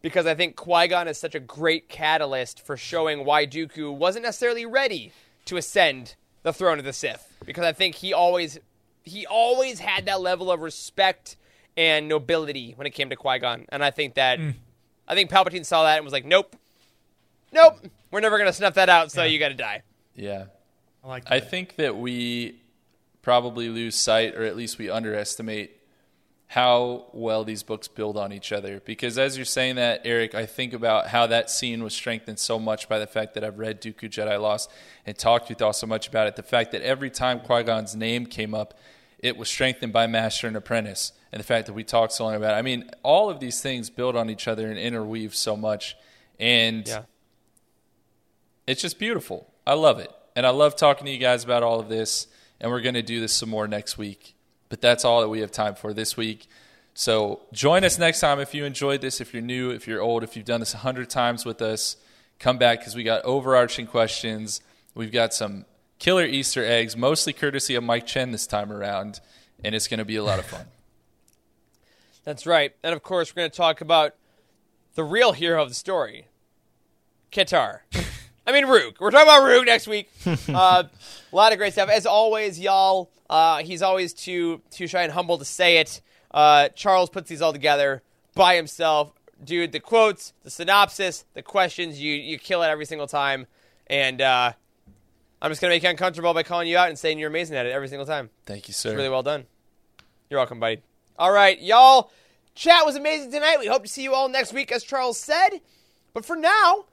[0.02, 4.64] because i think qui-gon is such a great catalyst for showing why dooku wasn't necessarily
[4.64, 5.12] ready
[5.44, 8.58] to ascend the throne of the sith because i think he always
[9.02, 11.36] he always had that level of respect
[11.76, 14.50] and nobility when it came to qui-gon and i think that hmm.
[15.08, 16.56] i think palpatine saw that and was like nope
[17.56, 17.78] nope,
[18.10, 19.10] we're never gonna snuff that out.
[19.10, 19.82] So you got to die.
[20.14, 20.44] Yeah.
[21.02, 21.24] I like.
[21.24, 21.32] that.
[21.32, 22.56] I think that we
[23.26, 25.80] probably lose sight, or at least we underestimate
[26.46, 28.80] how well these books build on each other.
[28.84, 32.60] Because as you're saying that, Eric, I think about how that scene was strengthened so
[32.60, 34.70] much by the fact that I've read Dooku Jedi Lost
[35.04, 36.36] and talked with y'all so much about it.
[36.36, 38.78] The fact that every time Qui Gon's name came up,
[39.18, 41.10] it was strengthened by Master and Apprentice.
[41.32, 42.58] And the fact that we talked so long about it.
[42.58, 45.96] I mean, all of these things build on each other and interweave so much.
[46.38, 46.88] And
[48.68, 49.52] it's just beautiful.
[49.66, 50.12] I love it.
[50.36, 52.28] And I love talking to you guys about all of this.
[52.60, 54.34] And we're going to do this some more next week.
[54.68, 56.46] But that's all that we have time for this week.
[56.94, 60.22] So join us next time if you enjoyed this, if you're new, if you're old,
[60.22, 61.96] if you've done this a hundred times with us.
[62.38, 64.60] Come back because we got overarching questions.
[64.94, 65.66] We've got some
[65.98, 69.20] killer Easter eggs, mostly courtesy of Mike Chen this time around.
[69.62, 70.66] And it's going to be a lot of fun.
[72.24, 72.74] That's right.
[72.82, 74.14] And of course, we're going to talk about
[74.94, 76.28] the real hero of the story,
[77.30, 77.80] Kitar.
[78.46, 79.00] I mean, Rook.
[79.00, 80.10] We're talking about Rook next week.
[80.48, 80.84] Uh,
[81.32, 81.88] a lot of great stuff.
[81.88, 86.00] As always, y'all, uh, he's always too too shy and humble to say it.
[86.30, 88.02] Uh, Charles puts these all together
[88.34, 89.12] by himself.
[89.42, 93.46] Dude, the quotes, the synopsis, the questions, you, you kill it every single time.
[93.86, 94.52] And uh,
[95.42, 97.56] I'm just going to make you uncomfortable by calling you out and saying you're amazing
[97.56, 98.30] at it every single time.
[98.46, 98.94] Thank you, sir.
[98.96, 99.44] Really well done.
[100.30, 100.82] You're welcome, buddy.
[101.18, 102.10] All right, y'all.
[102.54, 103.58] Chat was amazing tonight.
[103.60, 105.60] We hope to see you all next week, as Charles said.
[106.14, 106.86] But for now,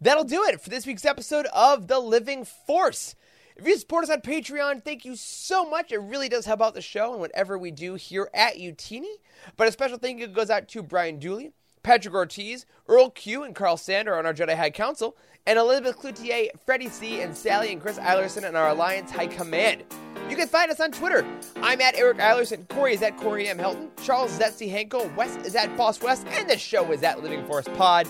[0.00, 3.14] that'll do it for this week's episode of The Living Force.
[3.56, 5.90] If you support us on Patreon, thank you so much.
[5.90, 9.12] It really does help out the show and whatever we do here at Youtini.
[9.56, 11.50] But a special thank you goes out to Brian Dooley,
[11.88, 15.16] Patrick Ortiz, Earl Q, and Carl Sander on our Jedi High Council,
[15.46, 19.84] and Elizabeth Cloutier, Freddie C, and Sally and Chris Eilerson on our Alliance High Command.
[20.28, 21.26] You can find us on Twitter.
[21.62, 23.56] I'm at Eric Eilerson, Corey is at Corey M.
[23.56, 24.68] Helton, Charles is at C.
[24.68, 28.06] Hankel, Wes is at Boss West, and the show is at Living Force Pod.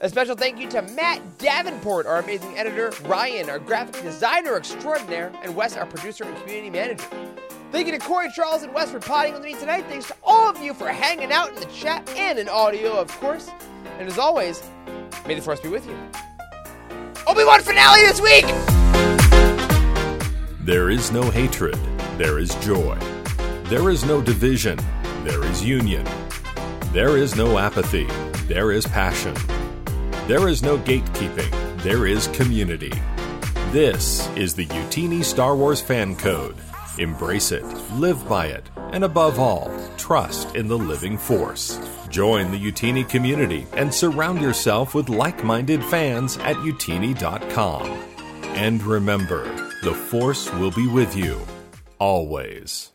[0.00, 5.30] A special thank you to Matt Davenport, our amazing editor, Ryan, our graphic designer extraordinaire,
[5.42, 7.04] and Wes, our producer and community manager.
[7.70, 9.84] Thank you to Corey, Charles, and Wes for potting with me tonight.
[9.88, 13.08] Thanks to all of you for hanging out in the chat and in audio, of
[13.20, 13.48] course.
[14.00, 14.60] And as always,
[15.24, 15.96] may the force be with you.
[17.28, 18.44] Obi-Wan finale this week!
[20.64, 21.78] There is no hatred,
[22.18, 22.98] there is joy.
[23.64, 24.78] There is no division,
[25.22, 26.04] there is union.
[26.92, 28.08] There is no apathy,
[28.48, 29.36] there is passion.
[30.26, 32.92] There is no gatekeeping, there is community.
[33.70, 36.56] This is the Youtini Star Wars Fan Code.
[37.00, 37.64] Embrace it,
[37.94, 41.80] live by it, and above all, trust in the living force.
[42.10, 47.86] Join the Youtini community and surround yourself with like minded fans at youtini.com.
[48.54, 49.44] And remember,
[49.82, 51.40] the Force will be with you
[51.98, 52.89] always.